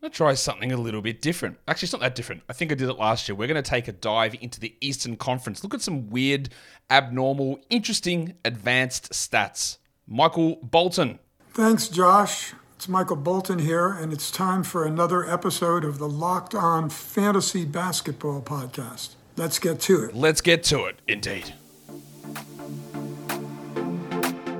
I'm 0.00 0.06
going 0.06 0.12
to 0.12 0.16
try 0.16 0.32
something 0.32 0.72
a 0.72 0.78
little 0.78 1.02
bit 1.02 1.20
different. 1.20 1.58
Actually, 1.68 1.84
it's 1.84 1.92
not 1.92 2.00
that 2.00 2.14
different. 2.14 2.40
I 2.48 2.54
think 2.54 2.72
I 2.72 2.74
did 2.74 2.88
it 2.88 2.94
last 2.94 3.28
year. 3.28 3.36
We're 3.36 3.48
going 3.48 3.62
to 3.62 3.70
take 3.70 3.86
a 3.86 3.92
dive 3.92 4.34
into 4.40 4.58
the 4.58 4.74
Eastern 4.80 5.14
Conference. 5.14 5.62
Look 5.62 5.74
at 5.74 5.82
some 5.82 6.08
weird, 6.08 6.48
abnormal, 6.88 7.60
interesting, 7.68 8.32
advanced 8.42 9.12
stats. 9.12 9.76
Michael 10.08 10.56
Bolton. 10.62 11.18
Thanks, 11.50 11.86
Josh. 11.86 12.54
It's 12.76 12.88
Michael 12.88 13.16
Bolton 13.16 13.58
here, 13.58 13.90
and 13.90 14.10
it's 14.10 14.30
time 14.30 14.62
for 14.62 14.86
another 14.86 15.28
episode 15.30 15.84
of 15.84 15.98
the 15.98 16.08
Locked 16.08 16.54
On 16.54 16.88
Fantasy 16.88 17.66
Basketball 17.66 18.40
Podcast. 18.40 19.16
Let's 19.36 19.58
get 19.58 19.80
to 19.80 20.04
it. 20.04 20.14
Let's 20.14 20.40
get 20.40 20.64
to 20.64 20.86
it, 20.86 20.96
indeed. 21.08 21.52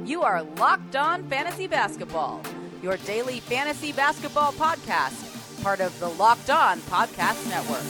You 0.04 0.20
are 0.20 0.42
Locked 0.42 0.96
On 0.96 1.26
Fantasy 1.30 1.66
Basketball, 1.66 2.42
your 2.82 2.98
daily 2.98 3.40
fantasy 3.40 3.92
basketball 3.92 4.52
podcast 4.52 5.29
part 5.62 5.80
of 5.80 5.98
the 6.00 6.08
Locked 6.08 6.50
On 6.50 6.78
Podcast 6.80 7.48
Network. 7.48 7.82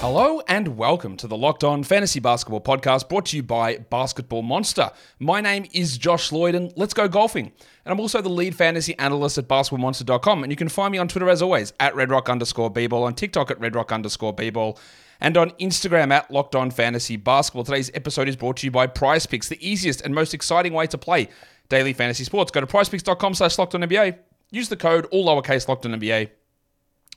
Hello 0.00 0.40
and 0.46 0.76
welcome 0.76 1.16
to 1.16 1.26
the 1.26 1.36
Locked 1.36 1.64
On 1.64 1.82
Fantasy 1.82 2.20
Basketball 2.20 2.60
Podcast 2.60 3.08
brought 3.08 3.26
to 3.26 3.36
you 3.36 3.42
by 3.42 3.78
Basketball 3.78 4.42
Monster. 4.42 4.92
My 5.18 5.40
name 5.40 5.66
is 5.72 5.98
Josh 5.98 6.30
Lloyd 6.30 6.54
and 6.54 6.72
let's 6.76 6.94
go 6.94 7.08
golfing. 7.08 7.46
And 7.84 7.92
I'm 7.92 7.98
also 7.98 8.22
the 8.22 8.28
lead 8.28 8.54
fantasy 8.54 8.96
analyst 8.98 9.38
at 9.38 9.48
basketballmonster.com. 9.48 10.44
And 10.44 10.52
you 10.52 10.56
can 10.56 10.68
find 10.68 10.92
me 10.92 10.98
on 10.98 11.08
Twitter 11.08 11.28
as 11.28 11.42
always 11.42 11.72
at 11.80 11.94
redrock 11.94 12.30
underscore 12.30 12.72
bball, 12.72 13.02
on 13.02 13.14
TikTok 13.14 13.50
at 13.50 13.58
redrock 13.58 13.92
underscore 13.92 14.34
bball 14.36 14.78
and 15.20 15.36
on 15.36 15.50
Instagram 15.52 16.12
at 16.12 16.30
Locked 16.30 16.54
On 16.54 16.70
Fantasy 16.70 17.16
Basketball. 17.16 17.64
Today's 17.64 17.90
episode 17.94 18.28
is 18.28 18.36
brought 18.36 18.58
to 18.58 18.66
you 18.66 18.70
by 18.70 18.86
Prize 18.86 19.26
Picks, 19.26 19.48
the 19.48 19.68
easiest 19.68 20.00
and 20.00 20.14
most 20.14 20.34
exciting 20.34 20.72
way 20.72 20.86
to 20.86 20.98
play 20.98 21.28
daily 21.68 21.92
fantasy 21.92 22.24
sports. 22.24 22.50
Go 22.50 22.60
to 22.60 22.66
prizepicks.com 22.66 23.34
slash 23.34 23.56
NBA. 23.56 24.18
Use 24.50 24.68
the 24.68 24.76
code 24.76 25.06
all 25.10 25.26
lowercase 25.26 25.68
locked 25.68 25.84
on 25.84 25.92
NBA 25.92 26.30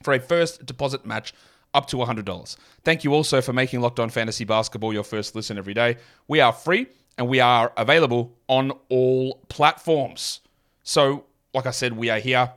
for 0.04 0.14
a 0.14 0.20
first 0.20 0.66
deposit 0.66 1.06
match 1.06 1.34
up 1.74 1.88
to 1.88 1.98
$100. 1.98 2.58
Thank 2.84 3.04
you 3.04 3.14
also 3.14 3.42
for 3.42 3.54
making 3.54 3.82
Locked 3.82 4.00
On 4.00 4.10
Fantasy 4.10 4.44
Basketball 4.44 4.94
your 4.94 5.04
first 5.04 5.36
listen 5.36 5.58
every 5.58 5.74
day. 5.74 5.98
We 6.28 6.42
are 6.42 6.52
free 6.52 6.88
and 7.18 7.30
we 7.30 7.40
are 7.40 7.72
available 7.78 8.34
on 8.48 8.72
all 8.90 9.40
platforms. 9.48 10.42
So, 10.84 11.26
like 11.54 11.66
I 11.66 11.72
said, 11.72 11.96
we 11.96 12.10
are 12.10 12.20
here 12.20 12.52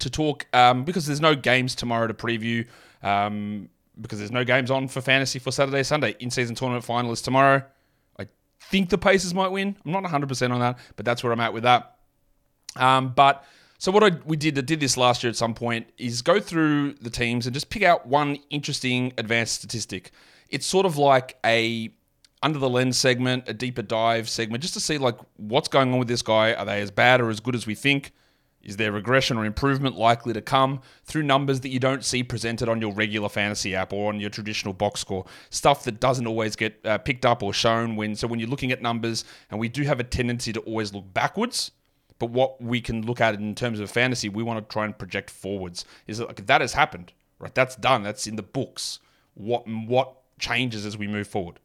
to 0.00 0.10
talk 0.10 0.46
um, 0.52 0.84
because 0.84 1.06
there's 1.06 1.20
no 1.20 1.34
games 1.34 1.74
tomorrow 1.74 2.06
to 2.06 2.14
preview. 2.14 2.66
Um, 3.02 3.68
because 4.00 4.18
there's 4.18 4.30
no 4.30 4.44
games 4.44 4.70
on 4.70 4.88
for 4.88 5.00
fantasy 5.00 5.38
for 5.38 5.50
Saturday, 5.50 5.82
Sunday. 5.82 6.14
In 6.20 6.30
season 6.30 6.54
tournament 6.54 6.84
final 6.84 7.12
is 7.12 7.22
tomorrow. 7.22 7.62
I 8.18 8.26
think 8.60 8.90
the 8.90 8.98
Pacers 8.98 9.34
might 9.34 9.48
win. 9.48 9.76
I'm 9.84 9.92
not 9.92 10.04
100% 10.04 10.50
on 10.50 10.60
that, 10.60 10.78
but 10.96 11.04
that's 11.04 11.22
where 11.22 11.32
I'm 11.32 11.40
at 11.40 11.52
with 11.52 11.62
that. 11.64 11.96
Um, 12.76 13.12
but 13.14 13.44
so 13.78 13.92
what 13.92 14.02
I 14.02 14.16
we 14.24 14.36
did 14.36 14.58
I 14.58 14.62
did 14.62 14.80
this 14.80 14.96
last 14.96 15.22
year 15.22 15.30
at 15.30 15.36
some 15.36 15.54
point 15.54 15.88
is 15.98 16.22
go 16.22 16.40
through 16.40 16.94
the 16.94 17.10
teams 17.10 17.46
and 17.46 17.54
just 17.54 17.70
pick 17.70 17.82
out 17.82 18.06
one 18.06 18.38
interesting 18.50 19.12
advanced 19.18 19.54
statistic. 19.54 20.10
It's 20.48 20.66
sort 20.66 20.86
of 20.86 20.96
like 20.96 21.38
a 21.44 21.90
under 22.42 22.58
the 22.58 22.68
lens 22.68 22.96
segment, 22.96 23.44
a 23.48 23.54
deeper 23.54 23.82
dive 23.82 24.28
segment, 24.28 24.62
just 24.62 24.74
to 24.74 24.80
see 24.80 24.98
like 24.98 25.16
what's 25.36 25.68
going 25.68 25.92
on 25.92 25.98
with 25.98 26.08
this 26.08 26.22
guy. 26.22 26.54
Are 26.54 26.64
they 26.64 26.80
as 26.80 26.90
bad 26.90 27.20
or 27.20 27.30
as 27.30 27.40
good 27.40 27.54
as 27.54 27.66
we 27.66 27.74
think? 27.74 28.12
Is 28.66 28.76
there 28.76 28.90
regression 28.90 29.38
or 29.38 29.44
improvement 29.44 29.96
likely 29.96 30.32
to 30.32 30.42
come 30.42 30.80
through 31.04 31.22
numbers 31.22 31.60
that 31.60 31.68
you 31.68 31.78
don't 31.78 32.04
see 32.04 32.24
presented 32.24 32.68
on 32.68 32.80
your 32.80 32.92
regular 32.92 33.28
fantasy 33.28 33.76
app 33.76 33.92
or 33.92 34.12
on 34.12 34.18
your 34.18 34.28
traditional 34.28 34.74
box 34.74 35.00
score? 35.00 35.24
Stuff 35.50 35.84
that 35.84 36.00
doesn't 36.00 36.26
always 36.26 36.56
get 36.56 36.84
uh, 36.84 36.98
picked 36.98 37.24
up 37.24 37.44
or 37.44 37.52
shown 37.52 37.94
when. 37.94 38.16
So 38.16 38.26
when 38.26 38.40
you're 38.40 38.48
looking 38.48 38.72
at 38.72 38.82
numbers, 38.82 39.24
and 39.50 39.60
we 39.60 39.68
do 39.68 39.84
have 39.84 40.00
a 40.00 40.04
tendency 40.04 40.52
to 40.52 40.60
always 40.60 40.92
look 40.92 41.14
backwards, 41.14 41.70
but 42.18 42.30
what 42.30 42.60
we 42.60 42.80
can 42.80 43.06
look 43.06 43.20
at 43.20 43.36
in 43.36 43.54
terms 43.54 43.78
of 43.78 43.88
fantasy, 43.88 44.28
we 44.28 44.42
want 44.42 44.58
to 44.58 44.72
try 44.72 44.84
and 44.84 44.98
project 44.98 45.30
forwards. 45.30 45.84
Is 46.08 46.18
that 46.18 46.26
like 46.26 46.46
that 46.46 46.60
has 46.60 46.72
happened, 46.72 47.12
right? 47.38 47.54
That's 47.54 47.76
done. 47.76 48.02
That's 48.02 48.26
in 48.26 48.34
the 48.34 48.42
books. 48.42 48.98
What 49.34 49.68
what 49.68 50.16
changes 50.40 50.84
as 50.84 50.98
we 50.98 51.06
move 51.06 51.28
forward? 51.28 51.60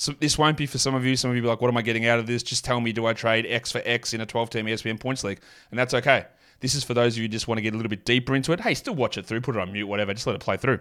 So 0.00 0.12
this 0.18 0.38
won't 0.38 0.56
be 0.56 0.64
for 0.64 0.78
some 0.78 0.94
of 0.94 1.04
you. 1.04 1.14
Some 1.14 1.28
of 1.28 1.36
you 1.36 1.42
be 1.42 1.48
like, 1.48 1.60
what 1.60 1.68
am 1.68 1.76
I 1.76 1.82
getting 1.82 2.06
out 2.06 2.18
of 2.18 2.26
this? 2.26 2.42
Just 2.42 2.64
tell 2.64 2.80
me, 2.80 2.90
do 2.90 3.04
I 3.04 3.12
trade 3.12 3.44
X 3.46 3.70
for 3.70 3.82
X 3.84 4.14
in 4.14 4.22
a 4.22 4.26
12 4.26 4.48
team 4.48 4.64
ESPN 4.64 4.98
points 4.98 5.22
league? 5.22 5.40
And 5.70 5.78
that's 5.78 5.92
okay. 5.92 6.24
This 6.60 6.74
is 6.74 6.82
for 6.82 6.94
those 6.94 7.12
of 7.12 7.18
you 7.18 7.24
who 7.24 7.28
just 7.28 7.48
want 7.48 7.58
to 7.58 7.62
get 7.62 7.74
a 7.74 7.76
little 7.76 7.90
bit 7.90 8.06
deeper 8.06 8.34
into 8.34 8.52
it. 8.52 8.60
Hey, 8.60 8.72
still 8.72 8.94
watch 8.94 9.18
it 9.18 9.26
through, 9.26 9.42
put 9.42 9.56
it 9.56 9.60
on 9.60 9.70
mute, 9.72 9.86
whatever. 9.86 10.14
Just 10.14 10.26
let 10.26 10.36
it 10.36 10.40
play 10.40 10.56
through. 10.56 10.80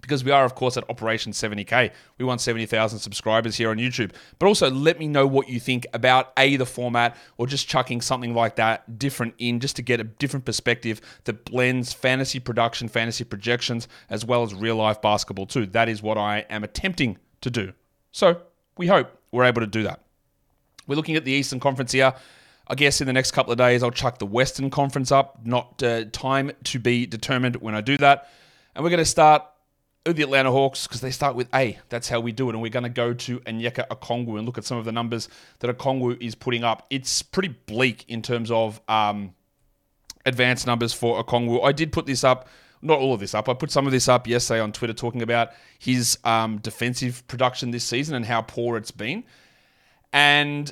Because 0.00 0.24
we 0.24 0.32
are, 0.32 0.44
of 0.44 0.56
course, 0.56 0.76
at 0.76 0.82
Operation 0.90 1.30
70K. 1.30 1.92
We 2.18 2.24
want 2.24 2.40
70,000 2.40 2.98
subscribers 2.98 3.54
here 3.54 3.70
on 3.70 3.76
YouTube. 3.76 4.10
But 4.40 4.46
also, 4.46 4.68
let 4.68 4.98
me 4.98 5.06
know 5.06 5.24
what 5.24 5.48
you 5.48 5.60
think 5.60 5.86
about 5.94 6.32
A, 6.36 6.56
the 6.56 6.66
format, 6.66 7.16
or 7.38 7.46
just 7.46 7.68
chucking 7.68 8.00
something 8.00 8.34
like 8.34 8.56
that 8.56 8.98
different 8.98 9.34
in, 9.38 9.60
just 9.60 9.76
to 9.76 9.82
get 9.82 10.00
a 10.00 10.04
different 10.04 10.46
perspective 10.46 11.00
that 11.26 11.44
blends 11.44 11.92
fantasy 11.92 12.40
production, 12.40 12.88
fantasy 12.88 13.22
projections, 13.22 13.86
as 14.10 14.24
well 14.24 14.42
as 14.42 14.52
real 14.52 14.74
life 14.74 15.00
basketball, 15.00 15.46
too. 15.46 15.66
That 15.66 15.88
is 15.88 16.02
what 16.02 16.18
I 16.18 16.40
am 16.50 16.64
attempting 16.64 17.18
to 17.42 17.48
do. 17.48 17.72
So 18.12 18.40
we 18.76 18.86
hope 18.86 19.10
we're 19.32 19.44
able 19.44 19.60
to 19.60 19.66
do 19.66 19.82
that. 19.84 20.00
We're 20.86 20.96
looking 20.96 21.16
at 21.16 21.24
the 21.24 21.32
Eastern 21.32 21.60
Conference 21.60 21.92
here. 21.92 22.14
I 22.68 22.74
guess 22.74 23.00
in 23.00 23.06
the 23.06 23.12
next 23.12 23.32
couple 23.32 23.52
of 23.52 23.58
days, 23.58 23.82
I'll 23.82 23.90
chuck 23.90 24.18
the 24.18 24.26
Western 24.26 24.70
Conference 24.70 25.10
up. 25.10 25.40
Not 25.44 25.82
uh, 25.82 26.04
time 26.12 26.52
to 26.64 26.78
be 26.78 27.06
determined 27.06 27.56
when 27.56 27.74
I 27.74 27.80
do 27.80 27.96
that. 27.98 28.28
And 28.74 28.84
we're 28.84 28.90
going 28.90 28.98
to 28.98 29.04
start 29.04 29.44
with 30.06 30.16
the 30.16 30.22
Atlanta 30.22 30.50
Hawks 30.50 30.86
because 30.86 31.00
they 31.00 31.10
start 31.10 31.34
with 31.34 31.48
A. 31.54 31.78
That's 31.88 32.08
how 32.08 32.20
we 32.20 32.32
do 32.32 32.48
it. 32.48 32.54
And 32.54 32.62
we're 32.62 32.70
going 32.70 32.82
to 32.84 32.88
go 32.88 33.14
to 33.14 33.40
Onyeka 33.40 33.88
Okongwu 33.88 34.38
and 34.38 34.46
look 34.46 34.58
at 34.58 34.64
some 34.64 34.78
of 34.78 34.84
the 34.84 34.92
numbers 34.92 35.28
that 35.60 35.76
Okongwu 35.76 36.20
is 36.20 36.34
putting 36.34 36.64
up. 36.64 36.86
It's 36.90 37.22
pretty 37.22 37.54
bleak 37.66 38.04
in 38.08 38.22
terms 38.22 38.50
of 38.50 38.80
um, 38.88 39.34
advanced 40.26 40.66
numbers 40.66 40.92
for 40.92 41.22
Okongwu. 41.22 41.64
I 41.64 41.72
did 41.72 41.92
put 41.92 42.06
this 42.06 42.24
up 42.24 42.48
not 42.82 42.98
all 42.98 43.14
of 43.14 43.20
this 43.20 43.34
up. 43.34 43.48
I 43.48 43.54
put 43.54 43.70
some 43.70 43.86
of 43.86 43.92
this 43.92 44.08
up 44.08 44.26
yesterday 44.26 44.60
on 44.60 44.72
Twitter 44.72 44.92
talking 44.92 45.22
about 45.22 45.50
his 45.78 46.18
um, 46.24 46.58
defensive 46.58 47.26
production 47.28 47.70
this 47.70 47.84
season 47.84 48.14
and 48.14 48.26
how 48.26 48.42
poor 48.42 48.76
it's 48.76 48.90
been. 48.90 49.24
And 50.12 50.70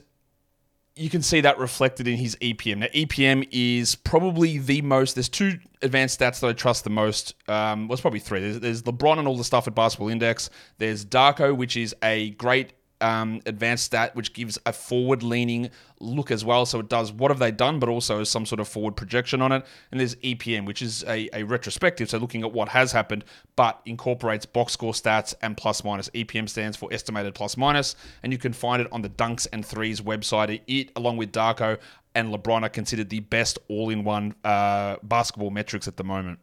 you 0.96 1.08
can 1.08 1.22
see 1.22 1.40
that 1.40 1.58
reflected 1.58 2.06
in 2.08 2.16
his 2.16 2.36
EPM. 2.36 2.78
Now, 2.78 2.86
EPM 2.86 3.48
is 3.52 3.94
probably 3.94 4.58
the 4.58 4.82
most, 4.82 5.14
there's 5.14 5.28
two 5.28 5.58
advanced 5.80 6.20
stats 6.20 6.40
that 6.40 6.48
I 6.48 6.52
trust 6.52 6.84
the 6.84 6.90
most. 6.90 7.34
Um, 7.48 7.88
well, 7.88 7.94
it's 7.94 8.02
probably 8.02 8.20
three. 8.20 8.40
There's, 8.40 8.60
there's 8.60 8.82
LeBron 8.82 9.18
and 9.18 9.26
all 9.26 9.36
the 9.36 9.44
stuff 9.44 9.66
at 9.66 9.74
Basketball 9.74 10.08
Index. 10.08 10.50
There's 10.78 11.06
Darko, 11.06 11.56
which 11.56 11.76
is 11.76 11.94
a 12.02 12.30
great 12.30 12.74
um, 13.00 13.40
advanced 13.46 13.84
stat, 13.84 14.14
which 14.14 14.32
gives 14.32 14.58
a 14.66 14.72
forward 14.72 15.22
leaning 15.22 15.70
look 16.00 16.30
as 16.30 16.44
well. 16.44 16.66
So 16.66 16.80
it 16.80 16.88
does 16.88 17.12
what 17.12 17.30
have 17.30 17.38
they 17.38 17.50
done, 17.50 17.78
but 17.78 17.88
also 17.88 18.24
some 18.24 18.46
sort 18.46 18.60
of 18.60 18.68
forward 18.68 18.96
projection 18.96 19.42
on 19.42 19.52
it. 19.52 19.64
And 19.90 20.00
there's 20.00 20.16
EPM, 20.16 20.66
which 20.66 20.82
is 20.82 21.04
a, 21.04 21.28
a 21.32 21.42
retrospective, 21.42 22.10
so 22.10 22.18
looking 22.18 22.42
at 22.42 22.52
what 22.52 22.68
has 22.70 22.92
happened, 22.92 23.24
but 23.56 23.80
incorporates 23.86 24.46
box 24.46 24.72
score 24.72 24.92
stats 24.92 25.34
and 25.42 25.56
plus 25.56 25.84
minus. 25.84 26.08
EPM 26.10 26.48
stands 26.48 26.76
for 26.76 26.92
estimated 26.92 27.34
plus 27.34 27.56
minus, 27.56 27.96
and 28.22 28.32
you 28.32 28.38
can 28.38 28.52
find 28.52 28.80
it 28.80 28.88
on 28.92 29.02
the 29.02 29.10
Dunks 29.10 29.46
and 29.52 29.64
Threes 29.64 30.00
website. 30.00 30.60
It, 30.66 30.90
along 30.96 31.16
with 31.16 31.32
Darko 31.32 31.78
and 32.14 32.34
LeBron, 32.34 32.62
are 32.62 32.68
considered 32.68 33.10
the 33.10 33.20
best 33.20 33.58
all 33.68 33.90
in 33.90 34.04
one 34.04 34.34
uh, 34.44 34.96
basketball 35.02 35.50
metrics 35.50 35.86
at 35.86 35.96
the 35.96 36.04
moment. 36.04 36.38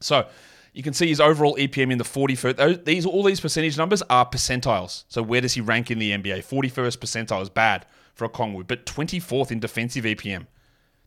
So, 0.00 0.26
you 0.72 0.82
can 0.82 0.92
see 0.92 1.08
his 1.08 1.20
overall 1.20 1.56
EPM 1.56 1.90
in 1.90 1.98
the 1.98 2.04
41st. 2.04 2.84
These 2.84 3.06
all 3.06 3.22
these 3.22 3.40
percentage 3.40 3.76
numbers 3.76 4.02
are 4.02 4.26
percentiles. 4.26 5.04
So 5.08 5.22
where 5.22 5.40
does 5.40 5.54
he 5.54 5.60
rank 5.60 5.90
in 5.90 5.98
the 5.98 6.12
NBA? 6.12 6.44
41st 6.44 6.98
percentile 6.98 7.42
is 7.42 7.48
bad 7.48 7.86
for 8.14 8.28
Okongwu, 8.28 8.66
but 8.66 8.86
24th 8.86 9.50
in 9.50 9.60
defensive 9.60 10.04
EPM. 10.04 10.46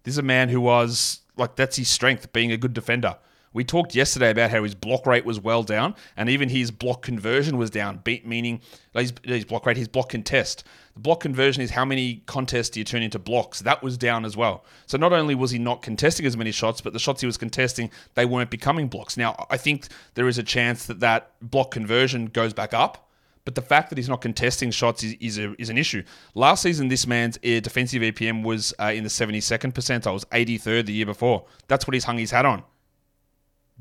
This 0.03 0.15
is 0.15 0.17
a 0.17 0.23
man 0.23 0.49
who 0.49 0.59
was 0.61 1.21
like 1.37 1.55
that's 1.55 1.77
his 1.77 1.89
strength, 1.89 2.31
being 2.33 2.51
a 2.51 2.57
good 2.57 2.73
defender. 2.73 3.17
We 3.53 3.63
talked 3.63 3.93
yesterday 3.93 4.31
about 4.31 4.49
how 4.49 4.63
his 4.63 4.73
block 4.73 5.05
rate 5.05 5.25
was 5.25 5.39
well 5.39 5.63
down, 5.63 5.95
and 6.17 6.27
even 6.27 6.49
his 6.49 6.71
block 6.71 7.03
conversion 7.03 7.57
was 7.57 7.69
down, 7.69 8.01
meaning 8.05 8.61
his, 8.93 9.13
his 9.23 9.45
block 9.45 9.65
rate, 9.65 9.77
his 9.77 9.87
block 9.87 10.09
contest. 10.09 10.63
The 10.95 10.99
block 10.99 11.19
conversion 11.19 11.61
is 11.61 11.71
how 11.71 11.85
many 11.85 12.23
contests 12.25 12.69
do 12.69 12.79
you 12.79 12.83
turn 12.83 13.03
into 13.03 13.19
blocks. 13.19 13.59
That 13.59 13.83
was 13.83 13.97
down 13.97 14.25
as 14.25 14.35
well. 14.35 14.65
So 14.87 14.97
not 14.97 15.13
only 15.13 15.35
was 15.35 15.51
he 15.51 15.59
not 15.59 15.81
contesting 15.83 16.25
as 16.25 16.35
many 16.35 16.51
shots, 16.51 16.81
but 16.81 16.93
the 16.93 16.99
shots 16.99 17.21
he 17.21 17.27
was 17.27 17.37
contesting, 17.37 17.91
they 18.15 18.25
weren't 18.25 18.49
becoming 18.49 18.87
blocks. 18.87 19.17
Now, 19.17 19.45
I 19.49 19.57
think 19.57 19.87
there 20.15 20.27
is 20.27 20.37
a 20.37 20.43
chance 20.43 20.87
that 20.87 20.99
that 21.01 21.31
block 21.41 21.71
conversion 21.71 22.27
goes 22.27 22.53
back 22.53 22.73
up. 22.73 23.09
But 23.45 23.55
the 23.55 23.61
fact 23.61 23.89
that 23.89 23.97
he's 23.97 24.07
not 24.07 24.21
contesting 24.21 24.71
shots 24.71 25.03
is, 25.03 25.15
is, 25.19 25.37
a, 25.37 25.53
is 25.61 25.69
an 25.69 25.77
issue. 25.77 26.03
Last 26.33 26.61
season, 26.61 26.87
this 26.87 27.05
man's 27.05 27.37
defensive 27.39 28.01
EPM 28.01 28.41
was 28.41 28.73
uh, 28.79 28.93
in 28.95 29.03
the 29.03 29.09
72nd 29.09 29.73
percentile, 29.73 30.13
was 30.13 30.23
83rd 30.25 30.85
the 30.85 30.93
year 30.93 31.05
before. 31.05 31.43
That's 31.67 31.85
what 31.85 31.93
he's 31.93 32.05
hung 32.05 32.17
his 32.17 32.31
hat 32.31 32.45
on 32.45 32.63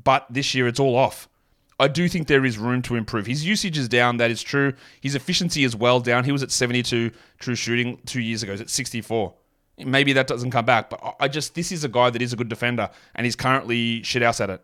but 0.03 0.25
this 0.29 0.53
year 0.53 0.67
it's 0.67 0.79
all 0.79 0.95
off. 0.95 1.27
I 1.79 1.87
do 1.87 2.07
think 2.07 2.27
there 2.27 2.45
is 2.45 2.57
room 2.57 2.81
to 2.83 2.95
improve. 2.95 3.25
His 3.25 3.45
usage 3.45 3.77
is 3.77 3.89
down, 3.89 4.17
that 4.17 4.31
is 4.31 4.43
true. 4.43 4.73
His 5.01 5.15
efficiency 5.15 5.63
is 5.63 5.75
well 5.75 5.99
down. 5.99 6.23
He 6.23 6.31
was 6.31 6.43
at 6.43 6.51
72 6.51 7.11
true 7.39 7.55
shooting 7.55 7.99
two 8.05 8.21
years 8.21 8.43
ago. 8.43 8.53
He's 8.53 8.61
at 8.61 8.69
64. 8.69 9.33
Maybe 9.79 10.13
that 10.13 10.27
doesn't 10.27 10.51
come 10.51 10.65
back, 10.65 10.89
but 10.89 11.15
I 11.19 11.27
just, 11.27 11.55
this 11.55 11.71
is 11.71 11.83
a 11.83 11.89
guy 11.89 12.11
that 12.11 12.21
is 12.21 12.31
a 12.31 12.35
good 12.35 12.47
defender 12.47 12.89
and 13.15 13.25
he's 13.25 13.35
currently 13.35 14.01
shithouse 14.01 14.39
at 14.39 14.49
it. 14.49 14.61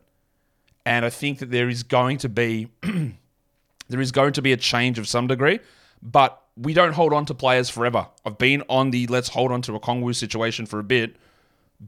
And 0.85 1.03
I 1.03 1.09
think 1.09 1.39
that 1.39 1.51
there 1.51 1.67
is 1.67 1.83
going 1.83 2.19
to 2.19 2.29
be, 2.29 2.69
there 3.89 3.99
is 3.99 4.11
going 4.11 4.33
to 4.33 4.41
be 4.41 4.53
a 4.53 4.57
change 4.57 4.99
of 4.99 5.07
some 5.07 5.27
degree, 5.27 5.59
but 6.01 6.41
we 6.55 6.73
don't 6.73 6.93
hold 6.93 7.11
on 7.11 7.25
to 7.25 7.33
players 7.33 7.69
forever. 7.69 8.07
I've 8.23 8.37
been 8.37 8.63
on 8.69 8.91
the 8.91 9.07
let's 9.07 9.29
hold 9.29 9.51
on 9.51 9.61
to 9.63 9.71
Okongwu 9.71 10.15
situation 10.15 10.67
for 10.67 10.77
a 10.77 10.83
bit, 10.83 11.15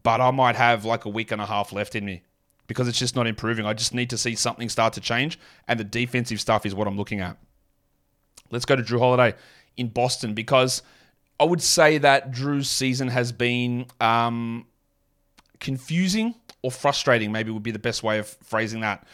but 0.04 0.20
I 0.20 0.32
might 0.32 0.56
have 0.56 0.84
like 0.84 1.06
a 1.06 1.10
week 1.10 1.32
and 1.32 1.42
a 1.42 1.46
half 1.46 1.72
left 1.72 1.96
in 1.96 2.06
me 2.06 2.24
because 2.72 2.88
it's 2.88 2.98
just 2.98 3.18
not 3.18 3.28
improving. 3.28 3.66
I 3.66 3.74
just 3.74 3.94
need 3.94 4.10
to 4.12 4.18
see 4.18 4.34
something 4.34 4.70
start 4.70 4.94
to 4.94 5.02
change, 5.02 5.38
and 5.68 5.78
the 5.78 5.84
defensive 5.84 6.40
stuff 6.40 6.66
is 6.66 6.74
what 6.74 6.88
I'm 6.88 6.96
looking 6.96 7.20
at. 7.20 7.36
Let's 8.50 8.64
go 8.64 8.78
to 8.78 8.82
Jrue 8.82 9.00
Holiday 9.00 9.38
in 9.76 9.90
Boston 9.90 10.34
because 10.34 10.82
I 11.38 11.44
would 11.44 11.62
say 11.62 11.98
that 11.98 12.32
Jrue's 12.32 12.70
season 12.70 13.10
has 13.10 13.34
been 13.34 13.88
um, 14.00 14.68
confusing 15.60 16.36
or 16.62 16.72
frustrating, 16.72 17.34
maybe 17.34 17.52
would 17.52 17.62
be 17.62 17.72
the 17.72 17.80
best 17.80 18.04
way 18.04 18.20
of 18.20 18.28
phrasing 18.42 18.80
that. 18.82 19.06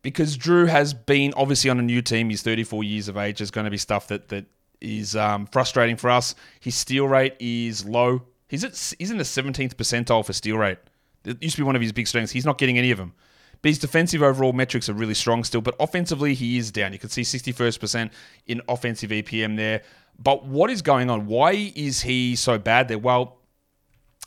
Because 0.00 0.38
Jrue 0.38 0.68
has 0.68 0.94
been 0.94 1.34
obviously 1.36 1.68
on 1.68 1.78
a 1.78 1.82
new 1.82 2.00
team. 2.00 2.30
He's 2.30 2.40
34 2.40 2.82
years 2.82 3.08
of 3.08 3.18
age. 3.18 3.38
There's 3.38 3.50
going 3.50 3.66
to 3.66 3.70
be 3.70 3.76
stuff 3.76 4.08
that 4.08 4.30
that 4.30 4.46
is 4.80 5.14
um, 5.14 5.46
frustrating 5.46 5.96
for 5.96 6.08
us. 6.08 6.34
His 6.60 6.74
steal 6.74 7.06
rate 7.06 7.36
is 7.38 7.84
low. 7.84 8.22
He's 8.48 8.64
at 8.64 8.94
he's 8.98 9.10
in 9.10 9.18
the 9.18 9.24
17th 9.24 9.74
percentile 9.74 10.24
for 10.24 10.32
steal 10.32 10.56
rate. 10.56 10.78
It 11.24 11.42
used 11.42 11.56
to 11.56 11.62
be 11.62 11.66
one 11.66 11.76
of 11.76 11.82
his 11.82 11.92
big 11.92 12.06
strengths. 12.06 12.32
He's 12.32 12.46
not 12.46 12.58
getting 12.58 12.78
any 12.78 12.90
of 12.90 12.98
them. 12.98 13.14
But 13.60 13.68
his 13.68 13.78
defensive 13.78 14.22
overall 14.22 14.52
metrics 14.52 14.88
are 14.88 14.94
really 14.94 15.14
strong 15.14 15.44
still. 15.44 15.60
But 15.60 15.76
offensively, 15.78 16.34
he 16.34 16.58
is 16.58 16.72
down. 16.72 16.92
You 16.92 16.98
can 16.98 17.10
see 17.10 17.22
61st 17.22 17.78
percent 17.80 18.12
in 18.46 18.60
offensive 18.68 19.10
EPM 19.10 19.56
there. 19.56 19.82
But 20.18 20.44
what 20.44 20.70
is 20.70 20.82
going 20.82 21.10
on? 21.10 21.26
Why 21.26 21.72
is 21.74 22.02
he 22.02 22.36
so 22.36 22.58
bad 22.58 22.88
there? 22.88 22.98
Well, 22.98 23.38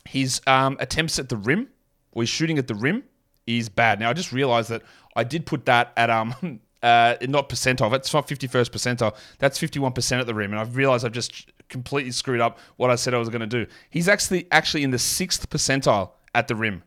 his 0.06 0.40
um, 0.46 0.76
attempts 0.80 1.18
at 1.18 1.28
the 1.28 1.36
rim, 1.36 1.68
or 2.12 2.22
his 2.22 2.30
shooting 2.30 2.58
at 2.58 2.66
the 2.66 2.74
rim, 2.74 3.04
is 3.46 3.68
bad. 3.68 4.00
Now 4.00 4.10
I 4.10 4.12
just 4.12 4.32
realized 4.32 4.70
that 4.70 4.82
I 5.14 5.24
did 5.24 5.46
put 5.46 5.66
that 5.66 5.92
at 5.96 6.10
um 6.10 6.34
uh 6.82 7.14
not 7.22 7.48
percentile. 7.48 7.90
That's 7.90 8.12
not 8.12 8.26
51st 8.26 8.70
percentile. 8.70 9.16
That's 9.38 9.58
51% 9.58 10.20
at 10.20 10.26
the 10.26 10.34
rim, 10.34 10.52
and 10.52 10.60
I've 10.60 10.76
realized 10.76 11.04
I've 11.04 11.12
just 11.12 11.50
completely 11.68 12.12
screwed 12.12 12.40
up 12.40 12.58
what 12.76 12.90
I 12.90 12.94
said 12.94 13.14
I 13.14 13.18
was 13.18 13.28
going 13.28 13.40
to 13.40 13.46
do. 13.46 13.66
He's 13.90 14.08
actually 14.08 14.46
actually 14.50 14.82
in 14.82 14.90
the 14.90 14.98
sixth 14.98 15.48
percentile 15.50 16.10
at 16.34 16.48
the 16.48 16.54
rim. 16.54 16.82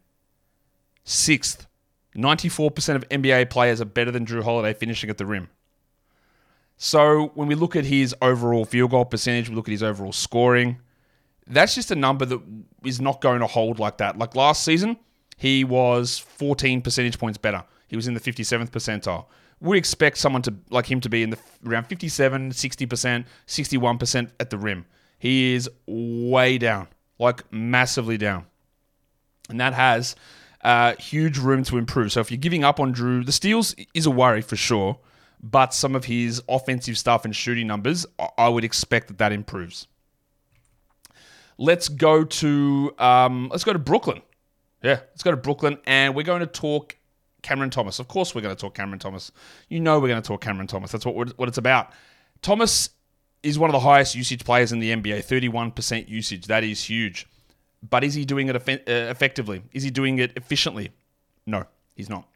Sixth. 1.03 1.67
94% 2.15 2.95
of 2.95 3.07
NBA 3.09 3.49
players 3.49 3.79
are 3.81 3.85
better 3.85 4.11
than 4.11 4.25
Jrue 4.25 4.43
Holiday 4.43 4.73
finishing 4.73 5.09
at 5.09 5.17
the 5.17 5.25
rim. 5.25 5.49
So 6.77 7.31
when 7.35 7.47
we 7.47 7.55
look 7.55 7.75
at 7.75 7.85
his 7.85 8.15
overall 8.21 8.65
field 8.65 8.91
goal 8.91 9.05
percentage, 9.05 9.49
we 9.49 9.55
look 9.55 9.67
at 9.67 9.71
his 9.71 9.83
overall 9.83 10.13
scoring, 10.13 10.79
that's 11.45 11.75
just 11.75 11.91
a 11.91 11.95
number 11.95 12.25
that 12.25 12.41
is 12.85 13.01
not 13.01 13.21
going 13.21 13.41
to 13.41 13.47
hold 13.47 13.79
like 13.79 13.97
that. 13.97 14.17
Like 14.17 14.35
last 14.35 14.63
season, 14.63 14.97
he 15.35 15.63
was 15.63 16.19
14 16.19 16.81
percentage 16.81 17.19
points 17.19 17.37
better. 17.37 17.63
He 17.87 17.95
was 17.95 18.07
in 18.07 18.13
the 18.13 18.19
57th 18.19 18.69
percentile. 18.69 19.25
We 19.59 19.77
expect 19.77 20.17
someone 20.17 20.41
to 20.43 20.53
like 20.69 20.89
him 20.89 21.01
to 21.01 21.09
be 21.09 21.23
in 21.23 21.31
the 21.31 21.37
around 21.65 21.85
57, 21.87 22.51
60%, 22.51 23.25
61% 23.47 24.31
at 24.39 24.49
the 24.49 24.57
rim. 24.57 24.85
He 25.17 25.53
is 25.55 25.69
way 25.85 26.57
down, 26.57 26.87
like 27.17 27.51
massively 27.51 28.17
down. 28.17 28.45
And 29.49 29.59
that 29.59 29.73
has 29.73 30.15
uh, 30.61 30.95
huge 30.95 31.37
room 31.37 31.63
to 31.63 31.77
improve. 31.77 32.11
So 32.11 32.19
if 32.19 32.31
you're 32.31 32.37
giving 32.37 32.63
up 32.63 32.79
on 32.79 32.93
Jrue, 32.93 33.25
the 33.25 33.31
steals 33.31 33.75
is 33.93 34.05
a 34.05 34.11
worry 34.11 34.41
for 34.41 34.55
sure, 34.55 34.97
but 35.41 35.73
some 35.73 35.95
of 35.95 36.05
his 36.05 36.41
offensive 36.49 36.97
stuff 36.97 37.25
and 37.25 37.35
shooting 37.35 37.67
numbers, 37.67 38.05
I 38.37 38.49
would 38.49 38.63
expect 38.63 39.07
that 39.07 39.17
that 39.19 39.31
improves. 39.31 39.87
Let's 41.57 41.89
go 41.89 42.23
to 42.23 42.93
um, 42.99 43.49
let's 43.51 43.63
go 43.63 43.73
to 43.73 43.79
Brooklyn. 43.79 44.21
Yeah, 44.81 45.01
let's 45.11 45.23
go 45.23 45.31
to 45.31 45.37
Brooklyn, 45.37 45.77
and 45.85 46.15
we're 46.15 46.23
going 46.23 46.39
to 46.39 46.47
talk 46.47 46.95
Cameron 47.41 47.69
Thomas. 47.69 47.99
Of 47.99 48.07
course, 48.07 48.33
we're 48.33 48.41
going 48.41 48.55
to 48.55 48.59
talk 48.59 48.75
Cameron 48.75 48.99
Thomas. 48.99 49.31
You 49.67 49.81
know, 49.81 49.99
we're 49.99 50.07
going 50.07 50.21
to 50.21 50.27
talk 50.27 50.39
Cameron 50.39 50.67
Thomas. 50.67 50.91
That's 50.91 51.05
what 51.05 51.37
what 51.37 51.49
it's 51.49 51.57
about. 51.57 51.91
Thomas 52.41 52.91
is 53.43 53.59
one 53.59 53.69
of 53.69 53.73
the 53.73 53.79
highest 53.79 54.15
usage 54.15 54.43
players 54.43 54.71
in 54.71 54.79
the 54.79 54.91
NBA, 54.91 55.25
31% 55.25 56.09
usage. 56.09 56.47
That 56.47 56.63
is 56.63 56.83
huge. 56.83 57.27
But 57.87 58.03
is 58.03 58.13
he 58.13 58.25
doing 58.25 58.49
it 58.49 58.55
uh, 58.55 58.81
effectively? 58.87 59.63
Is 59.71 59.83
he 59.83 59.89
doing 59.89 60.19
it 60.19 60.33
efficiently? 60.35 60.91
No, 61.45 61.65
he's 61.95 62.09
not. 62.09 62.27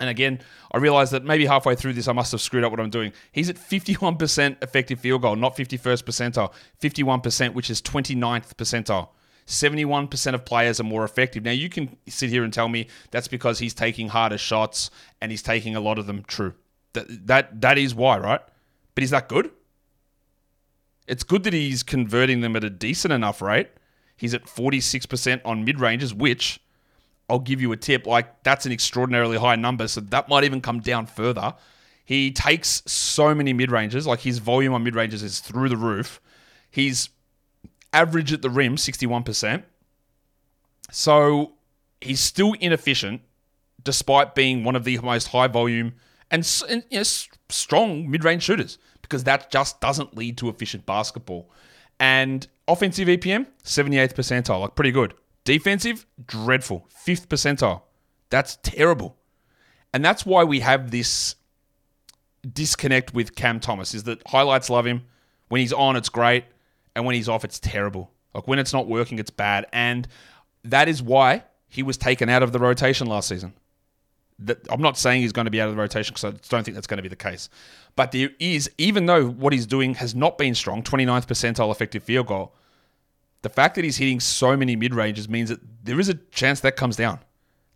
And 0.00 0.08
again, 0.08 0.40
I 0.72 0.78
realized 0.78 1.12
that 1.12 1.24
maybe 1.24 1.44
halfway 1.44 1.74
through 1.74 1.92
this, 1.92 2.08
I 2.08 2.12
must 2.12 2.32
have 2.32 2.40
screwed 2.40 2.64
up 2.64 2.70
what 2.70 2.80
I'm 2.80 2.90
doing. 2.90 3.12
He's 3.32 3.50
at 3.50 3.56
51% 3.56 4.62
effective 4.62 4.98
field 4.98 5.22
goal, 5.22 5.36
not 5.36 5.56
51st 5.56 6.04
percentile. 6.04 6.52
51%, 6.80 7.52
which 7.52 7.68
is 7.68 7.82
29th 7.82 8.54
percentile. 8.54 9.08
71% 9.46 10.34
of 10.34 10.44
players 10.44 10.80
are 10.80 10.84
more 10.84 11.04
effective. 11.04 11.44
Now, 11.44 11.50
you 11.50 11.68
can 11.68 11.96
sit 12.08 12.30
here 12.30 12.44
and 12.44 12.52
tell 12.52 12.68
me 12.68 12.86
that's 13.10 13.28
because 13.28 13.58
he's 13.58 13.74
taking 13.74 14.08
harder 14.08 14.38
shots 14.38 14.90
and 15.20 15.30
he's 15.30 15.42
taking 15.42 15.76
a 15.76 15.80
lot 15.80 15.98
of 15.98 16.06
them 16.06 16.24
true. 16.26 16.54
That, 16.94 17.26
that, 17.26 17.60
that 17.60 17.76
is 17.76 17.94
why, 17.94 18.18
right? 18.18 18.40
But 18.94 19.04
is 19.04 19.10
that 19.10 19.28
good? 19.28 19.50
It's 21.06 21.24
good 21.24 21.42
that 21.42 21.52
he's 21.52 21.82
converting 21.82 22.40
them 22.40 22.56
at 22.56 22.64
a 22.64 22.70
decent 22.70 23.12
enough 23.12 23.42
rate. 23.42 23.68
He's 24.20 24.34
at 24.34 24.44
46% 24.44 25.40
on 25.46 25.64
mid 25.64 25.80
ranges, 25.80 26.12
which 26.12 26.60
I'll 27.30 27.38
give 27.38 27.62
you 27.62 27.72
a 27.72 27.76
tip. 27.76 28.06
Like, 28.06 28.42
that's 28.42 28.66
an 28.66 28.72
extraordinarily 28.72 29.38
high 29.38 29.56
number. 29.56 29.88
So 29.88 30.02
that 30.02 30.28
might 30.28 30.44
even 30.44 30.60
come 30.60 30.80
down 30.80 31.06
further. 31.06 31.54
He 32.04 32.30
takes 32.30 32.82
so 32.84 33.34
many 33.34 33.54
mid 33.54 33.70
ranges. 33.70 34.06
Like, 34.06 34.20
his 34.20 34.36
volume 34.38 34.74
on 34.74 34.84
mid 34.84 34.94
ranges 34.94 35.22
is 35.22 35.40
through 35.40 35.70
the 35.70 35.76
roof. 35.78 36.20
He's 36.70 37.08
average 37.94 38.30
at 38.30 38.42
the 38.42 38.50
rim, 38.50 38.76
61%. 38.76 39.62
So 40.90 41.54
he's 42.02 42.20
still 42.20 42.52
inefficient 42.60 43.22
despite 43.82 44.34
being 44.34 44.64
one 44.64 44.76
of 44.76 44.84
the 44.84 44.98
most 44.98 45.28
high 45.28 45.46
volume 45.46 45.94
and, 46.30 46.46
and 46.68 46.84
you 46.90 46.98
know, 46.98 47.04
strong 47.48 48.10
mid 48.10 48.22
range 48.22 48.42
shooters 48.42 48.76
because 49.00 49.24
that 49.24 49.50
just 49.50 49.80
doesn't 49.80 50.14
lead 50.14 50.36
to 50.38 50.50
efficient 50.50 50.84
basketball. 50.84 51.50
And 51.98 52.46
offensive 52.70 53.08
EPM, 53.08 53.46
78th 53.64 54.14
percentile, 54.14 54.60
like 54.60 54.74
pretty 54.74 54.92
good. 54.92 55.14
Defensive, 55.44 56.06
dreadful, 56.26 56.86
5th 57.06 57.26
percentile. 57.26 57.82
That's 58.28 58.58
terrible. 58.62 59.16
And 59.92 60.04
that's 60.04 60.24
why 60.24 60.44
we 60.44 60.60
have 60.60 60.90
this 60.90 61.34
disconnect 62.48 63.12
with 63.12 63.34
Cam 63.34 63.60
Thomas 63.60 63.94
is 63.94 64.04
that 64.04 64.22
highlights 64.26 64.70
love 64.70 64.86
him. 64.86 65.02
When 65.48 65.60
he's 65.60 65.72
on, 65.72 65.96
it's 65.96 66.08
great. 66.08 66.44
And 66.94 67.04
when 67.04 67.14
he's 67.14 67.28
off, 67.28 67.44
it's 67.44 67.58
terrible. 67.58 68.10
Like 68.34 68.46
when 68.46 68.58
it's 68.58 68.72
not 68.72 68.86
working, 68.86 69.18
it's 69.18 69.30
bad. 69.30 69.66
And 69.72 70.06
that 70.64 70.88
is 70.88 71.02
why 71.02 71.44
he 71.68 71.82
was 71.82 71.96
taken 71.96 72.28
out 72.28 72.42
of 72.42 72.52
the 72.52 72.58
rotation 72.58 73.06
last 73.06 73.28
season. 73.28 73.54
I'm 74.70 74.80
not 74.80 74.96
saying 74.96 75.20
he's 75.20 75.32
going 75.32 75.44
to 75.44 75.50
be 75.50 75.60
out 75.60 75.68
of 75.68 75.74
the 75.74 75.80
rotation 75.80 76.14
because 76.14 76.24
I 76.24 76.30
don't 76.48 76.64
think 76.64 76.74
that's 76.74 76.86
going 76.86 76.98
to 76.98 77.02
be 77.02 77.08
the 77.08 77.16
case. 77.16 77.50
But 77.94 78.12
there 78.12 78.30
is, 78.38 78.70
even 78.78 79.06
though 79.06 79.28
what 79.28 79.52
he's 79.52 79.66
doing 79.66 79.94
has 79.94 80.14
not 80.14 80.38
been 80.38 80.54
strong, 80.54 80.82
29th 80.82 81.26
percentile 81.26 81.70
effective 81.70 82.02
field 82.02 82.26
goal, 82.28 82.54
the 83.42 83.48
fact 83.48 83.74
that 83.74 83.84
he's 83.84 83.96
hitting 83.96 84.20
so 84.20 84.56
many 84.56 84.76
mid 84.76 84.94
ranges 84.94 85.28
means 85.28 85.48
that 85.48 85.60
there 85.84 85.98
is 85.98 86.08
a 86.08 86.14
chance 86.14 86.60
that 86.60 86.76
comes 86.76 86.96
down. 86.96 87.20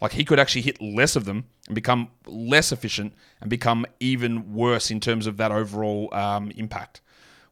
Like 0.00 0.12
he 0.12 0.24
could 0.24 0.38
actually 0.38 0.62
hit 0.62 0.80
less 0.82 1.16
of 1.16 1.24
them 1.24 1.46
and 1.66 1.74
become 1.74 2.10
less 2.26 2.72
efficient 2.72 3.14
and 3.40 3.48
become 3.48 3.86
even 4.00 4.52
worse 4.52 4.90
in 4.90 5.00
terms 5.00 5.26
of 5.26 5.38
that 5.38 5.50
overall 5.50 6.12
um, 6.12 6.50
impact. 6.52 7.00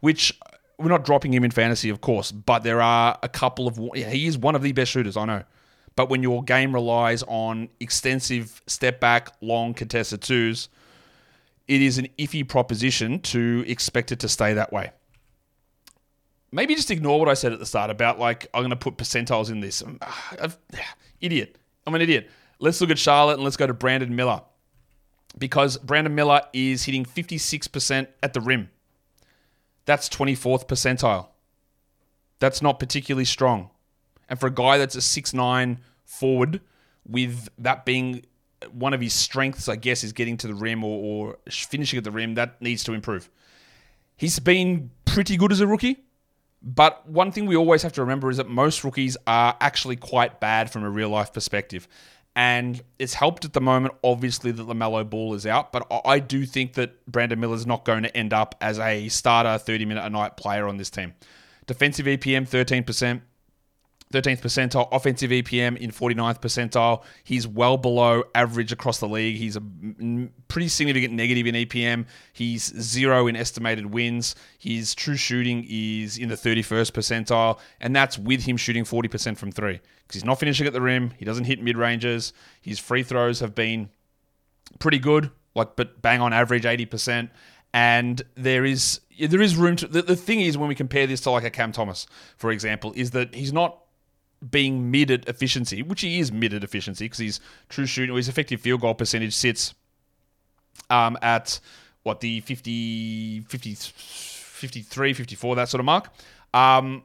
Which 0.00 0.38
we're 0.78 0.88
not 0.88 1.04
dropping 1.04 1.32
him 1.32 1.44
in 1.44 1.50
fantasy, 1.50 1.88
of 1.88 2.00
course, 2.00 2.32
but 2.32 2.62
there 2.62 2.82
are 2.82 3.18
a 3.22 3.28
couple 3.28 3.68
of. 3.68 3.78
He 3.94 4.26
is 4.26 4.36
one 4.36 4.54
of 4.54 4.62
the 4.62 4.72
best 4.72 4.90
shooters, 4.90 5.16
I 5.16 5.24
know. 5.24 5.44
But 5.94 6.08
when 6.08 6.22
your 6.22 6.42
game 6.42 6.72
relies 6.72 7.22
on 7.24 7.68
extensive 7.78 8.62
step 8.66 8.98
back, 8.98 9.34
long 9.40 9.74
contested 9.74 10.22
twos, 10.22 10.68
it 11.68 11.80
is 11.82 11.98
an 11.98 12.08
iffy 12.18 12.46
proposition 12.46 13.20
to 13.20 13.64
expect 13.66 14.10
it 14.10 14.18
to 14.20 14.28
stay 14.28 14.54
that 14.54 14.72
way. 14.72 14.90
Maybe 16.52 16.74
just 16.74 16.90
ignore 16.90 17.18
what 17.18 17.28
I 17.28 17.34
said 17.34 17.52
at 17.52 17.58
the 17.58 17.66
start 17.66 17.90
about 17.90 18.18
like 18.18 18.46
I'm 18.52 18.60
going 18.60 18.70
to 18.70 18.76
put 18.76 18.96
percentiles 18.96 19.50
in 19.50 19.60
this. 19.60 19.80
I'm, 19.80 19.98
uh, 20.00 20.48
idiot. 21.20 21.56
I'm 21.86 21.94
an 21.94 22.02
idiot. 22.02 22.30
Let's 22.58 22.80
look 22.80 22.90
at 22.90 22.98
Charlotte 22.98 23.34
and 23.34 23.44
let's 23.44 23.56
go 23.56 23.66
to 23.66 23.74
Brandon 23.74 24.14
Miller 24.14 24.42
because 25.38 25.78
Brandon 25.78 26.14
Miller 26.14 26.42
is 26.52 26.84
hitting 26.84 27.04
56% 27.04 28.06
at 28.22 28.34
the 28.34 28.40
rim. 28.40 28.70
That's 29.84 30.08
24th 30.08 30.68
percentile. 30.68 31.28
That's 32.38 32.62
not 32.62 32.78
particularly 32.78 33.24
strong. 33.24 33.70
And 34.28 34.38
for 34.38 34.46
a 34.46 34.50
guy 34.50 34.78
that's 34.78 34.94
a 34.94 34.98
6'9 34.98 35.78
forward, 36.04 36.60
with 37.06 37.48
that 37.58 37.84
being 37.84 38.24
one 38.70 38.94
of 38.94 39.00
his 39.00 39.12
strengths, 39.12 39.68
I 39.68 39.76
guess, 39.76 40.04
is 40.04 40.12
getting 40.12 40.36
to 40.38 40.46
the 40.46 40.54
rim 40.54 40.84
or, 40.84 41.02
or 41.02 41.38
finishing 41.50 41.98
at 41.98 42.04
the 42.04 42.10
rim, 42.10 42.34
that 42.34 42.60
needs 42.62 42.84
to 42.84 42.92
improve. 42.92 43.28
He's 44.16 44.38
been 44.38 44.90
pretty 45.04 45.36
good 45.36 45.52
as 45.52 45.60
a 45.60 45.66
rookie. 45.66 45.98
But 46.62 47.08
one 47.08 47.32
thing 47.32 47.46
we 47.46 47.56
always 47.56 47.82
have 47.82 47.92
to 47.94 48.00
remember 48.02 48.30
is 48.30 48.36
that 48.36 48.48
most 48.48 48.84
rookies 48.84 49.16
are 49.26 49.56
actually 49.60 49.96
quite 49.96 50.38
bad 50.38 50.70
from 50.70 50.84
a 50.84 50.90
real 50.90 51.08
life 51.08 51.32
perspective. 51.32 51.88
And 52.34 52.82
it's 52.98 53.14
helped 53.14 53.44
at 53.44 53.52
the 53.52 53.60
moment, 53.60 53.94
obviously, 54.02 54.52
that 54.52 54.66
LaMelo 54.66 55.08
Ball 55.08 55.34
is 55.34 55.46
out. 55.46 55.72
But 55.72 55.86
I 56.04 56.18
do 56.18 56.46
think 56.46 56.74
that 56.74 57.04
Brandon 57.06 57.38
Miller 57.38 57.56
is 57.56 57.66
not 57.66 57.84
going 57.84 58.04
to 58.04 58.16
end 58.16 58.32
up 58.32 58.54
as 58.60 58.78
a 58.78 59.08
starter 59.08 59.58
30 59.58 59.84
minute 59.84 60.04
a 60.04 60.10
night 60.10 60.36
player 60.36 60.66
on 60.66 60.76
this 60.76 60.88
team. 60.88 61.14
Defensive 61.66 62.06
EPM, 62.06 62.48
13%. 62.48 63.20
13th 64.12 64.40
percentile 64.40 64.88
offensive 64.92 65.30
EPM 65.30 65.76
in 65.76 65.90
49th 65.90 66.40
percentile. 66.40 67.02
He's 67.24 67.46
well 67.46 67.76
below 67.76 68.24
average 68.34 68.72
across 68.72 68.98
the 68.98 69.08
league. 69.08 69.36
He's 69.36 69.56
a 69.56 69.62
pretty 70.48 70.68
significant 70.68 71.14
negative 71.14 71.46
in 71.46 71.54
EPM. 71.54 72.06
He's 72.32 72.64
zero 72.80 73.26
in 73.26 73.36
estimated 73.36 73.86
wins. 73.86 74.34
His 74.58 74.94
true 74.94 75.16
shooting 75.16 75.66
is 75.68 76.18
in 76.18 76.28
the 76.28 76.36
31st 76.36 76.92
percentile, 76.92 77.58
and 77.80 77.94
that's 77.96 78.18
with 78.18 78.44
him 78.44 78.56
shooting 78.56 78.84
40% 78.84 79.36
from 79.36 79.50
three 79.50 79.80
because 80.06 80.14
he's 80.20 80.24
not 80.24 80.38
finishing 80.38 80.66
at 80.66 80.72
the 80.72 80.80
rim. 80.80 81.12
He 81.16 81.24
doesn't 81.24 81.44
hit 81.44 81.62
mid 81.62 81.76
ranges. 81.76 82.32
His 82.60 82.78
free 82.78 83.02
throws 83.02 83.40
have 83.40 83.54
been 83.54 83.88
pretty 84.78 84.98
good, 84.98 85.30
like 85.54 85.76
but 85.76 86.02
bang 86.02 86.20
on 86.20 86.32
average 86.32 86.64
80%. 86.64 87.30
And 87.74 88.20
there 88.34 88.64
is 88.64 89.00
there 89.18 89.40
is 89.40 89.56
room 89.56 89.76
to 89.76 89.86
the, 89.86 90.02
the 90.02 90.16
thing 90.16 90.40
is 90.40 90.58
when 90.58 90.68
we 90.68 90.74
compare 90.74 91.06
this 91.06 91.20
to 91.22 91.30
like 91.30 91.44
a 91.44 91.50
Cam 91.50 91.72
Thomas, 91.72 92.06
for 92.36 92.50
example, 92.50 92.92
is 92.94 93.12
that 93.12 93.34
he's 93.34 93.52
not 93.52 93.81
being 94.50 94.90
mid 94.90 95.10
at 95.10 95.28
efficiency, 95.28 95.82
which 95.82 96.00
he 96.00 96.18
is 96.18 96.32
mid 96.32 96.52
at 96.54 96.64
efficiency 96.64 97.04
because 97.04 97.18
his 97.18 97.40
true 97.68 97.86
shooting, 97.86 98.14
or 98.14 98.16
his 98.16 98.28
effective 98.28 98.60
field 98.60 98.80
goal 98.80 98.94
percentage 98.94 99.34
sits 99.34 99.74
um, 100.90 101.16
at 101.22 101.60
what 102.02 102.20
the 102.20 102.40
50, 102.40 103.40
50, 103.42 103.74
53, 103.74 105.12
54, 105.12 105.56
that 105.56 105.68
sort 105.68 105.80
of 105.80 105.86
mark. 105.86 106.08
Um, 106.52 107.04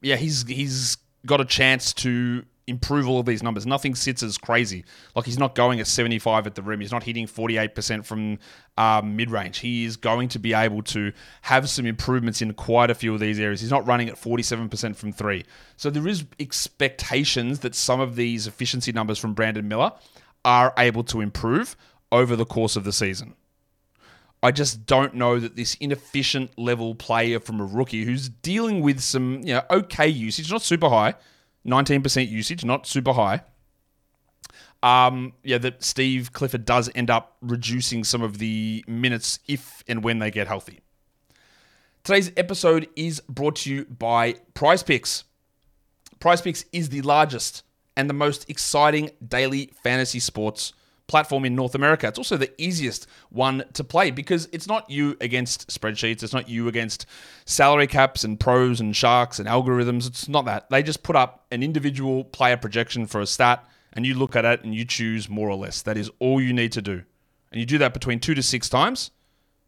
yeah, 0.00 0.16
he's 0.16 0.46
he's 0.46 0.96
got 1.26 1.40
a 1.40 1.44
chance 1.44 1.92
to 1.94 2.44
improve 2.66 3.08
all 3.08 3.20
of 3.20 3.26
these 3.26 3.42
numbers. 3.42 3.66
Nothing 3.66 3.94
sits 3.94 4.22
as 4.22 4.38
crazy. 4.38 4.84
Like 5.14 5.24
he's 5.24 5.38
not 5.38 5.54
going 5.54 5.80
at 5.80 5.86
75 5.86 6.46
at 6.46 6.54
the 6.54 6.62
rim. 6.62 6.80
He's 6.80 6.92
not 6.92 7.02
hitting 7.02 7.26
48% 7.26 8.04
from 8.04 8.38
um, 8.76 9.16
mid 9.16 9.30
range. 9.30 9.58
He 9.58 9.84
is 9.84 9.96
going 9.96 10.28
to 10.28 10.38
be 10.38 10.54
able 10.54 10.82
to 10.84 11.12
have 11.42 11.68
some 11.68 11.86
improvements 11.86 12.40
in 12.40 12.52
quite 12.54 12.90
a 12.90 12.94
few 12.94 13.14
of 13.14 13.20
these 13.20 13.38
areas. 13.38 13.60
He's 13.60 13.70
not 13.70 13.86
running 13.86 14.08
at 14.08 14.14
47% 14.14 14.96
from 14.96 15.12
three. 15.12 15.44
So 15.76 15.90
there 15.90 16.06
is 16.06 16.24
expectations 16.38 17.60
that 17.60 17.74
some 17.74 18.00
of 18.00 18.16
these 18.16 18.46
efficiency 18.46 18.92
numbers 18.92 19.18
from 19.18 19.34
Brandon 19.34 19.66
Miller 19.66 19.92
are 20.44 20.72
able 20.78 21.04
to 21.04 21.20
improve 21.20 21.76
over 22.10 22.36
the 22.36 22.44
course 22.44 22.76
of 22.76 22.84
the 22.84 22.92
season. 22.92 23.34
I 24.42 24.50
just 24.50 24.86
don't 24.86 25.14
know 25.14 25.38
that 25.38 25.54
this 25.54 25.74
inefficient 25.74 26.58
level 26.58 26.96
player 26.96 27.38
from 27.38 27.60
a 27.60 27.64
rookie 27.64 28.04
who's 28.04 28.28
dealing 28.28 28.80
with 28.80 29.00
some, 29.00 29.40
you 29.44 29.54
know, 29.54 29.62
okay 29.70 30.08
usage, 30.08 30.50
not 30.50 30.62
super 30.62 30.88
high, 30.88 31.14
19% 31.66 32.28
usage, 32.28 32.64
not 32.64 32.86
super 32.86 33.12
high. 33.12 33.42
Um, 34.82 35.34
yeah, 35.44 35.58
that 35.58 35.82
Steve 35.84 36.32
Clifford 36.32 36.64
does 36.64 36.90
end 36.94 37.08
up 37.08 37.36
reducing 37.40 38.02
some 38.02 38.22
of 38.22 38.38
the 38.38 38.84
minutes 38.88 39.38
if 39.46 39.84
and 39.86 40.02
when 40.02 40.18
they 40.18 40.30
get 40.30 40.48
healthy. 40.48 40.80
Today's 42.02 42.32
episode 42.36 42.88
is 42.96 43.20
brought 43.28 43.56
to 43.56 43.72
you 43.72 43.84
by 43.84 44.34
Prize 44.54 44.82
Picks. 44.82 45.22
Prize 46.18 46.40
Picks 46.40 46.64
is 46.72 46.88
the 46.88 47.02
largest 47.02 47.62
and 47.96 48.10
the 48.10 48.14
most 48.14 48.50
exciting 48.50 49.10
daily 49.26 49.70
fantasy 49.84 50.18
sports 50.18 50.72
platform 51.12 51.44
in 51.44 51.54
North 51.54 51.74
America. 51.74 52.08
It's 52.08 52.16
also 52.16 52.38
the 52.38 52.50
easiest 52.56 53.06
one 53.28 53.64
to 53.74 53.84
play 53.84 54.10
because 54.10 54.48
it's 54.50 54.66
not 54.66 54.88
you 54.88 55.14
against 55.20 55.68
spreadsheets. 55.68 56.22
It's 56.22 56.32
not 56.32 56.48
you 56.48 56.68
against 56.68 57.04
salary 57.44 57.86
caps 57.86 58.24
and 58.24 58.40
pros 58.40 58.80
and 58.80 58.96
sharks 58.96 59.38
and 59.38 59.46
algorithms. 59.46 60.06
It's 60.06 60.26
not 60.26 60.46
that. 60.46 60.70
They 60.70 60.82
just 60.82 61.02
put 61.02 61.14
up 61.14 61.44
an 61.50 61.62
individual 61.62 62.24
player 62.24 62.56
projection 62.56 63.06
for 63.06 63.20
a 63.20 63.26
stat 63.26 63.62
and 63.92 64.06
you 64.06 64.14
look 64.14 64.34
at 64.34 64.46
it 64.46 64.64
and 64.64 64.74
you 64.74 64.86
choose 64.86 65.28
more 65.28 65.50
or 65.50 65.56
less. 65.56 65.82
That 65.82 65.98
is 65.98 66.10
all 66.18 66.40
you 66.40 66.54
need 66.54 66.72
to 66.72 66.80
do. 66.80 67.02
And 67.50 67.60
you 67.60 67.66
do 67.66 67.76
that 67.76 67.92
between 67.92 68.18
two 68.18 68.34
to 68.34 68.42
six 68.42 68.70
times, 68.70 69.10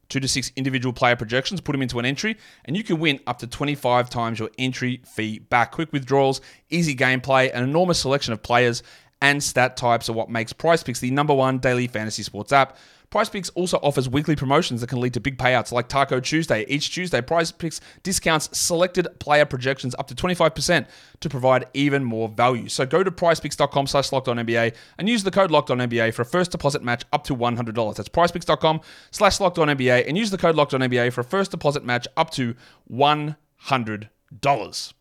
two 0.09 0.21
to 0.21 0.29
six 0.29 0.51
individual 0.57 0.95
player 0.95 1.17
projections, 1.17 1.61
put 1.61 1.73
them 1.73 1.83
into 1.83 1.99
an 1.99 2.07
entry, 2.07 2.39
and 2.65 2.75
you 2.75 2.83
can 2.83 2.99
win 2.99 3.21
up 3.27 3.39
to 3.41 3.47
25 3.47 4.09
times 4.09 4.39
your 4.39 4.51
entry 4.57 5.03
fee 5.05 5.41
back. 5.41 5.73
Quick 5.73 5.93
withdrawals, 5.93 6.41
easy 6.71 6.97
gameplay, 6.97 7.51
an 7.53 7.63
enormous 7.63 8.01
selection 8.01 8.33
of 8.33 8.43
players, 8.43 8.83
and 9.25 9.43
stat 9.43 9.79
types 9.79 10.11
are 10.11 10.13
what 10.13 10.29
makes 10.29 10.53
Prize 10.53 10.83
Picks 10.83 11.01
the 11.01 11.11
number 11.11 11.33
one 11.33 11.57
daily 11.57 11.87
fantasy 11.87 12.23
sports 12.23 12.53
app. 12.53 12.77
Prize 13.09 13.31
Picks 13.31 13.49
also 13.51 13.79
offers 13.79 14.07
weekly 14.07 14.37
promotions 14.37 14.83
that 14.83 14.89
can 14.89 15.01
lead 15.01 15.15
to 15.15 15.21
big 15.21 15.39
payouts 15.39 15.73
like 15.73 15.89
Taco 15.89 16.21
Tuesday. 16.21 16.67
Each 16.69 16.93
Tuesday, 16.93 17.23
Prize 17.23 17.51
Picks 17.51 17.81
discounts 18.03 18.51
selected 18.59 19.09
player 19.21 19.47
projections 19.47 19.95
up 19.99 20.09
to 20.09 20.15
25% 20.15 20.87
to 21.21 21.29
provide 21.31 21.65
even 21.73 22.05
more 22.05 22.29
value. 22.29 22.69
So 22.69 22.85
go 22.85 23.03
to 23.03 23.11
prizepicks.com 23.11 23.87
slash 23.87 24.11
NBA 24.11 24.75
and 24.99 25.09
use 25.09 25.25
the 25.25 25.31
code 25.31 25.51
NBA 25.51 26.13
for 26.13 26.21
a 26.21 26.27
first 26.27 26.51
deposit 26.51 26.83
match 26.83 27.05
up 27.11 27.25
to 27.25 27.35
$100. 27.35 27.97
That's 27.97 28.11
prizepicks.com 28.11 28.83
slash 29.11 29.39
NBA 29.39 30.07
and 30.07 30.19
use 30.19 30.31
the 30.31 30.37
code 30.37 30.57
NBA 30.57 31.15
for 31.15 31.23
a 31.23 31.25
first 31.25 31.51
deposit 31.51 31.83
match 31.83 32.07
up 32.19 32.29
to 32.33 32.55
$100. 32.93 34.95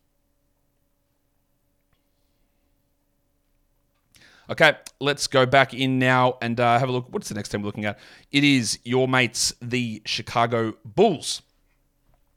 Okay, 4.50 4.74
let's 5.00 5.26
go 5.26 5.46
back 5.46 5.72
in 5.72 5.98
now 5.98 6.36
and 6.42 6.60
uh, 6.60 6.78
have 6.78 6.88
a 6.88 6.92
look. 6.92 7.06
What's 7.10 7.28
the 7.28 7.34
next 7.34 7.48
team 7.48 7.62
we're 7.62 7.66
looking 7.66 7.86
at? 7.86 7.98
It 8.30 8.44
is 8.44 8.78
your 8.84 9.08
mates, 9.08 9.54
the 9.62 10.02
Chicago 10.04 10.74
Bulls. 10.84 11.42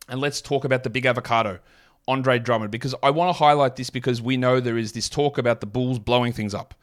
And 0.07 0.21
let's 0.21 0.41
talk 0.41 0.63
about 0.63 0.83
the 0.83 0.89
big 0.89 1.05
avocado, 1.05 1.59
Andre 2.07 2.39
Drummond, 2.39 2.71
because 2.71 2.95
I 3.03 3.09
want 3.09 3.29
to 3.29 3.37
highlight 3.37 3.75
this 3.75 3.89
because 3.89 4.21
we 4.21 4.37
know 4.37 4.61
there 4.61 4.77
is 4.77 4.93
this 4.93 5.09
talk 5.09 5.37
about 5.37 5.59
the 5.59 5.65
Bulls 5.65 5.99
blowing 5.99 6.31
things 6.31 6.53
up. 6.53 6.73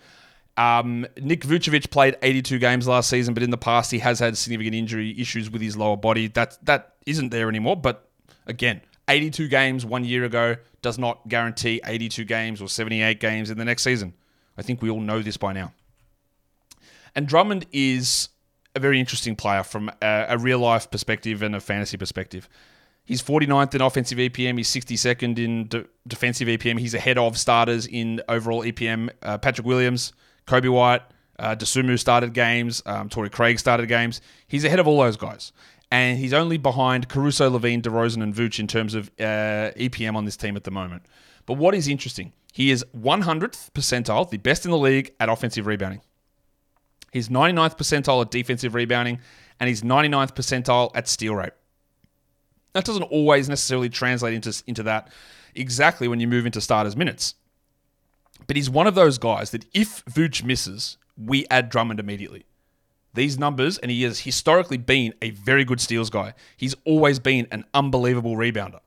Um, 0.56 1.06
Nick 1.20 1.40
Vucevic 1.40 1.90
played 1.90 2.16
82 2.22 2.58
games 2.58 2.86
last 2.86 3.08
season, 3.08 3.34
but 3.34 3.42
in 3.42 3.50
the 3.50 3.58
past 3.58 3.90
he 3.90 3.98
has 4.00 4.20
had 4.20 4.36
significant 4.36 4.74
injury 4.74 5.18
issues 5.18 5.50
with 5.50 5.62
his 5.62 5.76
lower 5.76 5.96
body. 5.96 6.28
That 6.28 6.58
that 6.64 6.94
isn't 7.06 7.30
there 7.30 7.48
anymore. 7.48 7.76
But 7.76 8.08
again, 8.46 8.82
82 9.08 9.48
games 9.48 9.84
one 9.84 10.04
year 10.04 10.24
ago 10.24 10.56
does 10.82 10.98
not 10.98 11.28
guarantee 11.28 11.80
82 11.84 12.24
games 12.24 12.60
or 12.60 12.68
78 12.68 13.18
games 13.20 13.50
in 13.50 13.58
the 13.58 13.64
next 13.64 13.82
season. 13.82 14.14
I 14.56 14.62
think 14.62 14.82
we 14.82 14.90
all 14.90 15.00
know 15.00 15.22
this 15.22 15.36
by 15.36 15.52
now. 15.52 15.72
And 17.14 17.26
Drummond 17.26 17.66
is 17.72 18.28
a 18.74 18.80
very 18.80 18.98
interesting 18.98 19.36
player 19.36 19.62
from 19.62 19.90
a, 20.02 20.26
a 20.30 20.38
real 20.38 20.58
life 20.58 20.90
perspective 20.90 21.42
and 21.42 21.54
a 21.54 21.60
fantasy 21.60 21.96
perspective. 21.96 22.48
He's 23.04 23.22
49th 23.22 23.74
in 23.74 23.82
offensive 23.82 24.18
EPM. 24.18 24.56
He's 24.56 24.70
62nd 24.70 25.38
in 25.38 25.68
de- 25.68 25.84
defensive 26.08 26.48
EPM. 26.48 26.80
He's 26.80 26.94
ahead 26.94 27.18
of 27.18 27.38
starters 27.38 27.86
in 27.86 28.20
overall 28.28 28.62
EPM. 28.64 29.10
Uh, 29.22 29.38
Patrick 29.38 29.66
Williams, 29.66 30.12
Coby 30.46 30.70
White, 30.70 31.02
uh, 31.38 31.54
Dosunmu 31.54 31.98
started 31.98 32.32
games. 32.32 32.82
Um, 32.86 33.08
Torrey 33.08 33.30
Craig 33.30 33.58
started 33.58 33.88
games. 33.88 34.20
He's 34.48 34.64
ahead 34.64 34.78
of 34.78 34.88
all 34.88 34.98
those 34.98 35.16
guys. 35.16 35.52
And 35.90 36.18
he's 36.18 36.32
only 36.32 36.56
behind 36.56 37.08
Caruso, 37.08 37.50
LaVine, 37.50 37.82
DeRozan, 37.82 38.22
and 38.22 38.34
Vooch 38.34 38.58
in 38.58 38.66
terms 38.66 38.94
of 38.94 39.08
uh, 39.20 39.70
EPM 39.76 40.16
on 40.16 40.24
this 40.24 40.36
team 40.36 40.56
at 40.56 40.64
the 40.64 40.70
moment. 40.70 41.02
But 41.46 41.54
what 41.54 41.74
is 41.74 41.88
interesting 41.88 42.32
he 42.52 42.70
is 42.70 42.84
100th 42.96 43.72
percentile, 43.72 44.30
the 44.30 44.36
best 44.36 44.64
in 44.64 44.70
the 44.70 44.78
league 44.78 45.12
at 45.18 45.28
offensive 45.28 45.66
rebounding. 45.66 46.02
He's 47.12 47.28
99th 47.28 47.76
percentile 47.76 48.22
at 48.22 48.30
defensive 48.30 48.74
rebounding, 48.74 49.18
and 49.58 49.66
he's 49.66 49.82
99th 49.82 50.34
percentile 50.34 50.92
at 50.94 51.08
steal 51.08 51.34
rate. 51.34 51.52
That 52.72 52.84
doesn't 52.84 53.02
always 53.04 53.48
necessarily 53.48 53.88
translate 53.88 54.34
into, 54.34 54.62
into 54.68 54.84
that 54.84 55.10
exactly 55.54 56.06
when 56.06 56.20
you 56.20 56.28
move 56.28 56.46
into 56.46 56.60
starters' 56.60 56.96
minutes. 56.96 57.34
But 58.46 58.54
he's 58.54 58.70
one 58.70 58.86
of 58.86 58.94
those 58.94 59.18
guys 59.18 59.50
that 59.50 59.64
if 59.74 60.04
Vooch 60.04 60.44
misses, 60.44 60.96
we 61.16 61.46
add 61.50 61.70
Drummond 61.70 61.98
immediately. 61.98 62.46
These 63.14 63.36
numbers, 63.36 63.78
and 63.78 63.90
he 63.90 64.02
has 64.04 64.20
historically 64.20 64.76
been 64.76 65.14
a 65.22 65.30
very 65.30 65.64
good 65.64 65.80
steals 65.80 66.10
guy. 66.10 66.34
He's 66.56 66.74
always 66.84 67.18
been 67.18 67.48
an 67.50 67.64
unbelievable 67.74 68.36
rebounder. 68.36 68.80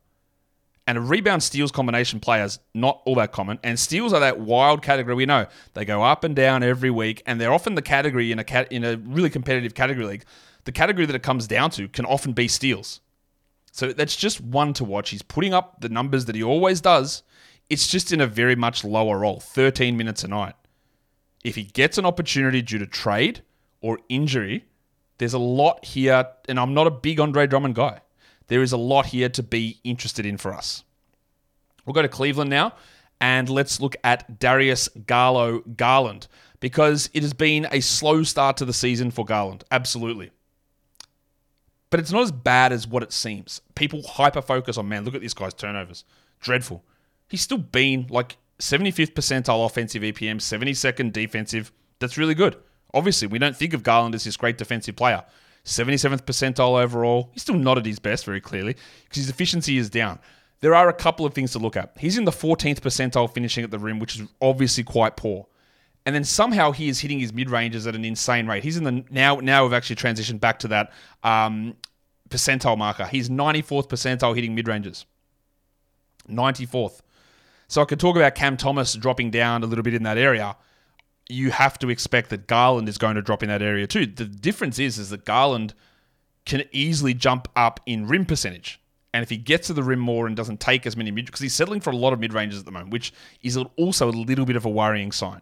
And 0.87 0.97
a 0.97 1.01
rebound 1.01 1.43
steals 1.43 1.69
combination 1.69 2.21
players 2.21 2.59
not 2.73 3.01
all 3.05 3.15
that 3.15 3.33
common. 3.33 3.59
And 3.61 3.77
steals 3.77 4.13
are 4.13 4.21
that 4.21 4.39
wild 4.39 4.81
category 4.81 5.15
we 5.15 5.25
know. 5.25 5.45
They 5.73 5.83
go 5.83 6.01
up 6.01 6.23
and 6.23 6.33
down 6.33 6.63
every 6.63 6.89
week, 6.89 7.21
and 7.25 7.41
they're 7.41 7.51
often 7.51 7.75
the 7.75 7.81
category 7.81 8.31
in 8.31 8.39
a 8.39 8.45
cat 8.45 8.71
in 8.71 8.85
a 8.85 8.95
really 8.95 9.29
competitive 9.29 9.75
category 9.75 10.05
league. 10.05 10.23
The 10.63 10.71
category 10.71 11.05
that 11.05 11.15
it 11.15 11.23
comes 11.23 11.45
down 11.45 11.71
to 11.71 11.89
can 11.89 12.05
often 12.05 12.31
be 12.31 12.47
steals. 12.47 13.01
So 13.73 13.91
that's 13.91 14.15
just 14.15 14.39
one 14.39 14.73
to 14.73 14.85
watch. 14.85 15.09
He's 15.09 15.21
putting 15.21 15.53
up 15.53 15.81
the 15.81 15.89
numbers 15.89 16.25
that 16.25 16.35
he 16.35 16.43
always 16.43 16.79
does. 16.79 17.21
It's 17.69 17.87
just 17.87 18.13
in 18.13 18.21
a 18.21 18.27
very 18.27 18.55
much 18.55 18.85
lower 18.85 19.19
role, 19.19 19.41
13 19.41 19.97
minutes 19.97 20.23
a 20.23 20.29
night. 20.29 20.55
If 21.43 21.55
he 21.55 21.63
gets 21.63 21.97
an 21.97 22.05
opportunity 22.05 22.61
due 22.61 22.79
to 22.79 22.87
trade 22.87 23.41
or 23.81 23.99
injury, 24.07 24.65
there's 25.17 25.33
a 25.33 25.39
lot 25.39 25.83
here, 25.83 26.25
and 26.47 26.57
I'm 26.59 26.73
not 26.73 26.87
a 26.87 26.91
big 26.91 27.19
Andre 27.19 27.45
Drummond 27.45 27.75
guy 27.75 28.01
there 28.47 28.61
is 28.61 28.71
a 28.71 28.77
lot 28.77 29.07
here 29.07 29.29
to 29.29 29.43
be 29.43 29.79
interested 29.83 30.25
in 30.25 30.37
for 30.37 30.53
us. 30.53 30.83
We'll 31.85 31.93
go 31.93 32.01
to 32.01 32.07
Cleveland 32.07 32.49
now 32.49 32.73
and 33.19 33.49
let's 33.49 33.79
look 33.79 33.95
at 34.03 34.39
Darius 34.39 34.89
Garlo 35.05 35.63
Garland 35.75 36.27
because 36.59 37.09
it 37.13 37.23
has 37.23 37.33
been 37.33 37.67
a 37.71 37.79
slow 37.79 38.23
start 38.23 38.57
to 38.57 38.65
the 38.65 38.73
season 38.73 39.11
for 39.11 39.25
Garland. 39.25 39.63
Absolutely. 39.71 40.31
But 41.89 41.99
it's 41.99 42.11
not 42.11 42.23
as 42.23 42.31
bad 42.31 42.73
as 42.73 42.87
what 42.87 43.03
it 43.03 43.13
seems. 43.13 43.61
People 43.75 44.01
hyper 44.03 44.41
focus 44.41 44.77
on, 44.77 44.89
man, 44.89 45.05
look 45.05 45.15
at 45.15 45.21
this 45.21 45.33
guy's 45.33 45.53
turnovers. 45.53 46.03
Dreadful. 46.41 46.83
He's 47.29 47.41
still 47.41 47.57
been 47.57 48.07
like 48.09 48.37
75th 48.59 49.13
percentile 49.13 49.65
offensive 49.65 50.01
EPM, 50.01 50.37
72nd 50.37 51.13
defensive. 51.13 51.71
That's 51.99 52.17
really 52.17 52.35
good. 52.35 52.57
Obviously, 52.93 53.27
we 53.27 53.39
don't 53.39 53.55
think 53.55 53.73
of 53.73 53.83
Garland 53.83 54.15
as 54.15 54.23
this 54.23 54.37
great 54.37 54.57
defensive 54.57 54.95
player. 54.95 55.23
77th 55.67 56.21
percentile 56.21 56.81
overall. 56.81 57.29
He's 57.33 57.43
still 57.43 57.55
not 57.55 57.77
at 57.77 57.85
his 57.85 57.99
best, 57.99 58.25
very 58.25 58.41
clearly, 58.41 58.75
because 59.03 59.17
his 59.17 59.29
efficiency 59.29 59.77
is 59.77 59.89
down. 59.89 60.19
there 60.61 60.73
are 60.73 60.89
a 60.89 60.93
couple 60.93 61.25
of 61.25 61.33
things 61.33 61.51
to 61.51 61.59
look 61.59 61.77
at. 61.77 61.95
He's 61.99 62.17
in 62.17 62.25
the 62.25 62.31
14th 62.31 62.79
percentile 62.79 63.31
finishing 63.31 63.63
at 63.63 63.69
the 63.69 63.77
rim, 63.77 63.99
which 63.99 64.15
is 64.15 64.27
obviously 64.41 64.83
quite 64.83 65.15
poor. 65.15 65.45
And 66.05 66.15
then 66.15 66.23
somehow 66.23 66.71
he 66.71 66.87
is 66.87 67.01
hitting 67.01 67.19
his 67.19 67.33
mid 67.33 67.49
ranges 67.49 67.85
at 67.85 67.93
an 67.93 68.05
insane 68.05 68.47
rate. 68.47 68.63
He's 68.63 68.77
in 68.77 68.85
the 68.85 69.03
now 69.11 69.35
now 69.35 69.65
we've 69.65 69.73
actually 69.73 69.97
transitioned 69.97 70.39
back 70.39 70.59
to 70.59 70.69
that 70.69 70.93
um, 71.21 71.75
percentile 72.29 72.77
marker. 72.77 73.05
He's 73.05 73.29
94th 73.29 73.89
percentile 73.89 74.33
hitting 74.33 74.55
mid 74.55 74.69
ranges. 74.69 75.05
94th. 76.29 77.01
So 77.67 77.81
I 77.81 77.85
could 77.85 77.99
talk 77.99 78.15
about 78.15 78.35
Cam 78.35 78.55
Thomas 78.55 78.93
dropping 78.93 79.31
down 79.31 79.63
a 79.63 79.65
little 79.65 79.83
bit 79.83 79.93
in 79.93 80.03
that 80.03 80.17
area. 80.17 80.55
You 81.29 81.51
have 81.51 81.77
to 81.79 81.89
expect 81.89 82.29
that 82.29 82.47
Garland 82.47 82.87
is 82.87 82.97
going 82.97 83.15
to 83.15 83.21
drop 83.21 83.43
in 83.43 83.49
that 83.49 83.61
area 83.61 83.87
too. 83.87 84.05
The 84.05 84.25
difference 84.25 84.79
is 84.79 84.97
is 84.97 85.09
that 85.09 85.25
Garland 85.25 85.73
can 86.45 86.63
easily 86.71 87.13
jump 87.13 87.47
up 87.55 87.81
in 87.85 88.07
rim 88.07 88.25
percentage. 88.25 88.79
And 89.13 89.23
if 89.23 89.29
he 89.29 89.37
gets 89.37 89.67
to 89.67 89.73
the 89.73 89.83
rim 89.83 89.99
more 89.99 90.27
and 90.27 90.35
doesn't 90.35 90.59
take 90.59 90.85
as 90.85 90.95
many 90.95 91.11
mid, 91.11 91.25
because 91.25 91.41
he's 91.41 91.53
settling 91.53 91.81
for 91.81 91.89
a 91.89 91.95
lot 91.95 92.13
of 92.13 92.19
mid 92.19 92.33
ranges 92.33 92.59
at 92.59 92.65
the 92.65 92.71
moment, 92.71 92.91
which 92.91 93.13
is 93.41 93.57
also 93.75 94.09
a 94.09 94.11
little 94.11 94.45
bit 94.45 94.55
of 94.55 94.65
a 94.65 94.69
worrying 94.69 95.11
sign. 95.11 95.41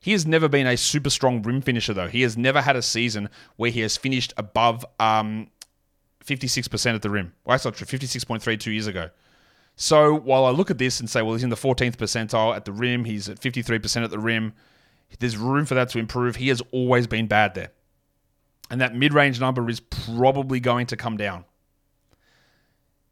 He 0.00 0.12
has 0.12 0.26
never 0.26 0.48
been 0.48 0.66
a 0.66 0.76
super 0.76 1.10
strong 1.10 1.42
rim 1.42 1.60
finisher, 1.60 1.94
though. 1.94 2.08
He 2.08 2.22
has 2.22 2.36
never 2.36 2.60
had 2.60 2.74
a 2.74 2.82
season 2.82 3.28
where 3.56 3.70
he 3.70 3.80
has 3.80 3.96
finished 3.96 4.34
above 4.36 4.84
um, 4.98 5.48
56% 6.24 6.94
at 6.94 7.02
the 7.02 7.10
rim. 7.10 7.32
Well, 7.44 7.54
that's 7.54 7.64
not 7.64 7.74
true. 7.74 7.86
56.3 7.86 8.58
two 8.58 8.72
years 8.72 8.88
ago. 8.88 9.10
So 9.76 10.14
while 10.14 10.44
I 10.44 10.50
look 10.50 10.70
at 10.70 10.78
this 10.78 10.98
and 10.98 11.08
say, 11.08 11.22
well, 11.22 11.34
he's 11.34 11.44
in 11.44 11.50
the 11.50 11.56
14th 11.56 11.96
percentile 11.96 12.54
at 12.54 12.64
the 12.64 12.72
rim, 12.72 13.04
he's 13.04 13.28
at 13.28 13.40
53% 13.40 14.04
at 14.04 14.10
the 14.10 14.18
rim, 14.18 14.54
there's 15.18 15.36
room 15.36 15.64
for 15.66 15.74
that 15.74 15.88
to 15.90 15.98
improve. 15.98 16.36
He 16.36 16.48
has 16.48 16.62
always 16.72 17.06
been 17.06 17.26
bad 17.26 17.54
there. 17.54 17.70
And 18.70 18.80
that 18.80 18.94
mid 18.94 19.12
range 19.12 19.40
number 19.40 19.68
is 19.68 19.80
probably 19.80 20.60
going 20.60 20.86
to 20.86 20.96
come 20.96 21.16
down. 21.16 21.44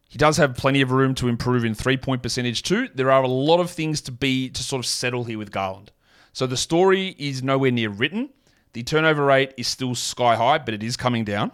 He 0.09 0.19
does 0.19 0.38
have 0.38 0.57
plenty 0.57 0.80
of 0.80 0.90
room 0.90 1.14
to 1.16 1.28
improve 1.28 1.64
in 1.64 1.75
three 1.75 1.97
point 1.97 2.23
percentage 2.23 2.62
too. 2.62 2.88
There 2.95 3.12
are 3.12 3.23
a 3.23 3.28
lot 3.28 3.61
of 3.61 3.71
things 3.71 4.00
to 4.02 4.12
be 4.12 4.49
to 4.50 4.62
sort 4.62 4.80
of 4.80 4.87
settle 4.87 5.25
here 5.25 5.38
with 5.38 5.52
Garland. 5.52 5.92
So 6.33 6.47
the 6.47 6.57
story 6.57 7.14
is 7.19 7.42
nowhere 7.42 7.71
near 7.71 7.90
written. 7.90 8.30
The 8.73 8.83
turnover 8.83 9.25
rate 9.25 9.54
is 9.57 9.66
still 9.69 9.95
sky 9.95 10.37
high, 10.37 10.59
but 10.59 10.75
it 10.75 10.83
is 10.83 10.97
coming 10.97 11.25
down. 11.25 11.52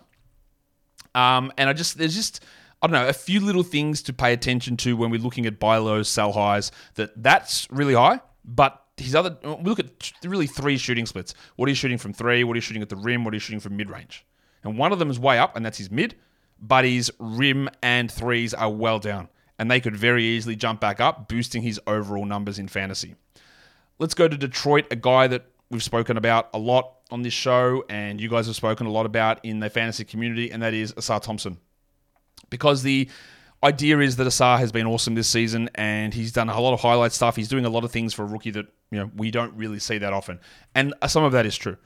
Um, 1.14 1.52
and 1.58 1.68
I 1.68 1.72
just 1.72 1.98
there's 1.98 2.14
just 2.14 2.44
I 2.80 2.86
don't 2.86 2.92
know 2.92 3.08
a 3.08 3.12
few 3.12 3.40
little 3.40 3.62
things 3.62 4.02
to 4.02 4.12
pay 4.12 4.32
attention 4.32 4.76
to 4.78 4.96
when 4.96 5.10
we're 5.10 5.20
looking 5.20 5.46
at 5.46 5.58
buy 5.58 5.78
lows, 5.78 6.08
sell 6.08 6.32
highs. 6.32 6.72
That 6.94 7.10
that's 7.22 7.70
really 7.70 7.94
high, 7.94 8.20
but 8.44 8.85
his 8.96 9.14
other 9.14 9.36
we 9.42 9.64
look 9.64 9.78
at 9.78 10.12
really 10.24 10.46
three 10.46 10.78
shooting 10.78 11.06
splits. 11.06 11.34
What 11.56 11.66
are 11.66 11.70
you 11.70 11.74
shooting 11.74 11.98
from 11.98 12.12
three? 12.12 12.44
What 12.44 12.54
are 12.54 12.56
you 12.56 12.62
shooting 12.62 12.82
at 12.82 12.88
the 12.88 12.96
rim? 12.96 13.24
What 13.24 13.32
are 13.32 13.36
you 13.36 13.40
shooting 13.40 13.60
from 13.60 13.76
mid 13.76 13.90
range? 13.90 14.24
And 14.64 14.78
one 14.78 14.92
of 14.92 14.98
them 14.98 15.10
is 15.10 15.18
way 15.18 15.38
up, 15.38 15.54
and 15.54 15.64
that's 15.64 15.78
his 15.78 15.90
mid. 15.90 16.14
But 16.60 16.84
his 16.84 17.12
rim 17.18 17.68
and 17.82 18.10
threes 18.10 18.54
are 18.54 18.70
well 18.70 18.98
down, 18.98 19.28
and 19.58 19.70
they 19.70 19.80
could 19.80 19.96
very 19.96 20.24
easily 20.24 20.56
jump 20.56 20.80
back 20.80 21.00
up, 21.00 21.28
boosting 21.28 21.62
his 21.62 21.80
overall 21.86 22.24
numbers 22.24 22.58
in 22.58 22.68
fantasy. 22.68 23.14
Let's 23.98 24.14
go 24.14 24.26
to 24.28 24.36
Detroit, 24.36 24.86
a 24.90 24.96
guy 24.96 25.26
that 25.26 25.44
we've 25.70 25.82
spoken 25.82 26.16
about 26.16 26.48
a 26.54 26.58
lot 26.58 26.94
on 27.10 27.22
this 27.22 27.34
show, 27.34 27.84
and 27.88 28.20
you 28.20 28.28
guys 28.28 28.46
have 28.46 28.56
spoken 28.56 28.86
a 28.86 28.90
lot 28.90 29.06
about 29.06 29.44
in 29.44 29.60
the 29.60 29.70
fantasy 29.70 30.04
community, 30.04 30.50
and 30.50 30.62
that 30.62 30.74
is 30.74 30.92
Ausar 30.94 31.20
Thompson. 31.20 31.58
Because 32.48 32.82
the 32.82 33.08
idea 33.62 33.98
is 33.98 34.16
that 34.16 34.26
Ausar 34.26 34.58
has 34.58 34.72
been 34.72 34.86
awesome 34.86 35.14
this 35.14 35.28
season, 35.28 35.70
and 35.74 36.12
he's 36.12 36.32
done 36.32 36.48
a 36.48 36.60
lot 36.60 36.72
of 36.72 36.80
highlight 36.80 37.12
stuff. 37.12 37.36
He's 37.36 37.48
doing 37.48 37.64
a 37.64 37.70
lot 37.70 37.84
of 37.84 37.90
things 37.90 38.14
for 38.14 38.22
a 38.22 38.26
rookie 38.26 38.50
that 38.52 38.66
you 38.90 38.98
know 38.98 39.10
we 39.16 39.30
don't 39.30 39.54
really 39.54 39.78
see 39.78 39.98
that 39.98 40.12
often, 40.12 40.40
and 40.74 40.94
some 41.06 41.24
of 41.24 41.32
that 41.32 41.46
is 41.46 41.56
true. 41.56 41.76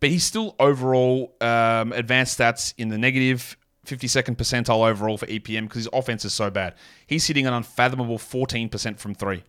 But 0.00 0.10
he's 0.10 0.24
still 0.24 0.54
overall 0.58 1.34
um, 1.40 1.92
advanced 1.92 2.38
stats 2.38 2.74
in 2.76 2.88
the 2.88 2.98
negative. 2.98 3.56
52nd 3.86 4.36
percentile 4.36 4.88
overall 4.88 5.18
for 5.18 5.26
EPM 5.26 5.64
because 5.64 5.84
his 5.84 5.88
offense 5.92 6.24
is 6.24 6.32
so 6.32 6.48
bad. 6.48 6.74
He's 7.06 7.26
hitting 7.26 7.46
an 7.46 7.52
unfathomable 7.52 8.16
14% 8.16 8.98
from 8.98 9.14
three. 9.14 9.42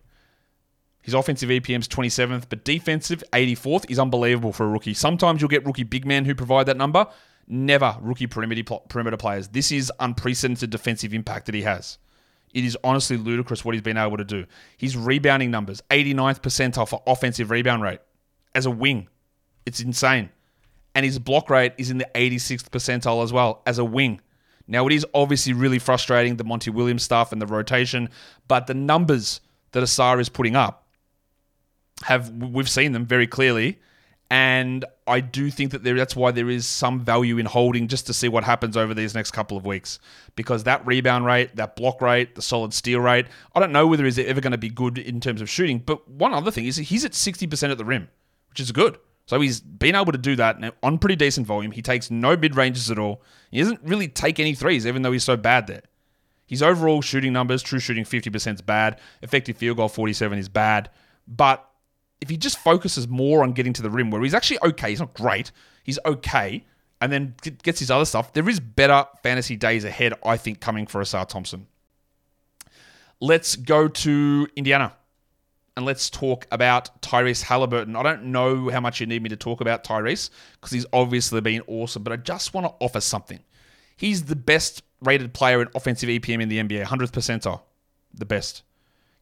His 1.00 1.14
offensive 1.14 1.48
EPM's 1.48 1.88
27th, 1.88 2.44
but 2.48 2.64
defensive 2.64 3.22
84th 3.32 3.90
is 3.90 3.98
unbelievable 3.98 4.52
for 4.52 4.64
a 4.64 4.68
rookie. 4.68 4.92
Sometimes 4.92 5.40
you'll 5.40 5.48
get 5.48 5.64
rookie 5.64 5.84
big 5.84 6.04
men 6.04 6.24
who 6.24 6.34
provide 6.34 6.66
that 6.66 6.76
number. 6.76 7.06
Never 7.48 7.96
rookie 8.00 8.26
perimeter, 8.26 8.62
perimeter 8.88 9.16
players. 9.16 9.48
This 9.48 9.70
is 9.70 9.92
unprecedented 10.00 10.70
defensive 10.70 11.14
impact 11.14 11.46
that 11.46 11.54
he 11.54 11.62
has. 11.62 11.98
It 12.52 12.64
is 12.64 12.76
honestly 12.82 13.16
ludicrous 13.16 13.64
what 13.64 13.74
he's 13.74 13.82
been 13.82 13.98
able 13.98 14.16
to 14.16 14.24
do. 14.24 14.46
His 14.76 14.96
rebounding 14.96 15.50
numbers, 15.50 15.82
89th 15.90 16.40
percentile 16.40 16.88
for 16.88 17.02
offensive 17.06 17.50
rebound 17.50 17.82
rate 17.82 18.00
as 18.54 18.66
a 18.66 18.70
wing. 18.70 19.08
It's 19.66 19.80
insane. 19.80 20.30
And 20.94 21.04
his 21.04 21.18
block 21.18 21.50
rate 21.50 21.74
is 21.76 21.90
in 21.90 21.98
the 21.98 22.08
86th 22.14 22.70
percentile 22.70 23.22
as 23.22 23.32
well 23.32 23.62
as 23.66 23.78
a 23.78 23.84
wing. 23.84 24.20
Now, 24.66 24.86
it 24.86 24.92
is 24.92 25.06
obviously 25.14 25.52
really 25.52 25.78
frustrating, 25.78 26.36
the 26.36 26.44
Monty 26.44 26.70
Williams 26.70 27.02
stuff 27.02 27.30
and 27.30 27.40
the 27.40 27.46
rotation, 27.46 28.08
but 28.48 28.66
the 28.66 28.74
numbers 28.74 29.40
that 29.72 29.82
Ausar 29.82 30.18
is 30.18 30.28
putting 30.28 30.56
up 30.56 30.86
have 32.02 32.30
we've 32.30 32.68
seen 32.68 32.92
them 32.92 33.06
very 33.06 33.26
clearly, 33.26 33.78
and 34.28 34.84
I 35.06 35.20
do 35.20 35.50
think 35.50 35.70
that 35.70 35.84
there, 35.84 35.94
that's 35.94 36.16
why 36.16 36.32
there 36.32 36.50
is 36.50 36.66
some 36.66 37.00
value 37.00 37.38
in 37.38 37.46
holding 37.46 37.86
just 37.86 38.06
to 38.08 38.12
see 38.12 38.28
what 38.28 38.42
happens 38.42 38.76
over 38.76 38.92
these 38.92 39.14
next 39.14 39.30
couple 39.30 39.56
of 39.56 39.64
weeks. 39.64 40.00
Because 40.34 40.64
that 40.64 40.84
rebound 40.84 41.24
rate, 41.24 41.54
that 41.56 41.76
block 41.76 42.02
rate, 42.02 42.34
the 42.34 42.42
solid 42.42 42.74
steal 42.74 43.00
rate, 43.00 43.26
I 43.54 43.60
don't 43.60 43.70
know 43.70 43.86
whether 43.86 44.04
he's 44.04 44.18
ever 44.18 44.40
going 44.40 44.50
to 44.50 44.58
be 44.58 44.68
good 44.68 44.98
in 44.98 45.20
terms 45.20 45.40
of 45.40 45.48
shooting. 45.48 45.78
But 45.78 46.08
one 46.08 46.34
other 46.34 46.50
thing 46.50 46.66
is 46.66 46.76
he's 46.76 47.04
at 47.04 47.12
60% 47.12 47.70
at 47.70 47.78
the 47.78 47.84
rim, 47.84 48.08
which 48.48 48.58
is 48.58 48.72
good. 48.72 48.98
So 49.26 49.40
he's 49.40 49.60
been 49.60 49.94
able 49.94 50.12
to 50.12 50.18
do 50.18 50.34
that 50.36 50.74
on 50.82 50.98
pretty 50.98 51.16
decent 51.16 51.46
volume. 51.46 51.72
He 51.72 51.82
takes 51.82 52.10
no 52.10 52.36
mid 52.36 52.56
ranges 52.56 52.90
at 52.90 52.98
all. 52.98 53.22
He 53.50 53.60
doesn't 53.60 53.80
really 53.82 54.08
take 54.08 54.40
any 54.40 54.54
threes, 54.54 54.86
even 54.86 55.02
though 55.02 55.12
he's 55.12 55.24
so 55.24 55.36
bad 55.36 55.66
there. 55.66 55.82
His 56.46 56.62
overall 56.62 57.02
shooting 57.02 57.32
numbers, 57.32 57.62
true 57.62 57.80
shooting 57.80 58.04
50% 58.04 58.54
is 58.54 58.62
bad. 58.62 59.00
Effective 59.22 59.56
field 59.56 59.78
goal 59.78 59.88
47 59.88 60.38
is 60.38 60.48
bad. 60.48 60.90
But 61.26 61.65
if 62.20 62.28
he 62.28 62.36
just 62.36 62.58
focuses 62.58 63.08
more 63.08 63.42
on 63.42 63.52
getting 63.52 63.72
to 63.74 63.82
the 63.82 63.90
rim, 63.90 64.10
where 64.10 64.22
he's 64.22 64.34
actually 64.34 64.58
okay, 64.62 64.90
he's 64.90 65.00
not 65.00 65.14
great, 65.14 65.52
he's 65.84 65.98
okay, 66.04 66.64
and 67.00 67.12
then 67.12 67.34
gets 67.62 67.78
his 67.78 67.90
other 67.90 68.04
stuff, 68.04 68.32
there 68.32 68.48
is 68.48 68.60
better 68.60 69.04
fantasy 69.22 69.56
days 69.56 69.84
ahead, 69.84 70.14
I 70.24 70.36
think, 70.36 70.60
coming 70.60 70.86
for 70.86 71.00
Ausar 71.00 71.28
Thompson. 71.28 71.66
Let's 73.20 73.56
go 73.56 73.88
to 73.88 74.48
Indiana 74.56 74.92
and 75.76 75.84
let's 75.84 76.08
talk 76.08 76.46
about 76.50 77.02
Tyrese 77.02 77.42
Halliburton. 77.42 77.96
I 77.96 78.02
don't 78.02 78.24
know 78.24 78.70
how 78.70 78.80
much 78.80 79.00
you 79.00 79.06
need 79.06 79.22
me 79.22 79.28
to 79.28 79.36
talk 79.36 79.60
about 79.60 79.84
Tyrese 79.84 80.30
because 80.54 80.70
he's 80.72 80.86
obviously 80.92 81.40
been 81.40 81.62
awesome, 81.66 82.02
but 82.02 82.12
I 82.12 82.16
just 82.16 82.54
want 82.54 82.66
to 82.66 82.74
offer 82.84 83.00
something. 83.00 83.40
He's 83.96 84.24
the 84.24 84.36
best 84.36 84.82
rated 85.02 85.34
player 85.34 85.60
in 85.60 85.68
offensive 85.74 86.08
EPM 86.08 86.42
in 86.42 86.48
the 86.48 86.58
NBA, 86.58 86.84
100th 86.84 87.10
percentile, 87.10 87.62
the 88.14 88.24
best. 88.24 88.62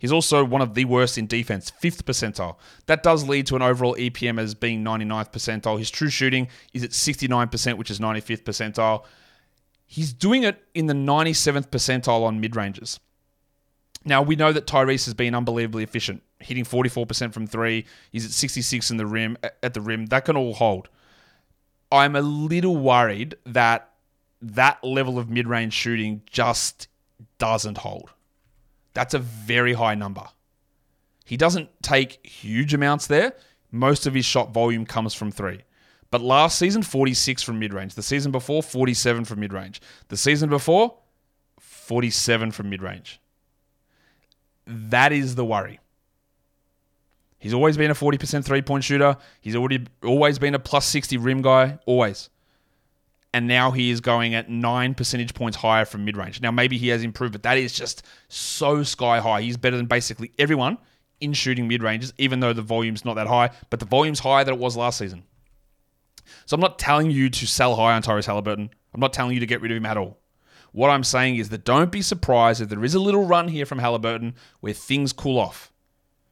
He's 0.04 0.12
also 0.12 0.44
one 0.44 0.60
of 0.60 0.74
the 0.74 0.84
worst 0.84 1.16
in 1.16 1.26
defense, 1.26 1.72
5th 1.82 2.02
percentile. 2.02 2.56
That 2.84 3.02
does 3.02 3.26
lead 3.26 3.46
to 3.46 3.56
an 3.56 3.62
overall 3.62 3.94
EPM 3.94 4.38
as 4.38 4.54
being 4.54 4.84
99th 4.84 5.32
percentile. 5.32 5.78
His 5.78 5.90
true 5.90 6.10
shooting 6.10 6.48
is 6.74 6.84
at 6.84 6.90
69%, 6.90 7.78
which 7.78 7.90
is 7.90 8.00
95th 8.00 8.42
percentile. 8.42 9.04
He's 9.86 10.12
doing 10.12 10.42
it 10.42 10.62
in 10.74 10.88
the 10.88 10.92
97th 10.92 11.68
percentile 11.68 12.22
on 12.22 12.38
mid 12.38 12.54
ranges. 12.54 13.00
Now, 14.04 14.20
we 14.20 14.36
know 14.36 14.52
that 14.52 14.66
Tyrese 14.66 15.06
has 15.06 15.14
been 15.14 15.34
unbelievably 15.34 15.82
efficient, 15.82 16.22
hitting 16.38 16.64
44% 16.64 17.32
from 17.32 17.46
three. 17.46 17.86
He's 18.12 18.26
at 18.26 18.32
66 18.32 18.90
in 18.90 18.98
the 18.98 19.06
rim 19.06 19.38
at 19.62 19.72
the 19.72 19.80
rim. 19.80 20.04
That 20.08 20.26
can 20.26 20.36
all 20.36 20.52
hold. 20.52 20.90
I'm 21.90 22.14
a 22.14 22.20
little 22.20 22.76
worried 22.76 23.36
that 23.46 23.88
that 24.42 24.84
level 24.84 25.18
of 25.18 25.30
mid-range 25.30 25.72
shooting 25.72 26.20
just 26.30 26.88
doesn't 27.38 27.78
hold. 27.78 28.10
That's 28.94 29.14
a 29.14 29.18
very 29.18 29.74
high 29.74 29.94
number. 29.94 30.26
He 31.24 31.36
doesn't 31.36 31.68
take 31.82 32.24
huge 32.24 32.74
amounts 32.74 33.06
there. 33.06 33.34
Most 33.70 34.06
of 34.06 34.14
his 34.14 34.24
shot 34.24 34.52
volume 34.52 34.86
comes 34.86 35.14
from 35.14 35.30
three. 35.30 35.62
But 36.10 36.20
last 36.20 36.58
season, 36.58 36.82
46 36.82 37.42
from 37.42 37.58
mid 37.58 37.74
range. 37.74 37.94
The 37.94 38.02
season 38.02 38.30
before, 38.30 38.62
47 38.62 39.24
from 39.24 39.40
mid 39.40 39.52
range. 39.52 39.80
The 40.08 40.16
season 40.16 40.48
before, 40.48 40.96
47 41.58 42.52
from 42.52 42.70
mid 42.70 42.82
range. 42.82 43.20
That 44.66 45.12
is 45.12 45.34
the 45.34 45.44
worry. 45.44 45.80
He's 47.38 47.52
always 47.52 47.76
been 47.76 47.90
a 47.90 47.94
40% 47.94 48.44
three 48.44 48.62
point 48.62 48.84
shooter. 48.84 49.16
He's 49.40 49.56
already 49.56 49.86
always 50.04 50.38
been 50.38 50.54
a 50.54 50.58
plus 50.58 50.86
60 50.86 51.16
rim 51.18 51.42
guy, 51.42 51.78
always 51.84 52.30
and 53.34 53.48
now 53.48 53.72
he 53.72 53.90
is 53.90 54.00
going 54.00 54.32
at 54.36 54.48
nine 54.48 54.94
percentage 54.94 55.34
points 55.34 55.56
higher 55.56 55.84
from 55.84 56.04
mid 56.04 56.16
range. 56.16 56.40
Now, 56.40 56.52
maybe 56.52 56.78
he 56.78 56.88
has 56.88 57.02
improved, 57.02 57.32
but 57.32 57.42
that 57.42 57.58
is 57.58 57.72
just 57.72 58.06
so 58.28 58.84
sky 58.84 59.18
high. 59.18 59.42
He's 59.42 59.56
better 59.56 59.76
than 59.76 59.86
basically 59.86 60.30
everyone 60.38 60.78
in 61.20 61.32
shooting 61.32 61.66
mid 61.66 61.82
ranges, 61.82 62.14
even 62.16 62.38
though 62.38 62.52
the 62.52 62.62
volume's 62.62 63.04
not 63.04 63.14
that 63.14 63.26
high, 63.26 63.50
but 63.70 63.80
the 63.80 63.86
volume's 63.86 64.20
higher 64.20 64.44
than 64.44 64.54
it 64.54 64.60
was 64.60 64.76
last 64.76 64.98
season. 64.98 65.24
So 66.46 66.54
I'm 66.54 66.60
not 66.60 66.78
telling 66.78 67.10
you 67.10 67.28
to 67.28 67.46
sell 67.46 67.74
high 67.74 67.94
on 67.94 68.02
Tyrese 68.02 68.26
Halliburton. 68.26 68.70
I'm 68.94 69.00
not 69.00 69.12
telling 69.12 69.34
you 69.34 69.40
to 69.40 69.46
get 69.46 69.60
rid 69.60 69.72
of 69.72 69.76
him 69.76 69.86
at 69.86 69.96
all. 69.96 70.20
What 70.70 70.90
I'm 70.90 71.04
saying 71.04 71.36
is 71.36 71.48
that 71.48 71.64
don't 71.64 71.90
be 71.90 72.02
surprised 72.02 72.60
if 72.60 72.68
there 72.68 72.84
is 72.84 72.94
a 72.94 73.00
little 73.00 73.26
run 73.26 73.48
here 73.48 73.66
from 73.66 73.80
Halliburton 73.80 74.36
where 74.60 74.72
things 74.72 75.12
cool 75.12 75.40
off. 75.40 75.72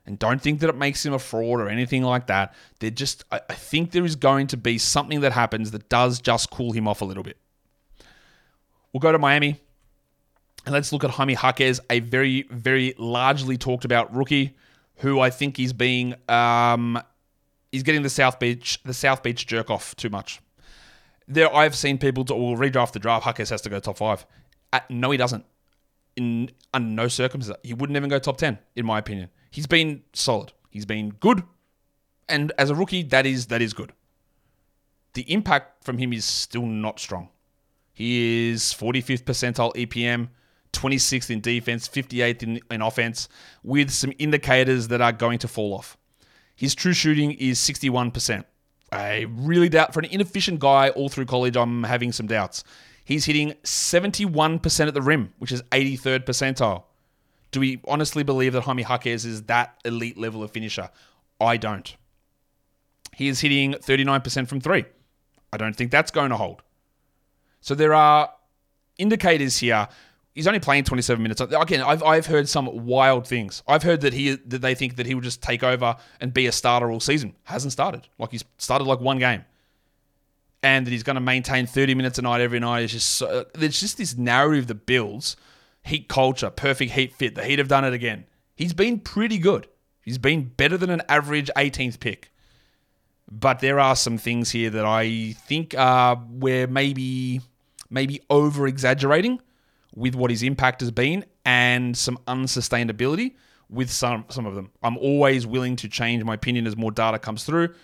And 0.05 0.19
don't 0.19 0.43
think 0.43 0.61
that 0.61 0.69
it 0.69 0.77
makes 0.77 1.07
him 1.07 1.13
a 1.13 1.19
fraud 1.19 1.61
or 1.61 1.69
anything 1.69 2.03
like 2.03 2.27
that. 2.27 2.55
They're 2.81 2.91
just, 2.91 3.25
I, 3.31 3.41
I 3.49 3.55
think 3.55 3.93
there 3.93 4.05
is 4.05 4.17
going 4.17 4.49
to 4.49 4.57
be 4.57 4.79
something 4.79 5.21
that 5.21 5.33
happens 5.33 5.71
that 5.71 5.89
does 5.89 6.21
just 6.21 6.51
cool 6.51 6.73
him 6.73 6.89
off 6.89 7.03
a 7.03 7.05
little 7.05 7.23
bit. 7.23 7.37
We'll 8.93 9.01
go 9.01 9.13
to 9.13 9.19
Miami. 9.19 9.61
And 10.65 10.73
let's 10.73 10.93
look 10.93 11.05
at 11.05 11.11
Jaime 11.11 11.35
Jaquez, 11.35 11.81
a 11.91 12.01
very, 12.01 12.43
very 12.51 12.95
largely 12.99 13.57
talked 13.57 13.85
about 13.85 14.15
rookie 14.15 14.57
who 14.97 15.19
I 15.19 15.31
think 15.31 15.59
is 15.59 15.73
being 15.73 16.15
um, 16.29 17.01
he's 17.73 17.83
getting 17.83 18.03
the 18.03 18.11
South 18.11 18.39
Beach 18.39 18.81
the 18.85 18.95
South 18.95 19.23
Beach 19.23 19.47
jerk 19.47 19.71
off 19.71 19.97
too 19.97 20.09
much. 20.09 20.41
There, 21.27 21.53
I've 21.55 21.75
seen 21.75 21.99
people 21.99 22.25
to 22.27 22.35
well, 22.35 22.57
redraft 22.57 22.93
the 22.93 22.99
draft. 22.99 23.27
Jaquez 23.27 23.51
has 23.51 23.63
to 23.63 23.71
go 23.71 23.81
top 23.81 23.97
five. 23.99 24.27
Uh, 24.73 24.81
no, 24.89 25.11
he 25.11 25.17
doesn't. 25.17 25.45
In 26.17 26.51
under 26.73 26.89
no 26.89 27.09
circumstances, 27.09 27.61
he 27.65 27.75
wouldn't 27.75 27.97
even 27.97 28.09
go 28.09 28.19
top 28.19 28.37
ten, 28.37 28.59
in 28.77 28.87
my 28.87 28.99
opinion. 28.99 29.31
He's 29.53 29.67
been 29.67 30.03
solid. 30.15 30.53
He's 30.71 30.87
been 30.87 31.11
good, 31.21 31.43
and 32.27 32.51
as 32.57 32.71
a 32.71 32.75
rookie, 32.75 33.03
that 33.05 33.27
is 33.27 33.47
that 33.49 33.61
is 33.61 33.75
good. 33.75 33.93
The 35.13 35.31
impact 35.31 35.85
from 35.85 35.99
him 35.99 36.15
is 36.15 36.25
still 36.25 36.65
not 36.65 36.99
strong. 36.99 37.29
He 37.93 38.51
is 38.51 38.63
45th 38.73 39.25
percentile 39.25 39.75
EPM, 39.77 40.31
26th 40.73 41.29
in 41.29 41.43
defense, 41.43 41.87
58th 41.87 42.43
in, 42.43 42.61
in 42.71 42.81
offense, 42.81 43.29
with 43.63 43.91
some 43.91 44.15
indicators 44.19 44.89
that 44.89 45.03
are 45.03 45.13
going 45.13 45.39
to 45.41 45.49
fall 45.49 45.75
off. 45.75 45.99
His 46.57 46.75
true 46.75 46.95
shooting 46.95 47.33
is 47.33 47.59
61%. 47.59 48.45
I 48.91 49.27
really 49.29 49.69
doubt 49.69 49.93
for 49.93 50.01
an 50.01 50.07
inefficient 50.07 50.61
guy 50.61 50.89
all 50.89 51.11
through 51.11 51.27
college, 51.27 51.57
I'm 51.57 51.85
having 51.85 52.11
some 52.11 52.27
doubts. 52.27 52.65
He's 53.05 53.27
hitting 53.27 53.53
71% 53.65 54.89
at 54.89 54.95
the 54.95 55.03
rim, 55.03 55.35
which 55.39 55.53
is 55.53 55.61
83rd 55.65 56.25
percentile. 56.25 56.85
Do 57.53 57.61
we 57.61 57.81
honestly 57.87 58.23
believe 58.23 58.55
that 58.55 58.63
Jaime 58.63 58.83
Jaquez 58.83 59.25
is 59.25 59.45
that 59.45 59.79
elite 59.85 60.19
level 60.19 60.43
of 60.43 60.51
finisher? 60.51 60.91
I 61.41 61.57
don't. 61.57 61.97
He 63.15 63.29
is 63.29 63.41
hitting 63.41 63.75
39% 63.75 64.49
from 64.49 64.61
three. 64.61 64.85
I 65.53 65.57
don't 65.59 65.77
think 65.77 65.91
that's 65.91 66.11
going 66.11 66.31
to 66.31 66.37
hold. 66.37 66.63
So 67.61 67.75
there 67.75 67.95
are 67.95 68.33
indicators 68.99 69.59
here 69.59 69.89
he's 70.35 70.47
only 70.47 70.61
playing 70.61 70.85
27 70.85 71.23
minutes. 71.23 71.41
Again, 71.41 71.83
I've, 71.83 72.03
I've 72.03 72.27
heard 72.27 72.49
some 72.49 72.87
wild 72.87 73.27
things. 73.27 73.63
I've 73.67 73.83
heard 73.83 74.01
that 74.03 74.13
he 74.13 74.37
that 74.37 74.61
they 74.61 74.75
think 74.75 74.97
that 74.97 75.07
he 75.07 75.15
will 75.15 75.23
just 75.23 75.43
take 75.43 75.63
over 75.63 75.97
and 76.21 76.33
be 76.33 76.47
a 76.47 76.53
starter 76.53 76.91
all 76.91 77.01
season. 77.01 77.35
Hasn't 77.45 77.73
started. 77.73 78.09
Like 78.19 78.31
he's 78.31 78.45
started 78.59 78.85
like 78.85 79.01
one 79.01 79.19
game. 79.19 79.45
And 80.65 80.87
that 80.87 80.93
he's 80.93 81.03
going 81.03 81.15
to 81.15 81.21
maintain 81.21 81.67
30 81.67 81.95
minutes 81.97 82.19
a 82.19 82.23
night 82.23 82.41
every 82.41 82.61
night. 82.61 82.85
It's 82.85 82.93
just 82.93 83.11
so, 83.11 83.47
there's 83.55 83.81
just 83.81 83.99
this 83.99 84.17
narrative 84.17 84.69
that 84.69 84.87
builds 84.87 85.37
heat 85.83 86.09
culture, 86.09 86.51
perfect 86.51 86.93
heat 86.93 87.15
fit. 87.15 87.35
The 87.35 87.45
Heat 87.45 87.59
have 87.59 87.69
done 87.69 87.85
it 87.85 87.93
again. 87.93 88.25
He's 88.55 88.73
been 88.73 89.01
pretty 89.01 89.39
good. 89.39 89.67
He's 90.03 90.19
been 90.19 90.45
better 90.45 90.77
than 90.77 90.91
an 90.91 91.03
average 91.09 91.51
18th 91.57 92.01
pick. 92.01 92.31
But 93.31 93.61
there 93.61 93.81
are 93.81 93.97
some 93.97 94.19
things 94.19 94.51
here 94.51 94.71
that 94.71 94.85
I 94.85 95.33
think 95.47 95.75
are 95.77 96.17
where 96.17 96.67
maybe 96.67 97.41
maybe 97.89 98.21
over 98.31 98.67
exaggerating 98.67 99.41
with 99.95 100.15
what 100.15 100.31
his 100.31 100.43
impact 100.43 100.81
has 100.81 100.91
been 100.91 101.25
and 101.45 101.97
some 101.97 102.19
unsustainability 102.27 103.35
with 103.71 103.91
some 103.91 104.27
some 104.29 104.45
of 104.45 104.55
them. 104.55 104.71
I'm 104.83 104.99
always 104.99 105.47
willing 105.47 105.77
to 105.77 105.89
change 105.89 106.23
my 106.25 106.35
opinion 106.35 106.67
as 106.67 106.77
more 106.77 106.91
data 106.91 107.19
comes 107.19 107.45
through, 107.45 107.75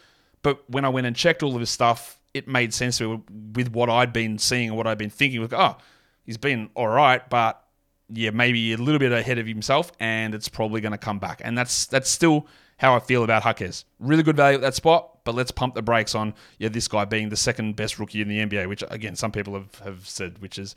but 0.42 0.68
when 0.68 0.84
I 0.84 0.90
went 0.90 1.06
and 1.06 1.16
checked 1.16 1.42
all 1.42 1.54
of 1.54 1.60
his 1.60 1.70
stuff, 1.70 2.20
it 2.34 2.46
made 2.46 2.74
sense 2.74 3.00
with 3.00 3.72
what 3.72 3.88
I'd 3.88 4.12
been 4.12 4.38
seeing 4.38 4.68
and 4.68 4.76
what 4.76 4.86
I'd 4.86 4.98
been 4.98 5.10
thinking. 5.10 5.40
With 5.40 5.54
oh, 5.54 5.76
he's 6.24 6.36
been 6.36 6.68
all 6.74 6.88
right, 6.88 7.28
but 7.30 7.64
yeah, 8.10 8.30
maybe 8.30 8.72
a 8.72 8.76
little 8.76 8.98
bit 8.98 9.12
ahead 9.12 9.38
of 9.38 9.46
himself, 9.46 9.92
and 10.00 10.34
it's 10.34 10.48
probably 10.48 10.80
going 10.80 10.92
to 10.92 10.98
come 10.98 11.18
back. 11.18 11.40
And 11.44 11.56
that's 11.56 11.86
that's 11.86 12.10
still 12.10 12.46
how 12.78 12.94
I 12.94 13.00
feel 13.00 13.24
about 13.24 13.44
Jaquez. 13.44 13.84
Really 13.98 14.22
good 14.22 14.36
value 14.36 14.56
at 14.56 14.60
that 14.62 14.74
spot, 14.74 15.24
but 15.24 15.34
let's 15.34 15.50
pump 15.50 15.74
the 15.74 15.82
brakes 15.82 16.14
on 16.14 16.34
yeah 16.58 16.68
this 16.68 16.88
guy 16.88 17.04
being 17.04 17.28
the 17.28 17.36
second 17.36 17.76
best 17.76 17.98
rookie 17.98 18.22
in 18.22 18.28
the 18.28 18.38
NBA, 18.38 18.68
which 18.68 18.82
again 18.88 19.16
some 19.16 19.32
people 19.32 19.54
have, 19.54 19.74
have 19.80 20.08
said, 20.08 20.38
which 20.38 20.58
is 20.58 20.74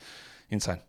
insane. 0.50 0.80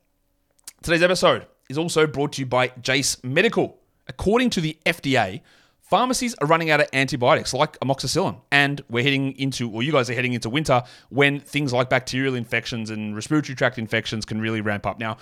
Today's 0.81 1.03
episode 1.03 1.47
is 1.69 1.77
also 1.77 2.05
brought 2.05 2.33
to 2.33 2.41
you 2.41 2.45
by 2.45 2.71
Jase 2.81 3.23
Medical. 3.23 3.79
According 4.07 4.49
to 4.51 4.61
the 4.61 4.77
FDA, 4.85 5.39
pharmacies 5.79 6.35
are 6.41 6.47
running 6.47 6.71
out 6.71 6.81
of 6.81 6.87
antibiotics 6.91 7.53
like 7.53 7.79
amoxicillin, 7.79 8.41
and 8.51 8.81
we're 8.89 9.03
heading 9.03 9.31
into, 9.39 9.71
or 9.71 9.83
you 9.83 9.91
guys 9.91 10.09
are 10.09 10.13
heading 10.13 10.33
into 10.33 10.49
winter 10.49 10.83
when 11.09 11.39
things 11.39 11.71
like 11.71 11.89
bacterial 11.89 12.35
infections 12.35 12.89
and 12.89 13.15
respiratory 13.15 13.55
tract 13.55 13.77
infections 13.77 14.25
can 14.25 14.41
really 14.41 14.59
ramp 14.59 14.85
up. 14.85 14.99
Now, 14.99 15.17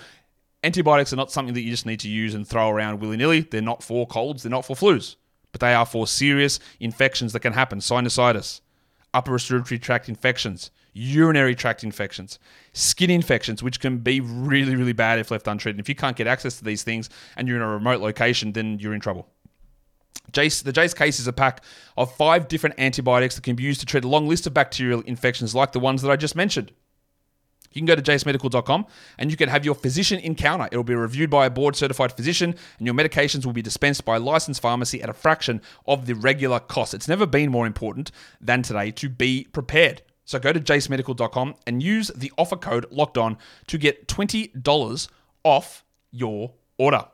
antibiotics 0.62 1.12
are 1.12 1.16
not 1.16 1.30
something 1.30 1.54
that 1.54 1.62
you 1.62 1.70
just 1.70 1.86
need 1.86 2.00
to 2.00 2.08
use 2.08 2.34
and 2.34 2.46
throw 2.46 2.70
around 2.70 3.00
willy 3.00 3.16
nilly. 3.16 3.40
They're 3.40 3.62
not 3.62 3.82
for 3.82 4.06
colds, 4.06 4.42
they're 4.42 4.50
not 4.50 4.64
for 4.64 4.76
flus, 4.76 5.16
but 5.50 5.60
they 5.60 5.74
are 5.74 5.86
for 5.86 6.06
serious 6.06 6.60
infections 6.80 7.32
that 7.32 7.40
can 7.40 7.52
happen 7.52 7.80
sinusitis, 7.80 8.60
upper 9.12 9.32
respiratory 9.32 9.78
tract 9.78 10.08
infections, 10.08 10.70
urinary 10.92 11.54
tract 11.54 11.82
infections, 11.82 12.38
skin 12.72 13.10
infections, 13.10 13.62
which 13.62 13.80
can 13.80 13.98
be 13.98 14.20
really, 14.20 14.76
really 14.76 14.92
bad 14.92 15.18
if 15.18 15.30
left 15.30 15.46
untreated. 15.46 15.80
If 15.80 15.88
you 15.88 15.94
can't 15.94 16.16
get 16.16 16.26
access 16.26 16.58
to 16.58 16.64
these 16.64 16.82
things 16.82 17.08
and 17.36 17.48
you're 17.48 17.56
in 17.56 17.62
a 17.62 17.68
remote 17.68 18.00
location, 18.00 18.52
then 18.52 18.78
you're 18.78 18.94
in 18.94 19.00
trouble. 19.00 19.28
Jase, 20.32 20.62
the 20.62 20.72
Jase 20.72 20.94
case 20.94 21.18
is 21.18 21.26
a 21.26 21.32
pack 21.32 21.62
of 21.96 22.14
five 22.16 22.48
different 22.48 22.76
antibiotics 22.78 23.34
that 23.34 23.44
can 23.44 23.56
be 23.56 23.62
used 23.62 23.80
to 23.80 23.86
treat 23.86 24.04
a 24.04 24.08
long 24.08 24.28
list 24.28 24.46
of 24.46 24.54
bacterial 24.54 25.00
infections 25.02 25.54
like 25.54 25.72
the 25.72 25.80
ones 25.80 26.00
that 26.02 26.10
I 26.10 26.16
just 26.16 26.36
mentioned. 26.36 26.72
You 27.72 27.80
can 27.80 27.86
go 27.86 27.94
to 27.94 28.02
jasemedical.com 28.02 28.86
and 29.18 29.30
you 29.30 29.36
can 29.36 29.48
have 29.48 29.64
your 29.64 29.74
physician 29.74 30.18
encounter. 30.20 30.68
It 30.70 30.76
will 30.76 30.84
be 30.84 30.94
reviewed 30.94 31.30
by 31.30 31.46
a 31.46 31.50
board 31.50 31.76
certified 31.76 32.12
physician 32.12 32.54
and 32.78 32.86
your 32.86 32.94
medications 32.94 33.44
will 33.44 33.52
be 33.52 33.62
dispensed 33.62 34.04
by 34.04 34.16
a 34.16 34.20
licensed 34.20 34.60
pharmacy 34.62 35.02
at 35.02 35.08
a 35.08 35.14
fraction 35.14 35.60
of 35.86 36.06
the 36.06 36.14
regular 36.14 36.60
cost. 36.60 36.94
It's 36.94 37.08
never 37.08 37.26
been 37.26 37.50
more 37.50 37.66
important 37.66 38.10
than 38.40 38.62
today 38.62 38.90
to 38.92 39.08
be 39.08 39.46
prepared. 39.52 40.02
So 40.24 40.38
go 40.38 40.52
to 40.52 40.60
jasemedical.com 40.60 41.54
and 41.66 41.82
use 41.82 42.08
the 42.14 42.32
offer 42.38 42.56
code 42.56 42.86
locked 42.90 43.18
on 43.18 43.38
to 43.66 43.78
get 43.78 44.08
$20 44.08 45.08
off 45.44 45.84
your 46.10 46.52
order. 46.78 47.06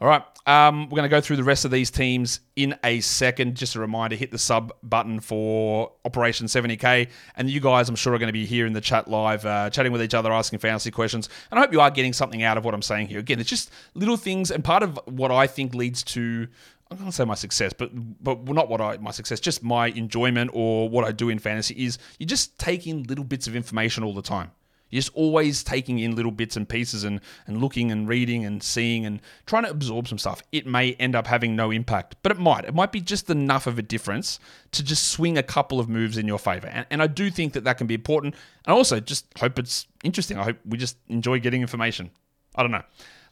All 0.00 0.08
right, 0.08 0.22
um, 0.46 0.84
we're 0.84 0.96
going 0.96 1.02
to 1.02 1.10
go 1.10 1.20
through 1.20 1.36
the 1.36 1.44
rest 1.44 1.66
of 1.66 1.70
these 1.70 1.90
teams 1.90 2.40
in 2.56 2.74
a 2.82 3.00
second. 3.00 3.54
Just 3.54 3.74
a 3.74 3.80
reminder 3.80 4.16
hit 4.16 4.30
the 4.30 4.38
sub 4.38 4.72
button 4.82 5.20
for 5.20 5.92
Operation 6.06 6.46
70K. 6.46 7.10
And 7.36 7.50
you 7.50 7.60
guys, 7.60 7.90
I'm 7.90 7.96
sure, 7.96 8.14
are 8.14 8.18
going 8.18 8.28
to 8.28 8.32
be 8.32 8.46
here 8.46 8.66
in 8.66 8.72
the 8.72 8.80
chat 8.80 9.08
live, 9.08 9.44
uh, 9.44 9.68
chatting 9.68 9.92
with 9.92 10.02
each 10.02 10.14
other, 10.14 10.32
asking 10.32 10.60
fantasy 10.60 10.90
questions. 10.90 11.28
And 11.50 11.58
I 11.58 11.62
hope 11.62 11.72
you 11.72 11.82
are 11.82 11.90
getting 11.90 12.14
something 12.14 12.42
out 12.42 12.56
of 12.56 12.64
what 12.64 12.72
I'm 12.72 12.80
saying 12.80 13.08
here. 13.08 13.18
Again, 13.18 13.40
it's 13.40 13.50
just 13.50 13.70
little 13.94 14.16
things. 14.16 14.50
And 14.50 14.64
part 14.64 14.82
of 14.82 14.98
what 15.04 15.30
I 15.30 15.46
think 15.46 15.74
leads 15.74 16.02
to 16.04 16.48
I'm 16.90 16.96
gonna 16.96 17.12
say 17.12 17.24
my 17.24 17.34
success, 17.34 17.72
but 17.72 17.90
but 18.20 18.44
not 18.46 18.68
what 18.68 18.80
I 18.80 18.96
my 18.96 19.12
success, 19.12 19.38
just 19.38 19.62
my 19.62 19.88
enjoyment 19.88 20.50
or 20.54 20.88
what 20.88 21.04
I 21.04 21.12
do 21.12 21.28
in 21.28 21.38
fantasy 21.38 21.84
is 21.84 21.98
you 22.18 22.26
just 22.26 22.58
take 22.58 22.86
in 22.86 23.04
little 23.04 23.24
bits 23.24 23.46
of 23.46 23.54
information 23.54 24.02
all 24.02 24.12
the 24.12 24.22
time. 24.22 24.50
You're 24.90 25.00
just 25.00 25.14
always 25.14 25.62
taking 25.62 25.98
in 25.98 26.16
little 26.16 26.32
bits 26.32 26.56
and 26.56 26.68
pieces 26.68 27.04
and, 27.04 27.20
and 27.46 27.60
looking 27.60 27.90
and 27.90 28.08
reading 28.08 28.44
and 28.44 28.62
seeing 28.62 29.06
and 29.06 29.20
trying 29.46 29.64
to 29.64 29.70
absorb 29.70 30.08
some 30.08 30.18
stuff. 30.18 30.42
It 30.52 30.66
may 30.66 30.94
end 30.94 31.14
up 31.14 31.26
having 31.26 31.56
no 31.56 31.70
impact, 31.70 32.16
but 32.22 32.32
it 32.32 32.38
might. 32.38 32.64
It 32.64 32.74
might 32.74 32.92
be 32.92 33.00
just 33.00 33.30
enough 33.30 33.66
of 33.66 33.78
a 33.78 33.82
difference 33.82 34.38
to 34.72 34.84
just 34.84 35.08
swing 35.08 35.38
a 35.38 35.42
couple 35.42 35.80
of 35.80 35.88
moves 35.88 36.18
in 36.18 36.26
your 36.26 36.38
favor. 36.38 36.66
And, 36.66 36.86
and 36.90 37.02
I 37.02 37.06
do 37.06 37.30
think 37.30 37.52
that 37.54 37.64
that 37.64 37.78
can 37.78 37.86
be 37.86 37.94
important. 37.94 38.34
And 38.66 38.74
also 38.74 39.00
just 39.00 39.26
hope 39.38 39.58
it's 39.58 39.86
interesting. 40.04 40.38
I 40.38 40.44
hope 40.44 40.58
we 40.64 40.78
just 40.78 40.96
enjoy 41.08 41.40
getting 41.40 41.62
information. 41.62 42.10
I 42.54 42.62
don't 42.62 42.72
know. 42.72 42.82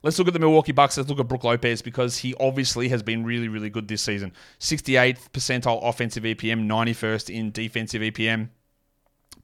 Let's 0.02 0.16
look 0.18 0.28
at 0.28 0.34
the 0.34 0.40
Milwaukee 0.40 0.70
Bucks. 0.70 0.96
Let's 0.96 1.08
look 1.08 1.18
at 1.18 1.26
Brook 1.26 1.42
Lopez 1.42 1.82
because 1.82 2.18
he 2.18 2.32
obviously 2.38 2.88
has 2.90 3.02
been 3.02 3.24
really, 3.24 3.48
really 3.48 3.68
good 3.68 3.88
this 3.88 4.02
season. 4.02 4.32
68th 4.60 5.30
percentile 5.30 5.80
offensive 5.82 6.22
EPM, 6.22 6.66
91st 6.66 7.34
in 7.34 7.50
defensive 7.50 8.00
EPM. 8.02 8.50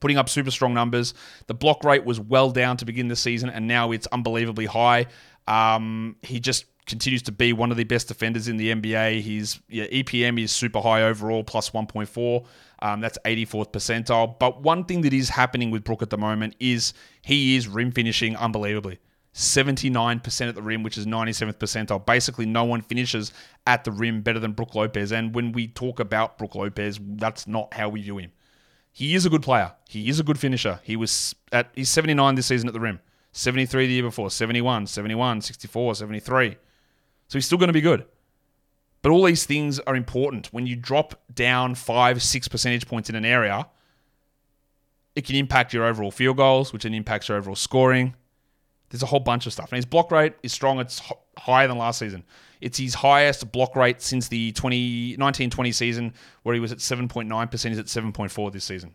Putting 0.04 0.18
up 0.18 0.28
super 0.28 0.50
strong 0.50 0.74
numbers. 0.74 1.14
The 1.46 1.54
block 1.54 1.82
rate 1.82 2.04
was 2.04 2.20
well 2.20 2.50
down 2.50 2.76
to 2.76 2.84
begin 2.84 3.08
the 3.08 3.16
season, 3.16 3.48
and 3.48 3.66
now 3.66 3.90
it's 3.90 4.06
unbelievably 4.08 4.66
high. 4.66 5.06
Um, 5.48 6.16
he 6.20 6.40
just 6.40 6.66
continues 6.84 7.22
to 7.22 7.32
be 7.32 7.54
one 7.54 7.70
of 7.70 7.78
the 7.78 7.84
best 7.84 8.08
defenders 8.08 8.46
in 8.46 8.58
the 8.58 8.70
NBA. 8.70 9.22
His 9.22 9.60
yeah, 9.66 9.86
EPM 9.86 10.38
is 10.38 10.52
super 10.52 10.82
high 10.82 11.04
overall, 11.04 11.42
plus 11.42 11.70
1.4. 11.70 12.44
Um, 12.80 13.00
that's 13.00 13.16
84th 13.24 13.72
percentile. 13.72 14.38
But 14.38 14.60
one 14.60 14.84
thing 14.84 15.00
that 15.00 15.14
is 15.14 15.30
happening 15.30 15.70
with 15.70 15.84
Brook 15.84 16.02
at 16.02 16.10
the 16.10 16.18
moment 16.18 16.54
is 16.60 16.92
he 17.22 17.56
is 17.56 17.66
rim 17.66 17.90
finishing 17.90 18.36
unbelievably. 18.36 18.98
79% 19.32 20.48
at 20.50 20.54
the 20.54 20.60
rim, 20.60 20.82
which 20.82 20.98
is 20.98 21.06
97th 21.06 21.54
percentile. 21.54 22.04
Basically, 22.04 22.44
no 22.44 22.64
one 22.64 22.82
finishes 22.82 23.32
at 23.66 23.84
the 23.84 23.90
rim 23.90 24.20
better 24.20 24.38
than 24.38 24.52
Brook 24.52 24.74
Lopez. 24.74 25.12
And 25.12 25.34
when 25.34 25.52
we 25.52 25.68
talk 25.68 25.98
about 25.98 26.36
Brook 26.36 26.54
Lopez, 26.56 27.00
that's 27.02 27.46
not 27.46 27.72
how 27.72 27.88
we 27.88 28.02
view 28.02 28.18
him. 28.18 28.32
He 28.94 29.14
is 29.14 29.26
a 29.26 29.30
good 29.30 29.42
player. 29.42 29.72
He 29.88 30.08
is 30.08 30.20
a 30.20 30.22
good 30.22 30.38
finisher. 30.38 30.80
He 30.84 30.96
was 30.96 31.34
at 31.52 31.68
he's 31.74 31.90
79 31.90 32.36
this 32.36 32.46
season 32.46 32.68
at 32.68 32.72
the 32.72 32.80
rim. 32.80 33.00
73 33.32 33.88
the 33.88 33.92
year 33.92 34.02
before, 34.04 34.30
71, 34.30 34.86
71, 34.86 35.40
64, 35.40 35.96
73. 35.96 36.56
So 37.26 37.36
he's 37.36 37.44
still 37.44 37.58
going 37.58 37.68
to 37.68 37.72
be 37.72 37.80
good. 37.80 38.06
But 39.02 39.10
all 39.10 39.24
these 39.24 39.44
things 39.44 39.80
are 39.80 39.96
important. 39.96 40.46
When 40.52 40.66
you 40.66 40.76
drop 40.76 41.20
down 41.34 41.74
five, 41.74 42.22
six 42.22 42.46
percentage 42.46 42.86
points 42.86 43.10
in 43.10 43.16
an 43.16 43.24
area, 43.24 43.66
it 45.16 45.26
can 45.26 45.34
impact 45.34 45.74
your 45.74 45.84
overall 45.84 46.12
field 46.12 46.36
goals, 46.36 46.72
which 46.72 46.84
then 46.84 46.94
impacts 46.94 47.28
your 47.28 47.36
overall 47.36 47.56
scoring 47.56 48.14
there's 48.94 49.02
a 49.02 49.06
whole 49.06 49.18
bunch 49.18 49.44
of 49.44 49.52
stuff. 49.52 49.72
And 49.72 49.76
his 49.76 49.86
block 49.86 50.12
rate 50.12 50.34
is 50.44 50.52
strong. 50.52 50.78
It's 50.78 51.02
higher 51.36 51.66
than 51.66 51.78
last 51.78 51.98
season. 51.98 52.22
It's 52.64 52.78
his 52.78 52.94
highest 52.94 53.52
block 53.52 53.76
rate 53.76 54.00
since 54.00 54.28
the 54.28 54.50
20, 54.52 55.72
season, 55.72 56.14
where 56.44 56.54
he 56.54 56.60
was 56.60 56.72
at 56.72 56.78
7.9%. 56.78 57.68
He's 57.68 57.78
at 57.78 57.86
7.4 57.86 58.52
this 58.52 58.64
season. 58.64 58.94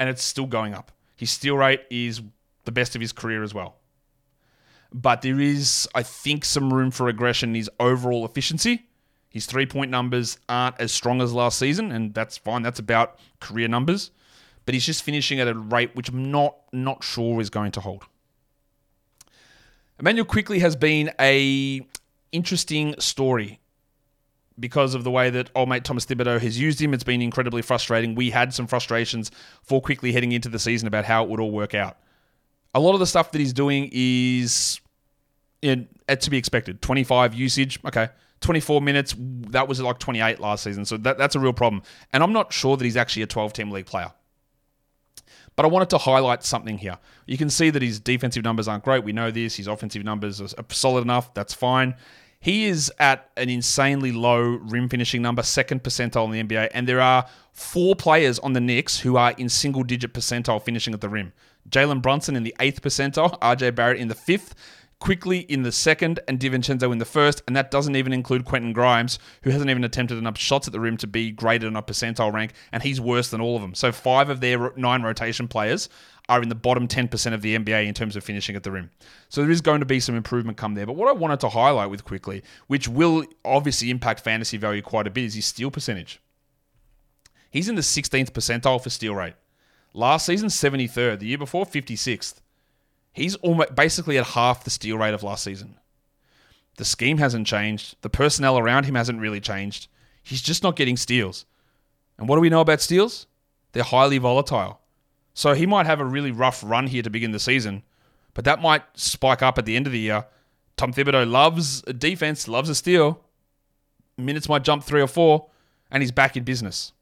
And 0.00 0.08
it's 0.08 0.24
still 0.24 0.46
going 0.46 0.74
up. 0.74 0.90
His 1.14 1.30
steal 1.30 1.56
rate 1.56 1.82
is 1.90 2.20
the 2.64 2.72
best 2.72 2.96
of 2.96 3.00
his 3.00 3.12
career 3.12 3.44
as 3.44 3.54
well. 3.54 3.76
But 4.92 5.22
there 5.22 5.38
is, 5.38 5.88
I 5.94 6.02
think, 6.02 6.44
some 6.44 6.74
room 6.74 6.90
for 6.90 7.04
regression 7.04 7.50
in 7.50 7.54
his 7.54 7.70
overall 7.78 8.24
efficiency. 8.24 8.86
His 9.28 9.46
three 9.46 9.66
point 9.66 9.92
numbers 9.92 10.36
aren't 10.48 10.80
as 10.80 10.90
strong 10.90 11.22
as 11.22 11.32
last 11.32 11.56
season, 11.56 11.92
and 11.92 12.12
that's 12.14 12.36
fine. 12.36 12.62
That's 12.62 12.80
about 12.80 13.16
career 13.38 13.68
numbers. 13.68 14.10
But 14.66 14.74
he's 14.74 14.84
just 14.84 15.04
finishing 15.04 15.38
at 15.38 15.46
a 15.46 15.54
rate 15.54 15.94
which 15.94 16.08
I'm 16.08 16.32
not 16.32 16.56
not 16.72 17.04
sure 17.04 17.40
is 17.40 17.48
going 17.48 17.70
to 17.72 17.80
hold. 17.80 18.06
Immanuel 20.00 20.24
Quickley 20.24 20.58
has 20.58 20.74
been 20.74 21.12
a 21.20 21.86
interesting 22.32 22.94
story 22.98 23.60
because 24.58 24.94
of 24.94 25.04
the 25.04 25.10
way 25.10 25.30
that 25.30 25.50
old 25.54 25.68
mate 25.68 25.84
Thomas 25.84 26.04
Thibodeau 26.04 26.40
has 26.40 26.60
used 26.60 26.80
him. 26.80 26.92
It's 26.92 27.04
been 27.04 27.22
incredibly 27.22 27.62
frustrating. 27.62 28.14
We 28.14 28.30
had 28.30 28.52
some 28.52 28.66
frustrations 28.66 29.30
for 29.62 29.80
Quickley 29.80 30.12
heading 30.12 30.32
into 30.32 30.48
the 30.48 30.58
season 30.58 30.86
about 30.86 31.04
how 31.04 31.24
it 31.24 31.30
would 31.30 31.40
all 31.40 31.50
work 31.50 31.74
out. 31.74 31.98
A 32.74 32.80
lot 32.80 32.92
of 32.92 33.00
the 33.00 33.06
stuff 33.06 33.32
that 33.32 33.38
he's 33.38 33.52
doing 33.52 33.88
is 33.92 34.80
in, 35.62 35.88
to 36.08 36.30
be 36.30 36.36
expected. 36.36 36.82
25 36.82 37.34
usage, 37.34 37.78
okay. 37.84 38.08
24 38.40 38.80
minutes, 38.80 39.14
that 39.18 39.68
was 39.68 39.80
like 39.80 39.98
28 39.98 40.40
last 40.40 40.64
season. 40.64 40.84
So 40.84 40.96
that, 40.98 41.18
that's 41.18 41.34
a 41.34 41.40
real 41.40 41.52
problem. 41.52 41.82
And 42.12 42.22
I'm 42.22 42.32
not 42.32 42.52
sure 42.52 42.76
that 42.76 42.84
he's 42.84 42.96
actually 42.96 43.22
a 43.22 43.26
12 43.26 43.52
team 43.52 43.70
league 43.70 43.86
player. 43.86 44.12
But 45.56 45.66
I 45.66 45.68
wanted 45.68 45.90
to 45.90 45.98
highlight 45.98 46.42
something 46.42 46.78
here. 46.78 46.96
You 47.26 47.36
can 47.36 47.50
see 47.50 47.68
that 47.70 47.82
his 47.82 48.00
defensive 48.00 48.44
numbers 48.44 48.66
aren't 48.66 48.84
great. 48.84 49.04
We 49.04 49.12
know 49.12 49.30
this. 49.30 49.56
His 49.56 49.66
offensive 49.66 50.04
numbers 50.04 50.40
are 50.40 50.64
solid 50.70 51.02
enough. 51.02 51.34
That's 51.34 51.52
fine. 51.52 51.96
He 52.40 52.64
is 52.64 52.90
at 52.98 53.30
an 53.36 53.50
insanely 53.50 54.12
low 54.12 54.40
rim 54.40 54.88
finishing 54.88 55.20
number, 55.20 55.42
second 55.42 55.82
percentile 55.82 56.24
in 56.24 56.48
the 56.48 56.54
NBA. 56.54 56.70
And 56.72 56.88
there 56.88 57.00
are 57.00 57.26
four 57.52 57.94
players 57.94 58.38
on 58.38 58.54
the 58.54 58.60
Knicks 58.60 59.00
who 59.00 59.18
are 59.18 59.32
in 59.32 59.50
single 59.50 59.82
digit 59.82 60.14
percentile 60.14 60.62
finishing 60.62 60.94
at 60.94 61.02
the 61.02 61.10
rim. 61.10 61.34
Jalen 61.68 62.00
Brunson 62.00 62.36
in 62.36 62.42
the 62.42 62.56
eighth 62.58 62.80
percentile, 62.80 63.38
RJ 63.40 63.74
Barrett 63.74 64.00
in 64.00 64.08
the 64.08 64.14
fifth, 64.14 64.54
Quickley 65.00 65.40
in 65.40 65.62
the 65.62 65.72
second, 65.72 66.20
and 66.28 66.38
DiVincenzo 66.38 66.92
in 66.92 66.98
the 66.98 67.06
first, 67.06 67.42
and 67.46 67.56
that 67.56 67.70
doesn't 67.70 67.96
even 67.96 68.12
include 68.12 68.44
Quentin 68.44 68.72
Grimes, 68.72 69.18
who 69.42 69.50
hasn't 69.50 69.70
even 69.70 69.84
attempted 69.84 70.18
enough 70.18 70.38
shots 70.38 70.66
at 70.66 70.72
the 70.72 70.80
rim 70.80 70.98
to 70.98 71.06
be 71.06 71.30
graded 71.30 71.66
on 71.66 71.76
a 71.76 71.82
percentile 71.82 72.32
rank, 72.32 72.52
and 72.70 72.82
he's 72.82 73.00
worse 73.00 73.30
than 73.30 73.40
all 73.40 73.56
of 73.56 73.62
them. 73.62 73.74
So 73.74 73.92
five 73.92 74.28
of 74.28 74.40
their 74.40 74.72
nine 74.76 75.02
rotation 75.02 75.48
players 75.48 75.88
are 76.30 76.40
in 76.40 76.48
the 76.48 76.54
bottom 76.54 76.86
10% 76.86 77.34
of 77.34 77.42
the 77.42 77.58
NBA 77.58 77.86
in 77.86 77.92
terms 77.92 78.14
of 78.14 78.22
finishing 78.22 78.54
at 78.54 78.62
the 78.62 78.70
rim. 78.70 78.92
So 79.28 79.42
there 79.42 79.50
is 79.50 79.60
going 79.60 79.80
to 79.80 79.86
be 79.86 79.98
some 79.98 80.14
improvement 80.14 80.56
come 80.56 80.74
there. 80.74 80.86
But 80.86 80.94
what 80.94 81.08
I 81.08 81.12
wanted 81.12 81.40
to 81.40 81.48
highlight 81.48 81.90
with 81.90 82.04
Quickley, 82.04 82.44
which 82.68 82.86
will 82.86 83.24
obviously 83.44 83.90
impact 83.90 84.20
fantasy 84.20 84.56
value 84.56 84.80
quite 84.80 85.08
a 85.08 85.10
bit, 85.10 85.24
is 85.24 85.34
his 85.34 85.46
steal 85.46 85.72
percentage. 85.72 86.20
He's 87.50 87.68
in 87.68 87.74
the 87.74 87.82
16th 87.82 88.30
percentile 88.30 88.80
for 88.80 88.90
steal 88.90 89.16
rate. 89.16 89.34
Last 89.92 90.24
season, 90.24 90.50
73rd. 90.50 91.18
The 91.18 91.26
year 91.26 91.38
before, 91.38 91.66
56th. 91.66 92.36
He's 93.12 93.34
almost 93.36 93.74
basically 93.74 94.16
at 94.16 94.26
half 94.28 94.62
the 94.62 94.70
steal 94.70 94.98
rate 94.98 95.14
of 95.14 95.24
last 95.24 95.42
season. 95.42 95.74
The 96.76 96.84
scheme 96.84 97.18
hasn't 97.18 97.48
changed. 97.48 97.96
The 98.02 98.08
personnel 98.08 98.56
around 98.56 98.84
him 98.84 98.94
hasn't 98.94 99.20
really 99.20 99.40
changed. 99.40 99.88
He's 100.22 100.42
just 100.42 100.62
not 100.62 100.76
getting 100.76 100.96
steals. 100.96 101.44
And 102.18 102.28
what 102.28 102.36
do 102.36 102.40
we 102.40 102.50
know 102.50 102.60
about 102.60 102.80
steals? 102.80 103.26
They're 103.72 103.82
highly 103.82 104.18
volatile. 104.18 104.79
So 105.40 105.54
he 105.54 105.64
might 105.64 105.86
have 105.86 106.00
a 106.00 106.04
really 106.04 106.32
rough 106.32 106.62
run 106.62 106.86
here 106.86 107.00
to 107.00 107.08
begin 107.08 107.30
the 107.30 107.38
season, 107.38 107.82
but 108.34 108.44
that 108.44 108.60
might 108.60 108.82
spike 108.92 109.40
up 109.40 109.56
at 109.56 109.64
the 109.64 109.74
end 109.74 109.86
of 109.86 109.92
the 109.94 109.98
year. 109.98 110.26
Tom 110.76 110.92
Thibodeau 110.92 111.26
loves 111.26 111.80
defense, 111.80 112.46
loves 112.46 112.68
a 112.68 112.74
steal. 112.74 113.22
Minutes 114.18 114.50
might 114.50 114.64
jump 114.64 114.84
three 114.84 115.00
or 115.00 115.06
four, 115.06 115.46
and 115.90 116.02
he's 116.02 116.12
back 116.12 116.36
in 116.36 116.44
business. 116.44 116.92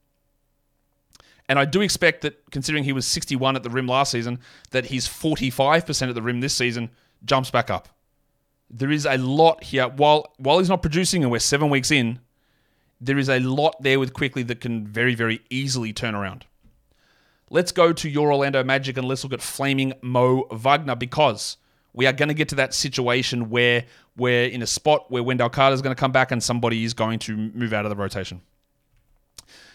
And 1.49 1.59
I 1.59 1.65
do 1.65 1.81
expect 1.81 2.21
that, 2.21 2.49
considering 2.53 2.85
he 2.85 2.93
was 2.93 3.09
61 3.09 3.57
at 3.57 3.65
the 3.65 3.71
rim 3.71 3.89
last 3.89 4.13
season, 4.13 4.39
that 4.71 4.87
his 4.87 5.09
45% 5.09 6.09
at 6.09 6.15
the 6.15 6.23
rim 6.23 6.41
this 6.41 6.55
season 6.55 6.91
jumps 7.25 7.51
back 7.51 7.71
up. 7.71 7.89
There 8.71 8.93
is 8.93 9.05
a 9.05 9.19
lot 9.19 9.65
here. 9.65 9.89
While 9.89 10.33
while 10.37 10.61
he's 10.61 10.69
not 10.69 10.83
producing, 10.83 11.25
and 11.25 11.33
we're 11.33 11.41
seven 11.41 11.71
weeks 11.71 11.91
in, 11.91 12.21
there 13.01 13.19
is 13.19 13.29
a 13.29 13.41
lot 13.41 13.83
there 13.83 13.99
with 13.99 14.13
Quickley 14.13 14.45
that 14.45 14.61
can 14.61 14.87
very, 14.87 15.17
very 15.17 15.41
easily 15.51 15.93
turn 15.93 16.15
around. 16.15 16.45
Let's 17.51 17.73
go 17.73 17.93
to 17.93 18.09
your 18.09 18.33
Orlando 18.33 18.63
Magic 18.63 18.97
and 18.97 19.09
let's 19.09 19.25
look 19.25 19.33
at 19.33 19.41
flaming 19.41 19.95
Mo 20.03 20.47
Wagner 20.53 20.95
because 20.95 21.57
we 21.95 22.07
are 22.07 22.13
going 22.13 22.29
to 22.29 22.35
get 22.35 22.49
to 22.51 22.55
that 22.57 22.75
situation 22.75 23.51
where 23.51 23.85
we're 24.17 24.45
in 24.47 24.63
a 24.63 24.67
spot 24.67 25.11
where 25.11 25.23
Wendell 25.23 25.49
Carter 25.49 25.75
is 25.75 25.83
going 25.83 25.95
to 25.95 25.99
come 25.99 26.13
back 26.13 26.31
and 26.31 26.43
somebody 26.43 26.85
is 26.85 26.95
going 26.95 27.19
to 27.21 27.37
move 27.37 27.73
out 27.73 27.85
of 27.85 27.91
the 27.91 27.97
rotation. 27.97 28.43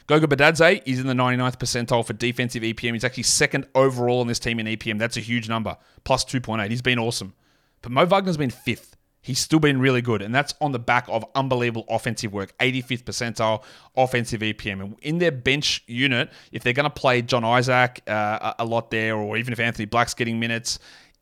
Goga 0.05 0.27
Bitadze 0.27 0.81
is 0.85 0.99
in 0.99 1.07
the 1.07 1.13
99th 1.13 1.57
percentile 1.57 2.05
for 2.05 2.13
defensive 2.13 2.61
EPM. 2.61 2.93
He's 2.93 3.05
actually 3.05 3.23
second 3.23 3.67
overall 3.73 4.19
on 4.19 4.27
this 4.27 4.39
team 4.39 4.59
in 4.59 4.67
EPM. 4.67 4.99
That's 4.99 5.15
a 5.15 5.21
huge 5.21 5.47
number, 5.47 5.77
plus 6.03 6.25
2.8. 6.25 6.69
He's 6.69 6.81
been 6.81 6.99
awesome. 6.99 7.33
But 7.81 7.93
Mo 7.93 8.05
Wagner's 8.05 8.37
been 8.37 8.49
fifth. 8.49 8.97
He's 9.23 9.39
still 9.39 9.59
been 9.59 9.79
really 9.79 10.01
good, 10.01 10.21
and 10.21 10.35
that's 10.35 10.53
on 10.59 10.73
the 10.73 10.79
back 10.79 11.05
of 11.07 11.25
unbelievable 11.33 11.85
offensive 11.87 12.33
work. 12.33 12.55
85th 12.57 13.03
percentile 13.05 13.63
offensive 13.95 14.41
EPM. 14.41 14.81
And 14.81 14.95
in 15.01 15.19
their 15.19 15.31
bench 15.31 15.81
unit, 15.87 16.29
if 16.51 16.61
they're 16.61 16.73
going 16.73 16.83
to 16.83 16.89
play 16.89 17.21
John 17.21 17.45
Isaac 17.45 18.01
uh, 18.05 18.53
a 18.59 18.65
lot 18.65 18.91
there, 18.91 19.15
or 19.15 19.37
even 19.37 19.53
if 19.53 19.61
Anthony 19.61 19.85
Black's 19.85 20.13
getting 20.13 20.41
minutes, 20.41 20.77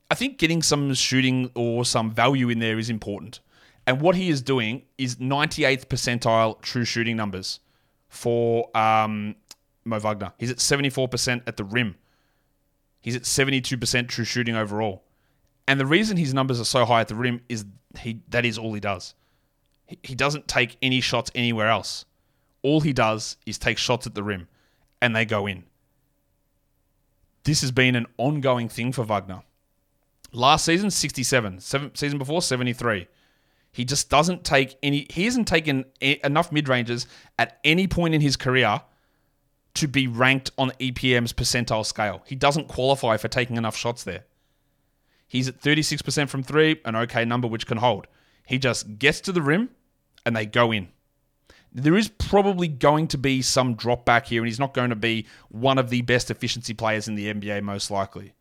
I 0.09 0.15
think 0.15 0.39
getting 0.39 0.63
some 0.63 0.91
shooting 0.95 1.51
or 1.53 1.85
some 1.85 2.11
value 2.11 2.49
in 2.49 2.57
there 2.57 2.79
is 2.79 2.89
important. 2.89 3.39
And 3.85 4.01
what 4.01 4.15
he 4.15 4.29
is 4.29 4.41
doing 4.41 4.81
is 4.97 5.17
98th 5.17 5.85
percentile 5.85 6.59
true 6.61 6.85
shooting 6.85 7.15
numbers 7.15 7.59
for 8.09 8.75
um, 8.75 9.35
Mo 9.85 9.99
Wagner. 9.99 10.33
He's 10.39 10.49
at 10.49 10.57
74% 10.57 11.43
at 11.45 11.55
the 11.55 11.63
rim. 11.63 11.95
He's 12.99 13.15
at 13.15 13.23
72% 13.23 14.07
true 14.07 14.25
shooting 14.25 14.55
overall. 14.55 15.03
And 15.71 15.79
the 15.79 15.85
reason 15.85 16.17
his 16.17 16.33
numbers 16.33 16.59
are 16.59 16.65
so 16.65 16.83
high 16.83 16.99
at 16.99 17.07
the 17.07 17.15
rim 17.15 17.39
is 17.47 17.63
he 17.97 18.19
that 18.27 18.43
is 18.43 18.57
all 18.57 18.73
he 18.73 18.81
does. 18.81 19.15
He, 20.03 20.15
doesn't 20.15 20.49
take 20.49 20.75
any 20.81 20.99
shots 20.99 21.31
anywhere 21.33 21.69
else. 21.69 22.03
All 22.61 22.81
he 22.81 22.91
does 22.91 23.37
is 23.45 23.57
take 23.57 23.77
shots 23.77 24.05
at 24.05 24.13
the 24.13 24.21
rim 24.21 24.49
and 25.01 25.15
they 25.15 25.23
go 25.23 25.47
in. 25.47 25.63
This 27.45 27.61
has 27.61 27.71
been 27.71 27.95
an 27.95 28.05
ongoing 28.17 28.67
thing 28.67 28.91
for 28.91 29.05
Wagner. 29.05 29.43
Last 30.33 30.65
season, 30.65 30.91
67. 30.91 31.61
Seven, 31.61 31.95
season 31.95 32.19
before, 32.19 32.41
73. 32.41 33.07
He 33.71 33.85
just 33.85 34.09
doesn't 34.09 34.43
take 34.43 34.75
any. 34.83 35.07
He 35.09 35.23
hasn't 35.23 35.47
taken 35.47 35.85
enough 36.01 36.51
mid 36.51 36.67
ranges 36.67 37.07
at 37.39 37.61
any 37.63 37.87
point 37.87 38.13
in 38.13 38.19
his 38.19 38.35
career 38.35 38.81
to 39.75 39.87
be 39.87 40.07
ranked 40.07 40.51
on 40.57 40.71
EPM's 40.81 41.31
percentile 41.31 41.85
scale. 41.85 42.23
He 42.27 42.35
doesn't 42.35 42.67
qualify 42.67 43.15
for 43.15 43.29
taking 43.29 43.55
enough 43.55 43.77
shots 43.77 44.03
there. 44.03 44.25
He's 45.31 45.47
at 45.47 45.61
36% 45.61 46.27
from 46.27 46.43
three, 46.43 46.81
an 46.83 46.95
okay 46.95 47.23
number 47.23 47.47
which 47.47 47.65
can 47.65 47.77
hold. 47.77 48.07
He 48.45 48.57
just 48.57 48.99
gets 48.99 49.21
to 49.21 49.31
the 49.31 49.41
rim 49.41 49.69
and 50.25 50.35
they 50.35 50.45
go 50.45 50.71
in. 50.71 50.89
There 51.73 51.95
is 51.95 52.09
probably 52.09 52.67
going 52.67 53.07
to 53.07 53.17
be 53.17 53.41
some 53.41 53.75
drop 53.75 54.03
back 54.03 54.25
here, 54.25 54.41
and 54.41 54.47
he's 54.47 54.59
not 54.59 54.73
going 54.73 54.89
to 54.89 54.95
be 54.95 55.25
one 55.47 55.77
of 55.77 55.89
the 55.89 56.01
best 56.01 56.29
efficiency 56.29 56.73
players 56.73 57.07
in 57.07 57.15
the 57.15 57.33
NBA, 57.33 57.63
most 57.63 57.89
likely 57.89 58.33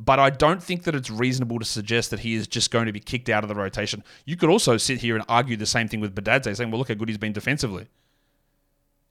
but 0.00 0.20
I 0.20 0.30
don't 0.30 0.62
think 0.62 0.84
that 0.84 0.94
it's 0.94 1.10
reasonable 1.10 1.58
to 1.58 1.64
suggest 1.64 2.10
that 2.10 2.20
he 2.20 2.34
is 2.34 2.46
just 2.46 2.70
going 2.70 2.86
to 2.86 2.92
be 2.92 3.00
kicked 3.00 3.28
out 3.28 3.42
of 3.42 3.48
the 3.48 3.56
rotation. 3.56 4.04
You 4.24 4.36
could 4.36 4.48
also 4.48 4.76
sit 4.76 5.00
here 5.00 5.16
and 5.16 5.24
argue 5.28 5.56
the 5.56 5.66
same 5.66 5.88
thing 5.88 5.98
with 5.98 6.14
Bitadze, 6.14 6.56
saying, 6.56 6.70
well, 6.70 6.78
look 6.78 6.86
how 6.86 6.94
good 6.94 7.08
he's 7.08 7.18
been 7.18 7.32
defensively. 7.32 7.88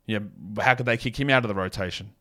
Yeah, 0.05 0.19
how 0.61 0.75
could 0.75 0.85
they 0.85 0.95
kick 0.95 1.19
him 1.19 1.29
out 1.29 1.43
of 1.43 1.49
the 1.49 1.55
rotation? 1.55 2.13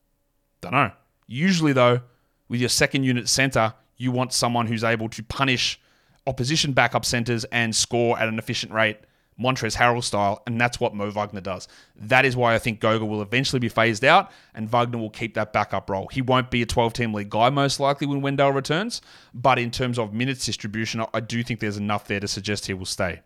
Don't 0.60 0.72
know. 0.72 0.90
Usually, 1.28 1.72
though, 1.72 2.00
with 2.48 2.58
your 2.58 2.68
second 2.68 3.04
unit 3.04 3.28
center, 3.28 3.74
you 3.96 4.12
want 4.12 4.32
someone 4.32 4.66
who's 4.66 4.84
able 4.84 5.08
to 5.10 5.22
punish 5.22 5.80
opposition 6.26 6.72
backup 6.72 7.04
centers 7.04 7.44
and 7.44 7.74
score 7.74 8.18
at 8.18 8.28
an 8.28 8.38
efficient 8.38 8.72
rate 8.72 8.98
Montrezl 9.38 9.76
Harrell 9.76 10.02
style, 10.02 10.42
and 10.46 10.58
that's 10.60 10.80
what 10.80 10.94
Mo 10.94 11.10
Wagner 11.10 11.40
does. 11.42 11.68
That 11.94 12.24
is 12.24 12.36
why 12.36 12.54
I 12.54 12.58
think 12.58 12.80
Goga 12.80 13.04
will 13.04 13.20
eventually 13.20 13.60
be 13.60 13.68
phased 13.68 14.04
out, 14.04 14.30
and 14.54 14.70
Wagner 14.70 14.98
will 14.98 15.10
keep 15.10 15.34
that 15.34 15.52
backup 15.52 15.90
role. 15.90 16.08
He 16.08 16.22
won't 16.22 16.50
be 16.50 16.62
a 16.62 16.66
12 16.66 16.94
team 16.94 17.12
league 17.12 17.28
guy, 17.28 17.50
most 17.50 17.78
likely, 17.78 18.06
when 18.06 18.22
Wendell 18.22 18.52
returns, 18.52 19.02
but 19.34 19.58
in 19.58 19.70
terms 19.70 19.98
of 19.98 20.14
minutes 20.14 20.46
distribution, 20.46 21.04
I 21.12 21.20
do 21.20 21.42
think 21.42 21.60
there's 21.60 21.76
enough 21.76 22.06
there 22.06 22.20
to 22.20 22.28
suggest 22.28 22.66
he 22.66 22.74
will 22.74 22.86
stay. 22.86 23.20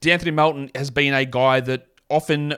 De'Anthony 0.00 0.34
Melton 0.34 0.70
has 0.74 0.90
been 0.90 1.14
a 1.14 1.24
guy 1.24 1.60
that 1.60 1.86
often 2.08 2.54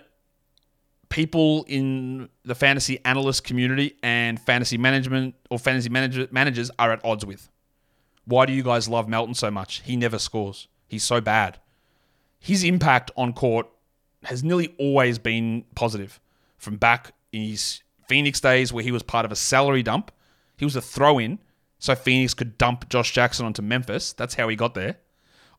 people 1.08 1.64
in 1.68 2.28
the 2.44 2.54
fantasy 2.54 2.98
analyst 3.04 3.44
community 3.44 3.96
and 4.02 4.40
fantasy 4.40 4.78
management 4.78 5.34
or 5.50 5.58
fantasy 5.58 5.88
manager, 5.88 6.28
managers 6.30 6.70
are 6.78 6.92
at 6.92 7.04
odds 7.04 7.24
with. 7.24 7.48
Why 8.24 8.46
do 8.46 8.52
you 8.52 8.62
guys 8.62 8.88
love 8.88 9.08
Melton 9.08 9.34
so 9.34 9.50
much? 9.50 9.82
He 9.84 9.96
never 9.96 10.18
scores. 10.18 10.68
He's 10.88 11.04
so 11.04 11.20
bad 11.20 11.58
his 12.46 12.62
impact 12.62 13.10
on 13.16 13.32
court 13.32 13.66
has 14.22 14.44
nearly 14.44 14.74
always 14.78 15.18
been 15.18 15.64
positive. 15.74 16.20
From 16.58 16.76
back 16.76 17.12
in 17.32 17.42
his 17.42 17.82
Phoenix 18.08 18.40
days, 18.40 18.72
where 18.72 18.84
he 18.84 18.92
was 18.92 19.02
part 19.02 19.24
of 19.24 19.32
a 19.32 19.36
salary 19.36 19.82
dump, 19.82 20.12
he 20.56 20.64
was 20.64 20.76
a 20.76 20.80
throw 20.80 21.18
in, 21.18 21.40
so 21.80 21.94
Phoenix 21.96 22.34
could 22.34 22.56
dump 22.56 22.88
Josh 22.88 23.12
Jackson 23.12 23.46
onto 23.46 23.62
Memphis. 23.62 24.12
That's 24.12 24.34
how 24.34 24.48
he 24.48 24.54
got 24.54 24.74
there. 24.74 24.98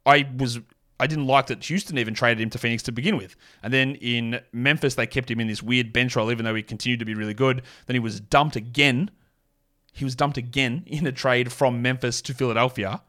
I 0.05 0.29
was 0.37 0.59
I 0.99 1.07
didn't 1.07 1.27
like 1.27 1.47
that 1.47 1.63
Houston 1.65 1.97
even 1.97 2.13
traded 2.13 2.41
him 2.41 2.49
to 2.49 2.57
Phoenix 2.57 2.81
to 2.83 2.91
begin 2.91 3.17
with. 3.17 3.35
And 3.61 3.71
then 3.71 3.95
in 3.95 4.41
Memphis, 4.51 4.95
they 4.95 5.05
kept 5.05 5.29
him 5.29 5.39
in 5.39 5.47
this 5.47 5.61
weird 5.61 5.93
bench 5.93 6.15
role, 6.15 6.31
even 6.31 6.45
though 6.45 6.55
he 6.55 6.63
continued 6.63 6.99
to 6.99 7.05
be 7.05 7.13
really 7.13 7.33
good. 7.33 7.61
Then 7.85 7.95
he 7.95 7.99
was 7.99 8.19
dumped 8.19 8.55
again. 8.55 9.11
he 9.93 10.05
was 10.05 10.15
dumped 10.15 10.37
again 10.37 10.83
in 10.87 11.05
a 11.05 11.11
trade 11.11 11.51
from 11.51 11.81
Memphis 11.81 12.21
to 12.23 12.33
Philadelphia 12.33 13.01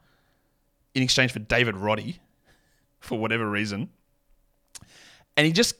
in 0.93 1.03
exchange 1.03 1.31
for 1.31 1.39
David 1.39 1.75
Roddy 1.75 2.19
for 2.99 3.17
whatever 3.17 3.49
reason. 3.49 3.89
And 5.35 5.45
he 5.47 5.53
just 5.53 5.75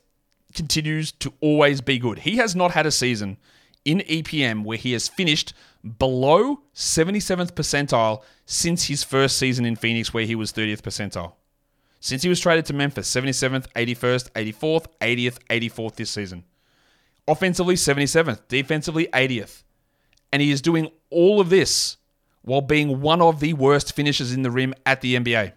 continues 0.53 1.11
to 1.11 1.33
always 1.41 1.81
be 1.81 1.99
good. 1.99 2.19
He 2.19 2.37
has 2.37 2.55
not 2.55 2.71
had 2.71 2.85
a 2.85 2.91
season 2.91 3.37
in 3.85 3.99
EPM 3.99 4.63
where 4.63 4.77
he 4.77 4.93
has 4.93 5.07
finished 5.07 5.53
below 5.97 6.61
77th 6.73 7.53
percentile 7.53 8.23
since 8.45 8.85
his 8.85 9.03
first 9.03 9.37
season 9.37 9.65
in 9.65 9.75
Phoenix, 9.75 10.13
where 10.13 10.25
he 10.25 10.35
was 10.35 10.51
30th 10.51 10.81
percentile. 10.81 11.33
Since 11.99 12.23
he 12.23 12.29
was 12.29 12.39
traded 12.39 12.65
to 12.67 12.73
Memphis, 12.73 13.13
77th, 13.13 13.67
81st, 13.73 14.31
84th, 14.31 14.85
80th, 15.01 15.37
84th 15.49 15.95
this 15.95 16.09
season. 16.09 16.45
Offensively, 17.27 17.75
77th. 17.75 18.47
Defensively, 18.47 19.07
80th. 19.13 19.63
And 20.31 20.41
he 20.41 20.51
is 20.51 20.61
doing 20.61 20.89
all 21.09 21.41
of 21.41 21.49
this 21.49 21.97
while 22.41 22.61
being 22.61 23.01
one 23.01 23.21
of 23.21 23.39
the 23.39 23.53
worst 23.53 23.93
finishers 23.93 24.33
in 24.33 24.43
the 24.43 24.51
rim 24.51 24.73
at 24.85 25.01
the 25.01 25.15
NBA. 25.15 25.53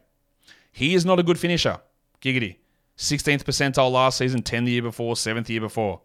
He 0.72 0.94
is 0.94 1.04
not 1.04 1.20
a 1.20 1.22
good 1.22 1.38
finisher. 1.38 1.78
Giggity. 2.20 2.56
16th 2.98 3.44
percentile 3.44 3.90
last 3.90 4.18
season, 4.18 4.42
10 4.42 4.64
the 4.64 4.72
year 4.72 4.82
before, 4.82 5.14
7th 5.14 5.48
year 5.48 5.60
before. 5.60 6.00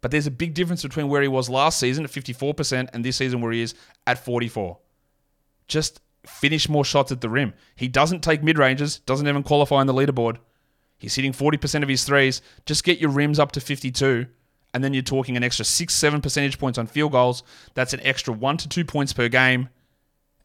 But 0.00 0.10
there's 0.10 0.26
a 0.26 0.32
big 0.32 0.54
difference 0.54 0.82
between 0.82 1.08
where 1.08 1.22
he 1.22 1.28
was 1.28 1.48
last 1.48 1.80
season 1.80 2.04
at 2.04 2.10
54% 2.10 2.90
and 2.92 3.04
this 3.04 3.16
season 3.16 3.40
where 3.40 3.52
he 3.52 3.62
is 3.62 3.74
at 4.06 4.24
44. 4.24 4.78
Just 5.66 6.00
finish 6.28 6.68
more 6.68 6.84
shots 6.84 7.10
at 7.10 7.20
the 7.20 7.28
rim. 7.28 7.54
He 7.74 7.88
doesn't 7.88 8.22
take 8.22 8.42
mid 8.42 8.58
ranges, 8.58 9.00
doesn't 9.00 9.26
even 9.26 9.42
qualify 9.42 9.76
on 9.76 9.86
the 9.86 9.94
leaderboard. 9.94 10.38
He's 10.98 11.14
hitting 11.14 11.32
40% 11.32 11.82
of 11.82 11.88
his 11.88 12.04
threes. 12.04 12.42
Just 12.66 12.84
get 12.84 12.98
your 12.98 13.10
rims 13.10 13.38
up 13.38 13.52
to 13.52 13.60
52, 13.60 14.26
and 14.74 14.84
then 14.84 14.92
you're 14.92 15.02
talking 15.02 15.36
an 15.36 15.44
extra 15.44 15.64
six, 15.64 15.94
seven 15.94 16.20
percentage 16.20 16.58
points 16.58 16.78
on 16.78 16.86
field 16.86 17.12
goals. 17.12 17.42
That's 17.74 17.92
an 17.92 18.00
extra 18.02 18.34
one 18.34 18.56
to 18.58 18.68
two 18.68 18.84
points 18.84 19.12
per 19.12 19.28
game, 19.28 19.68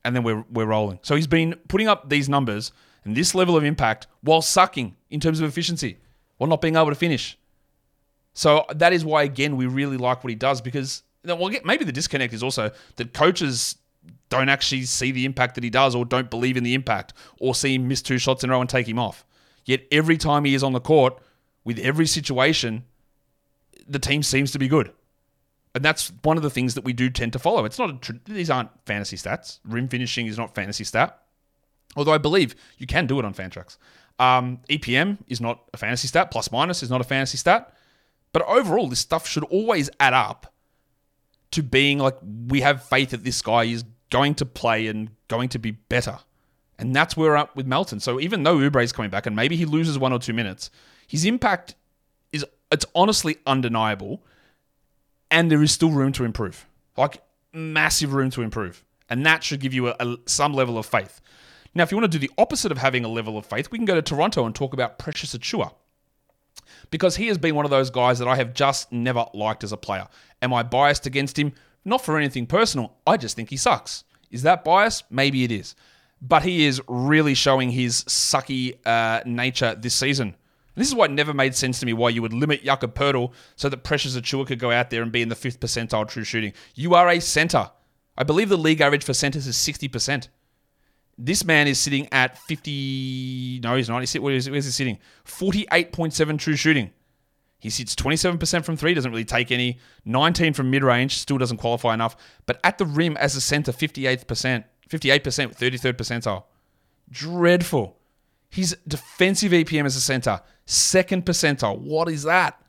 and 0.06 0.16
then 0.16 0.24
we're, 0.24 0.46
we're 0.52 0.66
rolling. 0.66 1.00
So 1.02 1.16
he's 1.16 1.28
been 1.28 1.56
putting 1.68 1.88
up 1.88 2.10
these 2.10 2.30
numbers 2.30 2.72
and 3.04 3.16
this 3.16 3.36
level 3.36 3.58
of 3.58 3.64
impact 3.64 4.08
while 4.22 4.42
sucking 4.42 4.96
in 5.10 5.20
terms 5.20 5.40
of 5.40 5.50
efficiency, 5.50 5.98
while 6.38 6.50
not 6.50 6.62
being 6.62 6.76
able 6.76 6.90
to 6.90 6.96
finish. 6.96 7.38
So 8.34 8.66
that 8.74 8.94
is 8.94 9.04
why, 9.04 9.24
again, 9.24 9.58
we 9.58 9.66
really 9.66 9.98
like 9.98 10.24
what 10.24 10.30
he 10.30 10.36
does 10.36 10.62
because 10.62 11.04
well, 11.26 11.52
maybe 11.64 11.86
the 11.86 11.92
disconnect 11.92 12.34
is 12.34 12.44
also 12.44 12.72
that 12.98 13.14
coaches 13.14 13.78
don't 14.30 14.50
actually 14.50 14.84
see 14.84 15.12
the 15.12 15.26
impact 15.26 15.56
that 15.56 15.64
he 15.64 15.70
does 15.70 15.94
or 15.96 16.06
don't 16.06 16.30
believe 16.30 16.58
in 16.58 16.64
the 16.64 16.74
impact 16.74 17.14
or 17.40 17.54
see 17.54 17.76
him 17.76 17.88
miss 17.88 18.02
two 18.02 18.18
shots 18.18 18.44
in 18.44 18.50
a 18.50 18.54
row 18.54 18.62
and 18.62 18.70
take 18.70 18.88
him 18.88 19.00
off. 19.00 19.26
Yet 19.66 19.84
every 19.92 20.18
time 20.18 20.46
he 20.46 20.56
is 20.56 20.64
on 20.64 20.74
the 20.74 20.80
court, 20.80 21.18
with 21.64 21.80
every 21.80 22.08
situation, 22.08 22.84
the 23.88 24.00
team 24.00 24.24
seems 24.24 24.52
to 24.52 24.60
be 24.60 24.68
good. 24.68 24.92
And 25.76 25.84
that's 25.84 26.12
one 26.24 26.38
of 26.38 26.44
the 26.44 26.50
things 26.50 26.76
that 26.76 26.84
we 26.84 26.94
do 26.94 27.10
tend 27.10 27.34
to 27.34 27.40
follow. 27.40 27.66
It's 27.66 27.80
not 27.80 28.10
a, 28.10 28.20
these 28.26 28.50
aren't 28.50 28.70
fantasy 28.86 29.18
stats. 29.18 29.60
Rim 29.66 29.88
finishing 29.88 30.28
is 30.28 30.38
not 30.38 30.54
fantasy 30.54 30.84
stat. 30.84 31.20
Although 31.96 32.14
I 32.14 32.18
believe 32.18 32.56
you 32.78 32.88
can 32.88 33.08
do 33.08 33.20
it 33.20 33.26
on 33.26 33.34
Fantrax. 33.34 33.78
Um, 34.20 34.60
EPM 34.70 35.18
is 35.28 35.42
not 35.42 35.64
a 35.74 35.78
fantasy 35.78 36.08
stat. 36.08 36.32
Plus 36.32 36.52
minus 36.52 36.84
is 36.84 36.90
not 36.90 37.02
a 37.02 37.04
fantasy 37.04 37.38
stat. 37.38 37.74
But 38.34 38.44
overall, 38.44 38.88
this 38.88 39.00
stuff 39.00 39.28
should 39.28 39.44
always 39.46 39.90
add 40.00 40.14
up 40.14 40.54
to 41.52 41.64
being 41.64 42.00
like 42.00 42.18
we 42.48 42.62
have 42.62 42.84
faith 42.84 43.12
that 43.12 43.24
this 43.24 43.42
guy 43.42 43.66
is 43.66 43.84
going 44.14 44.36
to 44.36 44.46
play 44.46 44.86
and 44.86 45.10
going 45.28 45.50
to 45.50 45.58
be 45.58 45.72
better. 45.72 46.20
And 46.78 46.96
that's 46.96 47.18
where 47.18 47.32
we're 47.32 47.36
at 47.36 47.56
with 47.56 47.66
Melton. 47.66 48.00
So 48.00 48.20
even 48.20 48.44
though 48.44 48.58
Oubre 48.58 48.84
is 48.84 48.92
coming 48.92 49.10
back 49.10 49.26
and 49.26 49.36
maybe 49.36 49.56
he 49.56 49.66
loses 49.66 49.98
one 49.98 50.14
or 50.14 50.20
two 50.20 50.34
minutes, 50.34 50.70
his 51.08 51.26
impact 51.26 51.74
is 52.32 52.46
it's 52.72 52.86
honestly 52.94 53.38
undeniable. 53.48 54.22
And 55.32 55.50
there 55.50 55.64
is 55.64 55.72
still 55.72 55.90
room 55.90 56.12
to 56.14 56.26
improve. 56.26 56.68
Like 56.96 57.24
massive 57.54 58.14
room 58.14 58.30
to 58.32 58.44
improve. 58.44 58.86
And 59.10 59.26
that 59.26 59.44
should 59.44 59.60
give 59.60 59.74
you 59.74 59.88
a, 59.88 59.96
a, 60.00 60.18
some 60.28 60.54
level 60.54 60.78
of 60.78 60.86
faith. 60.86 61.20
Now, 61.74 61.82
if 61.82 61.92
you 61.92 61.98
want 61.98 62.12
to 62.12 62.20
do 62.20 62.26
the 62.26 62.32
opposite 62.38 62.72
of 62.72 62.78
having 62.78 63.04
a 63.04 63.08
level 63.08 63.36
of 63.36 63.48
faith, 63.48 63.72
we 63.72 63.80
can 63.80 63.86
go 63.86 63.96
to 63.96 64.02
Toronto 64.04 64.46
and 64.46 64.54
talk 64.54 64.74
about 64.74 65.00
Precious 65.00 65.36
Achiuwa 65.36 65.74
because 66.92 67.16
he 67.16 67.28
has 67.30 67.40
been 67.40 67.56
one 67.56 67.66
of 67.66 67.72
those 67.72 67.90
guys 67.90 68.20
that 68.20 68.28
I 68.28 68.36
have 68.36 68.54
just 68.54 68.92
never 68.92 69.26
liked 69.34 69.64
as 69.64 69.72
a 69.72 69.78
player. 69.78 70.08
Am 70.44 70.54
I 70.54 70.62
biased 70.62 71.08
against 71.08 71.40
him? 71.40 71.54
Not 71.86 72.04
for 72.04 72.18
anything 72.18 72.46
personal. 72.46 72.94
I 73.06 73.18
just 73.18 73.36
think 73.36 73.50
he 73.50 73.58
sucks. 73.58 74.04
Is 74.32 74.44
that 74.44 74.64
bias? 74.64 75.04
Maybe 75.10 75.44
it 75.44 75.52
is. 75.52 75.76
But 76.22 76.44
he 76.44 76.66
is 76.66 76.82
really 76.88 77.34
showing 77.34 77.72
his 77.72 78.04
sucky 78.06 78.78
uh, 78.86 79.22
nature 79.26 79.76
this 79.76 79.94
season. 79.94 80.36
This 80.76 80.88
is 80.88 80.96
why 80.96 81.06
it 81.06 81.12
never 81.12 81.34
made 81.34 81.56
sense 81.56 81.80
to 81.82 81.86
me 81.86 81.94
why 81.94 82.10
you 82.10 82.22
would 82.22 82.34
limit 82.34 82.64
Jakob 82.64 82.96
Poeltl 82.96 83.32
so 83.56 83.70
that 83.70 83.84
Precious 83.84 84.16
Achiuwa 84.16 84.48
could 84.48 84.60
go 84.60 84.72
out 84.72 84.90
there 84.90 85.04
and 85.04 85.12
be 85.12 85.22
in 85.22 85.30
the 85.30 85.36
fifth 85.36 85.60
percentile 85.60 86.08
true 86.08 86.24
shooting. 86.24 86.54
You 86.74 86.96
are 86.96 87.10
a 87.10 87.20
center. 87.20 87.70
I 88.18 88.24
believe 88.24 88.50
the 88.50 88.58
league 88.58 88.82
average 88.82 89.04
for 89.04 89.14
centers 89.14 89.46
is 89.46 89.56
60%. 89.56 90.30
This 91.18 91.46
man 91.46 91.68
is 91.68 91.80
sitting 91.80 92.08
at 92.12 92.40
50. 92.40 93.60
No, 93.62 93.76
he's 93.76 93.90
not. 93.90 94.00
He's, 94.00 94.18
where's, 94.20 94.50
where's 94.50 94.66
he 94.66 94.72
sitting? 94.72 94.98
48.7 95.26 96.40
true 96.40 96.56
shooting. 96.56 96.92
He 97.64 97.70
sits 97.70 97.96
27% 97.96 98.66
from 98.66 98.76
three, 98.76 98.94
doesn't 98.94 99.10
really 99.10 99.24
take 99.24 99.50
any. 99.50 99.80
19 100.04 100.52
from 100.52 100.70
mid 100.70 100.84
range, 100.84 101.18
still 101.18 101.38
doesn't 101.38 101.60
qualify 101.60 101.94
enough. 101.94 102.18
But 102.46 102.60
at 102.62 102.78
the 102.78 102.86
rim 102.86 103.16
as 103.16 103.38
a 103.38 103.42
center, 103.42 103.72
58%, 103.72 104.26
58%, 104.26 104.66
33rd 104.90 105.94
percentile. 105.94 106.44
Dreadful. 107.10 107.98
His 108.50 108.76
defensive 108.86 109.54
EPM 109.54 109.86
as 109.86 109.96
a 109.96 110.02
center, 110.02 110.42
second 110.66 111.26
percentile. 111.26 111.80
What 111.80 112.10
is 112.10 112.24
that? 112.24 112.62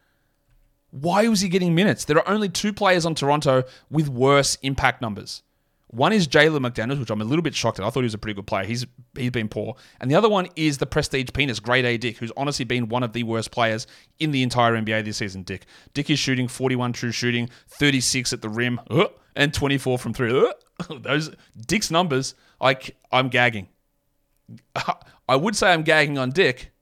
Why 0.92 1.26
was 1.26 1.40
he 1.40 1.48
getting 1.48 1.74
minutes? 1.74 2.04
There 2.04 2.16
are 2.16 2.28
only 2.28 2.48
two 2.48 2.72
players 2.72 3.04
on 3.04 3.16
Toronto 3.16 3.64
with 3.90 4.08
worse 4.08 4.58
impact 4.62 5.02
numbers. 5.02 5.42
One 5.94 6.12
is 6.12 6.26
Jalen 6.26 6.68
McDaniels, 6.68 6.98
which 6.98 7.10
I'm 7.10 7.20
a 7.20 7.24
little 7.24 7.42
bit 7.42 7.54
shocked 7.54 7.78
at. 7.78 7.86
I 7.86 7.90
thought 7.90 8.00
he 8.00 8.04
was 8.04 8.14
a 8.14 8.18
pretty 8.18 8.34
good 8.34 8.48
player. 8.48 8.64
He's 8.64 8.84
he's 9.16 9.30
been 9.30 9.48
poor. 9.48 9.76
And 10.00 10.10
the 10.10 10.16
other 10.16 10.28
one 10.28 10.48
is 10.56 10.78
the 10.78 10.86
prestige 10.86 11.28
penis, 11.32 11.60
Grade 11.60 11.84
A 11.84 11.96
Dick, 11.96 12.18
who's 12.18 12.32
honestly 12.36 12.64
been 12.64 12.88
one 12.88 13.04
of 13.04 13.12
the 13.12 13.22
worst 13.22 13.52
players 13.52 13.86
in 14.18 14.32
the 14.32 14.42
entire 14.42 14.72
NBA 14.72 15.04
this 15.04 15.18
season. 15.18 15.44
Dick. 15.44 15.66
Dick 15.92 16.10
is 16.10 16.18
shooting 16.18 16.48
41 16.48 16.94
true 16.94 17.12
shooting, 17.12 17.48
36 17.68 18.32
at 18.32 18.42
the 18.42 18.48
rim, 18.48 18.80
uh, 18.90 19.06
and 19.36 19.54
24 19.54 19.98
from 19.98 20.12
three. 20.12 20.36
Uh, 20.36 20.52
those 21.00 21.30
Dick's 21.64 21.92
numbers, 21.92 22.34
like 22.60 22.96
I'm 23.12 23.28
gagging. 23.28 23.68
I 25.28 25.36
would 25.36 25.54
say 25.54 25.72
I'm 25.72 25.84
gagging 25.84 26.18
on 26.18 26.30
Dick. 26.30 26.72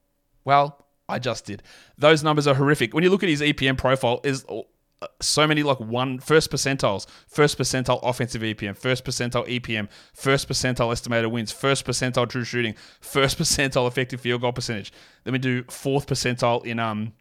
Well, 0.43 0.83
I 1.07 1.19
just 1.19 1.45
did. 1.45 1.61
Those 1.99 2.23
numbers 2.23 2.47
are 2.47 2.55
horrific. 2.55 2.95
When 2.95 3.03
you 3.03 3.11
look 3.11 3.21
at 3.21 3.29
his 3.29 3.41
EPM 3.41 3.77
profile, 3.77 4.21
is 4.23 4.43
so 5.21 5.47
many 5.47 5.63
like 5.63 5.79
one 5.79 6.19
first 6.19 6.51
percentiles, 6.51 7.07
first 7.27 7.57
percentile 7.57 7.99
offensive 8.03 8.41
EPM, 8.41 8.77
first 8.77 9.05
percentile 9.05 9.47
EPM, 9.47 9.89
first 10.13 10.47
percentile 10.47 10.91
estimated 10.91 11.31
wins, 11.31 11.51
first 11.51 11.85
percentile 11.85 12.27
true 12.27 12.43
shooting, 12.43 12.75
first 13.01 13.37
percentile 13.39 13.87
effective 13.87 14.21
field 14.21 14.41
goal 14.41 14.53
percentage. 14.53 14.91
Then 15.23 15.33
we 15.33 15.39
do 15.39 15.63
fourth 15.63 16.07
percentile 16.07 16.65
in 16.65 16.79
um 16.79 17.13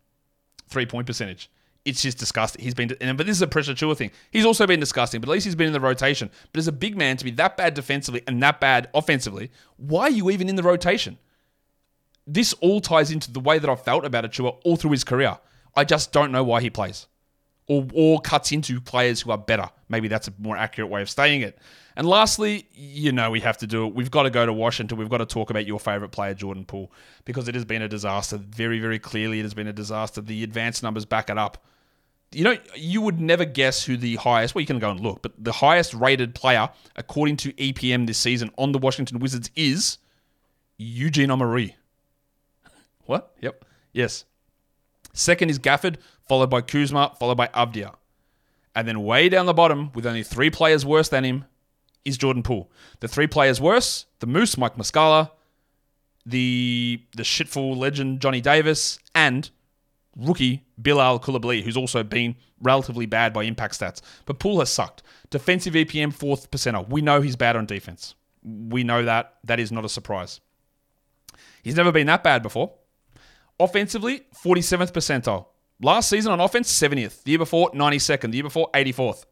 three 0.68 0.86
point 0.86 1.06
percentage. 1.06 1.50
It's 1.84 2.00
just 2.00 2.18
disgusting. 2.18 2.62
He's 2.62 2.74
been, 2.74 2.88
but 2.88 3.26
this 3.26 3.36
is 3.36 3.42
a 3.42 3.48
Precious 3.48 3.74
Achiuwa 3.74 3.96
thing. 3.96 4.12
He's 4.30 4.44
also 4.46 4.68
been 4.68 4.78
disgusting, 4.78 5.20
but 5.20 5.28
at 5.28 5.32
least 5.32 5.46
he's 5.46 5.56
been 5.56 5.66
in 5.66 5.72
the 5.72 5.80
rotation. 5.80 6.30
But 6.52 6.60
as 6.60 6.68
a 6.68 6.72
big 6.72 6.96
man 6.96 7.16
to 7.16 7.24
be 7.24 7.32
that 7.32 7.56
bad 7.56 7.74
defensively 7.74 8.22
and 8.28 8.40
that 8.40 8.60
bad 8.60 8.88
offensively, 8.94 9.50
why 9.78 10.02
are 10.02 10.10
you 10.10 10.30
even 10.30 10.48
in 10.48 10.54
the 10.54 10.62
rotation? 10.62 11.18
This 12.24 12.52
all 12.54 12.80
ties 12.80 13.10
into 13.10 13.32
the 13.32 13.40
way 13.40 13.58
that 13.58 13.68
I've 13.68 13.82
felt 13.82 14.04
about 14.04 14.22
Achiuwa 14.22 14.58
all 14.64 14.76
through 14.76 14.92
his 14.92 15.02
career. 15.02 15.38
I 15.74 15.82
just 15.82 16.12
don't 16.12 16.30
know 16.30 16.44
why 16.44 16.60
he 16.60 16.70
plays 16.70 17.08
or, 17.66 17.86
or 17.92 18.20
cuts 18.20 18.52
into 18.52 18.80
players 18.80 19.20
who 19.20 19.30
are 19.30 19.38
better. 19.38 19.68
Maybe 19.88 20.08
that's 20.08 20.28
a 20.28 20.32
more 20.38 20.56
accurate 20.56 20.90
way 20.90 21.02
of 21.02 21.10
saying 21.10 21.42
it. 21.42 21.58
And 21.96 22.06
lastly, 22.06 22.68
you 22.72 23.12
know 23.12 23.30
we 23.30 23.40
have 23.40 23.58
to 23.58 23.66
do 23.66 23.86
it. 23.86 23.94
We've 23.94 24.10
got 24.10 24.22
to 24.22 24.30
go 24.30 24.46
to 24.46 24.52
Washington. 24.52 24.96
We've 24.98 25.08
got 25.08 25.18
to 25.18 25.26
talk 25.26 25.50
about 25.50 25.66
your 25.66 25.78
favorite 25.78 26.10
player, 26.10 26.34
Jordan 26.34 26.64
Poole, 26.64 26.90
because 27.24 27.48
it 27.48 27.54
has 27.54 27.64
been 27.64 27.82
a 27.82 27.88
disaster. 27.88 28.38
Very, 28.38 28.80
very 28.80 28.98
clearly, 28.98 29.40
it 29.40 29.42
has 29.42 29.54
been 29.54 29.66
a 29.66 29.72
disaster. 29.72 30.20
The 30.20 30.42
advanced 30.42 30.82
numbers 30.82 31.04
back 31.04 31.28
it 31.28 31.38
up. 31.38 31.64
You 32.32 32.44
know, 32.44 32.56
you 32.74 33.02
would 33.02 33.20
never 33.20 33.44
guess 33.44 33.84
who 33.84 33.98
the 33.98 34.16
highest, 34.16 34.54
well, 34.54 34.60
you 34.60 34.66
can 34.66 34.78
go 34.78 34.90
and 34.90 35.00
look, 35.00 35.20
but 35.20 35.32
the 35.38 35.52
highest 35.52 35.92
rated 35.92 36.34
player, 36.34 36.70
according 36.96 37.36
to 37.38 37.52
EPM 37.52 38.06
this 38.06 38.16
season 38.16 38.50
on 38.56 38.72
the 38.72 38.78
Washington 38.78 39.18
Wizards, 39.18 39.50
is 39.54 39.98
Eugene 40.78 41.28
Omoruyi. 41.28 41.74
What? 43.04 43.34
Yep. 43.40 43.64
Yes. 43.92 44.24
Second 45.12 45.50
is 45.50 45.58
Gafford, 45.58 45.96
followed 46.28 46.50
by 46.50 46.60
Kuzma, 46.60 47.14
followed 47.18 47.36
by 47.36 47.48
Avdija. 47.48 47.94
And 48.74 48.88
then 48.88 49.04
way 49.04 49.28
down 49.28 49.46
the 49.46 49.52
bottom, 49.52 49.92
with 49.94 50.06
only 50.06 50.22
three 50.22 50.50
players 50.50 50.84
worse 50.86 51.08
than 51.08 51.24
him, 51.24 51.44
is 52.04 52.16
Jordan 52.16 52.42
Poole. 52.42 52.70
The 53.00 53.08
three 53.08 53.26
players 53.26 53.60
worse, 53.60 54.06
the 54.20 54.26
Moose, 54.26 54.56
Mike 54.56 54.76
Muscala, 54.76 55.30
the 56.24 57.02
the 57.16 57.22
shitful 57.22 57.76
legend 57.76 58.20
Johnny 58.20 58.40
Davis, 58.40 58.98
and 59.14 59.50
rookie 60.16 60.64
Bilal 60.80 61.20
Coulibaly, 61.20 61.62
who's 61.62 61.76
also 61.76 62.02
been 62.02 62.36
relatively 62.60 63.06
bad 63.06 63.32
by 63.32 63.44
impact 63.44 63.78
stats. 63.78 64.00
But 64.24 64.38
Poole 64.38 64.60
has 64.60 64.70
sucked. 64.70 65.02
Defensive 65.30 65.74
EPM, 65.74 66.12
fourth 66.12 66.50
percenter. 66.50 66.88
We 66.88 67.02
know 67.02 67.20
he's 67.20 67.36
bad 67.36 67.56
on 67.56 67.66
defense. 67.66 68.14
We 68.44 68.84
know 68.84 69.04
that. 69.04 69.34
That 69.44 69.60
is 69.60 69.72
not 69.72 69.84
a 69.84 69.88
surprise. 69.88 70.40
He's 71.62 71.76
never 71.76 71.92
been 71.92 72.06
that 72.08 72.24
bad 72.24 72.42
before. 72.42 72.72
Offensively, 73.58 74.22
47th 74.44 74.92
percentile. 74.92 75.46
Last 75.80 76.08
season 76.08 76.32
on 76.32 76.40
offense, 76.40 76.72
70th. 76.72 77.22
The 77.22 77.32
year 77.32 77.38
before, 77.38 77.70
92nd. 77.72 78.30
The 78.30 78.36
year 78.36 78.44
before, 78.44 78.70
84th. 78.72 79.24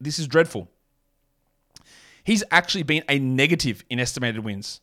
This 0.00 0.18
is 0.18 0.28
dreadful. 0.28 0.68
He's 2.24 2.44
actually 2.50 2.84
been 2.84 3.04
a 3.08 3.18
negative 3.18 3.84
in 3.90 3.98
estimated 3.98 4.44
wins. 4.44 4.80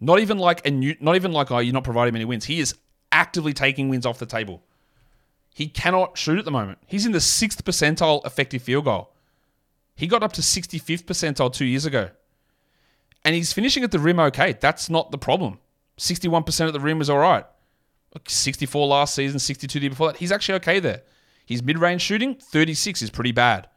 Not 0.00 0.18
even 0.18 0.38
like 0.38 0.66
a 0.66 0.70
new, 0.70 0.96
not 1.00 1.16
even 1.16 1.32
like 1.32 1.50
oh 1.50 1.58
you're 1.58 1.74
not 1.74 1.84
providing 1.84 2.14
many 2.14 2.24
wins. 2.24 2.46
He 2.46 2.58
is 2.58 2.74
actively 3.12 3.52
taking 3.52 3.88
wins 3.88 4.06
off 4.06 4.18
the 4.18 4.26
table. 4.26 4.62
He 5.54 5.68
cannot 5.68 6.16
shoot 6.16 6.38
at 6.38 6.44
the 6.44 6.50
moment. 6.50 6.78
He's 6.86 7.04
in 7.04 7.12
the 7.12 7.20
sixth 7.20 7.64
percentile 7.64 8.24
effective 8.24 8.62
field 8.62 8.86
goal. 8.86 9.12
He 9.94 10.06
got 10.06 10.22
up 10.22 10.32
to 10.34 10.40
65th 10.40 11.04
percentile 11.04 11.52
two 11.52 11.66
years 11.66 11.84
ago. 11.84 12.10
And 13.24 13.34
he's 13.34 13.52
finishing 13.52 13.84
at 13.84 13.90
the 13.90 13.98
rim 13.98 14.18
okay. 14.18 14.56
That's 14.58 14.88
not 14.88 15.10
the 15.10 15.18
problem. 15.18 15.58
61% 15.98 16.68
at 16.68 16.72
the 16.72 16.80
rim 16.80 17.02
is 17.02 17.10
all 17.10 17.18
right. 17.18 17.44
64 18.26 18.86
last 18.86 19.14
season, 19.14 19.38
62 19.38 19.78
the 19.78 19.82
year 19.84 19.90
before 19.90 20.08
that. 20.08 20.18
He's 20.18 20.32
actually 20.32 20.56
okay 20.56 20.80
there. 20.80 21.02
His 21.46 21.62
mid 21.62 21.78
range 21.78 22.02
shooting, 22.02 22.34
36 22.34 23.02
is 23.02 23.10
pretty 23.10 23.32
bad. 23.32 23.68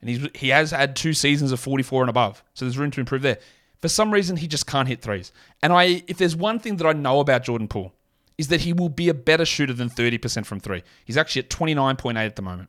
And 0.00 0.10
he's, 0.10 0.28
he 0.34 0.48
has 0.50 0.70
had 0.70 0.96
two 0.96 1.14
seasons 1.14 1.50
of 1.52 1.60
44 1.60 2.02
and 2.02 2.10
above. 2.10 2.42
So 2.54 2.64
there's 2.64 2.78
room 2.78 2.90
to 2.90 3.00
improve 3.00 3.22
there. 3.22 3.38
For 3.80 3.88
some 3.88 4.10
reason, 4.10 4.36
he 4.36 4.46
just 4.46 4.66
can't 4.66 4.88
hit 4.88 5.02
threes. 5.02 5.32
And 5.62 5.72
I, 5.72 6.02
if 6.06 6.18
there's 6.18 6.36
one 6.36 6.58
thing 6.58 6.76
that 6.76 6.86
I 6.86 6.92
know 6.92 7.20
about 7.20 7.44
Jordan 7.44 7.68
Poole, 7.68 7.94
is 8.36 8.48
that 8.48 8.62
he 8.62 8.72
will 8.72 8.88
be 8.88 9.08
a 9.08 9.14
better 9.14 9.44
shooter 9.44 9.72
than 9.72 9.88
30% 9.88 10.44
from 10.44 10.60
three. 10.60 10.82
He's 11.04 11.16
actually 11.16 11.42
at 11.42 11.50
29.8 11.50 12.16
at 12.16 12.36
the 12.36 12.42
moment. 12.42 12.68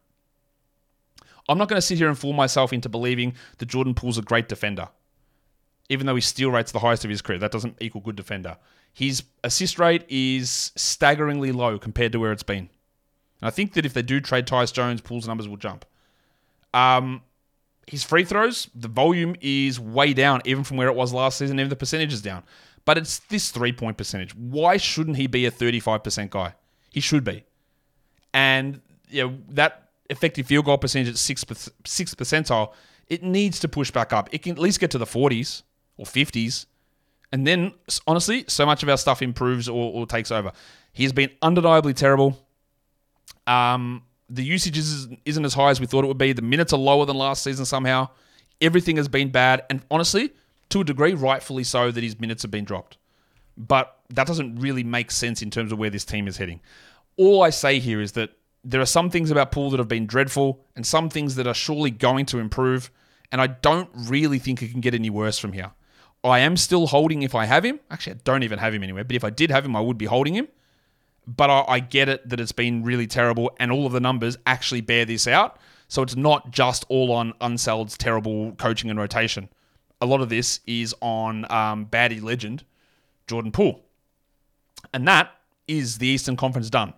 I'm 1.47 1.57
not 1.57 1.69
going 1.69 1.77
to 1.77 1.85
sit 1.85 1.97
here 1.97 2.07
and 2.07 2.17
fool 2.17 2.33
myself 2.33 2.73
into 2.73 2.89
believing 2.89 3.33
that 3.57 3.67
Jordan 3.67 3.93
Poole's 3.93 4.17
a 4.17 4.21
great 4.21 4.47
defender. 4.47 4.89
Even 5.89 6.07
though 6.07 6.15
his 6.15 6.25
steal 6.25 6.51
rate's 6.51 6.71
the 6.71 6.79
highest 6.79 7.03
of 7.03 7.09
his 7.09 7.21
career, 7.21 7.39
that 7.39 7.51
doesn't 7.51 7.77
equal 7.79 8.01
good 8.01 8.15
defender. 8.15 8.57
His 8.95 9.23
assist 9.43 9.77
rate 9.77 10.05
is 10.07 10.71
staggeringly 10.77 11.51
low 11.51 11.77
compared 11.77 12.13
to 12.13 12.19
where 12.19 12.31
it's 12.31 12.43
been. 12.43 12.69
And 13.41 13.47
I 13.47 13.49
think 13.49 13.73
that 13.73 13.85
if 13.85 13.93
they 13.93 14.01
do 14.01 14.21
trade 14.21 14.45
Tyus 14.47 14.71
Jones, 14.71 15.01
Poole's 15.01 15.27
numbers 15.27 15.49
will 15.49 15.57
jump. 15.57 15.83
Um, 16.73 17.21
his 17.87 18.05
free 18.05 18.23
throws, 18.23 18.69
the 18.73 18.87
volume 18.87 19.35
is 19.41 19.81
way 19.81 20.13
down, 20.13 20.41
even 20.45 20.63
from 20.63 20.77
where 20.77 20.87
it 20.87 20.95
was 20.95 21.11
last 21.11 21.37
season, 21.37 21.59
even 21.59 21.69
the 21.69 21.75
percentage 21.75 22.13
is 22.13 22.21
down. 22.21 22.43
But 22.85 22.97
it's 22.97 23.19
this 23.19 23.51
three 23.51 23.73
point 23.73 23.97
percentage. 23.97 24.33
Why 24.33 24.77
shouldn't 24.77 25.17
he 25.17 25.27
be 25.27 25.45
a 25.45 25.51
35% 25.51 26.29
guy? 26.29 26.53
He 26.89 27.01
should 27.01 27.25
be. 27.25 27.43
And 28.33 28.79
you 29.09 29.27
know, 29.27 29.37
that 29.49 29.89
effective 30.09 30.47
field 30.47 30.63
goal 30.63 30.77
percentage 30.77 31.09
at 31.09 31.17
sixth, 31.17 31.69
sixth 31.85 32.15
percentile, 32.15 32.71
it 33.07 33.23
needs 33.23 33.59
to 33.59 33.67
push 33.67 33.91
back 33.91 34.13
up. 34.13 34.29
It 34.31 34.41
can 34.41 34.53
at 34.53 34.59
least 34.59 34.79
get 34.79 34.89
to 34.91 34.97
the 34.97 35.05
40s 35.05 35.63
or 35.97 36.05
50s. 36.05 36.65
And 37.31 37.45
then, 37.45 37.73
honestly, 38.07 38.45
so 38.47 38.65
much 38.65 38.83
of 38.83 38.89
our 38.89 38.97
stuff 38.97 39.21
improves 39.21 39.67
or, 39.67 39.91
or 39.93 40.05
takes 40.05 40.31
over. 40.31 40.51
He 40.93 41.03
has 41.03 41.11
been 41.11 41.29
undeniably 41.41 41.93
terrible. 41.93 42.39
Um, 43.47 44.03
the 44.29 44.43
usage 44.43 44.77
is, 44.77 45.07
isn't 45.25 45.45
as 45.45 45.53
high 45.53 45.69
as 45.69 45.79
we 45.79 45.85
thought 45.85 46.03
it 46.03 46.07
would 46.07 46.17
be. 46.17 46.33
The 46.33 46.41
minutes 46.41 46.73
are 46.73 46.79
lower 46.79 47.05
than 47.05 47.17
last 47.17 47.43
season 47.43 47.65
somehow. 47.65 48.09
Everything 48.61 48.97
has 48.97 49.07
been 49.07 49.29
bad. 49.29 49.65
And 49.69 49.83
honestly, 49.91 50.31
to 50.69 50.81
a 50.81 50.83
degree, 50.83 51.13
rightfully 51.13 51.63
so, 51.63 51.91
that 51.91 52.03
his 52.03 52.19
minutes 52.19 52.41
have 52.43 52.51
been 52.51 52.63
dropped. 52.63 52.97
But 53.57 53.97
that 54.09 54.27
doesn't 54.27 54.57
really 54.57 54.83
make 54.83 55.11
sense 55.11 55.41
in 55.41 55.49
terms 55.49 55.71
of 55.71 55.79
where 55.79 55.89
this 55.89 56.05
team 56.05 56.27
is 56.27 56.37
heading. 56.37 56.61
All 57.17 57.43
I 57.43 57.49
say 57.49 57.79
here 57.79 58.01
is 58.01 58.13
that 58.13 58.31
there 58.63 58.81
are 58.81 58.85
some 58.85 59.09
things 59.09 59.31
about 59.31 59.51
Poole 59.51 59.69
that 59.69 59.77
have 59.77 59.87
been 59.87 60.07
dreadful 60.07 60.65
and 60.75 60.85
some 60.85 61.09
things 61.09 61.35
that 61.35 61.47
are 61.47 61.53
surely 61.53 61.91
going 61.91 62.25
to 62.27 62.39
improve. 62.39 62.89
And 63.31 63.41
I 63.41 63.47
don't 63.47 63.89
really 63.93 64.39
think 64.39 64.61
it 64.61 64.71
can 64.71 64.81
get 64.81 64.93
any 64.93 65.09
worse 65.09 65.37
from 65.37 65.53
here. 65.53 65.71
I 66.25 66.39
am 66.39 66.57
still 66.57 66.87
holding 66.87 67.23
if 67.23 67.35
I 67.35 67.45
have 67.45 67.63
him. 67.63 67.79
Actually, 67.91 68.13
I 68.13 68.19
don't 68.23 68.43
even 68.43 68.59
have 68.59 68.73
him 68.73 68.83
anywhere. 68.83 69.03
But 69.03 69.15
if 69.15 69.23
I 69.23 69.29
did 69.29 69.51
have 69.51 69.63
him, 69.63 69.75
I 69.75 69.81
would 69.81 69.97
be 69.97 70.05
holding 70.05 70.33
him. 70.33 70.47
But 71.27 71.49
I, 71.49 71.65
I 71.67 71.79
get 71.79 72.09
it 72.09 72.27
that 72.29 72.39
it's 72.39 72.51
been 72.51 72.83
really 72.83 73.07
terrible 73.07 73.51
and 73.59 73.71
all 73.71 73.85
of 73.85 73.93
the 73.93 73.99
numbers 73.99 74.37
actually 74.45 74.81
bear 74.81 75.05
this 75.05 75.27
out. 75.27 75.59
So 75.87 76.01
it's 76.01 76.15
not 76.15 76.51
just 76.51 76.85
all 76.89 77.11
on 77.11 77.33
Unseld's 77.41 77.97
terrible 77.97 78.53
coaching 78.53 78.89
and 78.89 78.99
rotation. 78.99 79.49
A 80.01 80.05
lot 80.05 80.21
of 80.21 80.29
this 80.29 80.59
is 80.65 80.95
on 81.01 81.49
um, 81.51 81.85
baddie 81.85 82.21
legend 82.21 82.63
Jordan 83.27 83.51
Poole. 83.51 83.83
And 84.93 85.07
that 85.07 85.31
is 85.67 85.97
the 85.97 86.07
Eastern 86.07 86.35
Conference 86.35 86.69
done. 86.69 86.93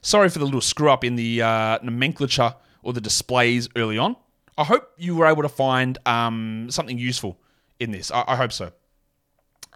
Sorry 0.00 0.28
for 0.28 0.38
the 0.38 0.44
little 0.44 0.60
screw 0.60 0.90
up 0.90 1.04
in 1.04 1.16
the 1.16 1.42
uh, 1.42 1.78
nomenclature 1.82 2.54
or 2.82 2.92
the 2.92 3.00
displays 3.00 3.68
early 3.76 3.98
on. 3.98 4.16
I 4.58 4.64
hope 4.64 4.90
you 4.98 5.16
were 5.16 5.26
able 5.26 5.42
to 5.42 5.48
find 5.48 5.98
um, 6.04 6.66
something 6.70 6.98
useful 6.98 7.38
in 7.82 7.90
this. 7.90 8.10
I-, 8.10 8.24
I 8.26 8.36
hope 8.36 8.52
so. 8.52 8.72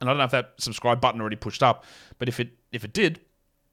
And 0.01 0.09
I 0.09 0.13
don't 0.13 0.19
know 0.19 0.25
if 0.25 0.31
that 0.31 0.55
subscribe 0.59 1.01
button 1.01 1.21
already 1.21 1.37
pushed 1.37 1.63
up, 1.63 1.85
but 2.19 2.29
if 2.29 2.39
it 2.41 2.51
if 2.73 2.85
it 2.85 2.93
did, 2.93 3.21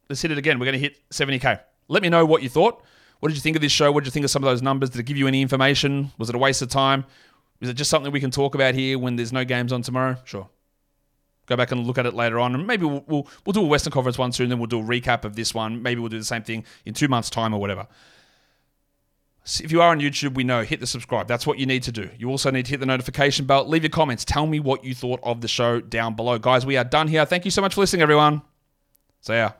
let's 0.09 0.21
hit 0.21 0.31
it 0.31 0.37
again. 0.37 0.59
We're 0.59 0.65
going 0.65 0.73
to 0.73 0.79
hit 0.79 0.97
70k. 1.09 1.59
Let 1.89 2.01
me 2.01 2.09
know 2.09 2.25
what 2.25 2.41
you 2.41 2.49
thought. 2.49 2.83
What 3.19 3.29
did 3.29 3.35
you 3.35 3.41
think 3.41 3.55
of 3.55 3.61
this 3.61 3.71
show? 3.71 3.91
What 3.91 4.01
did 4.01 4.07
you 4.07 4.11
think 4.11 4.23
of 4.23 4.31
some 4.31 4.43
of 4.43 4.49
those 4.49 4.61
numbers? 4.61 4.89
Did 4.89 4.99
it 4.99 5.03
give 5.03 5.17
you 5.17 5.27
any 5.27 5.41
information? 5.41 6.11
Was 6.17 6.29
it 6.29 6.35
a 6.35 6.37
waste 6.37 6.61
of 6.61 6.69
time? 6.69 7.05
Is 7.59 7.69
it 7.69 7.73
just 7.73 7.89
something 7.89 8.11
we 8.11 8.19
can 8.19 8.31
talk 8.31 8.55
about 8.55 8.75
here 8.75 8.99
when 8.99 9.15
there's 9.15 9.33
no 9.33 9.45
games 9.45 9.73
on 9.73 9.81
tomorrow? 9.81 10.17
Sure 10.23 10.49
go 11.45 11.55
back 11.57 11.71
and 11.71 11.85
look 11.85 11.97
at 11.97 12.05
it 12.05 12.13
later 12.13 12.39
on. 12.39 12.55
And 12.55 12.65
maybe 12.65 12.85
we'll, 12.85 13.03
we'll, 13.07 13.27
we'll 13.45 13.53
do 13.53 13.61
a 13.61 13.67
Western 13.67 13.91
Conference 13.91 14.17
one 14.17 14.31
soon, 14.31 14.49
then 14.49 14.59
we'll 14.59 14.67
do 14.67 14.79
a 14.79 14.83
recap 14.83 15.25
of 15.25 15.35
this 15.35 15.53
one. 15.53 15.81
Maybe 15.81 15.99
we'll 15.99 16.09
do 16.09 16.17
the 16.17 16.25
same 16.25 16.43
thing 16.43 16.65
in 16.85 16.93
two 16.93 17.07
months' 17.07 17.29
time 17.29 17.53
or 17.53 17.59
whatever. 17.59 17.87
If 19.45 19.71
you 19.71 19.81
are 19.81 19.89
on 19.89 19.99
YouTube, 19.99 20.35
we 20.35 20.43
know 20.43 20.63
hit 20.63 20.79
the 20.79 20.87
subscribe. 20.87 21.27
That's 21.27 21.45
what 21.45 21.59
you 21.59 21.65
need 21.65 21.83
to 21.83 21.91
do. 21.91 22.09
You 22.17 22.29
also 22.29 22.49
need 22.49 22.65
to 22.65 22.71
hit 22.71 22.79
the 22.79 22.85
notification 22.85 23.45
bell. 23.45 23.67
Leave 23.67 23.83
your 23.83 23.89
comments. 23.89 24.23
Tell 24.23 24.47
me 24.47 24.59
what 24.59 24.85
you 24.85 24.95
thought 24.95 25.19
of 25.21 25.41
the 25.41 25.49
show 25.49 25.81
down 25.81 26.15
below. 26.15 26.39
Guys, 26.39 26.65
we 26.65 26.77
are 26.77 26.85
done 26.85 27.09
here. 27.09 27.25
Thank 27.25 27.43
you 27.43 27.51
so 27.51 27.61
much 27.61 27.73
for 27.73 27.81
listening, 27.81 28.01
everyone. 28.01 28.41
See 29.21 29.33
ya. 29.33 29.51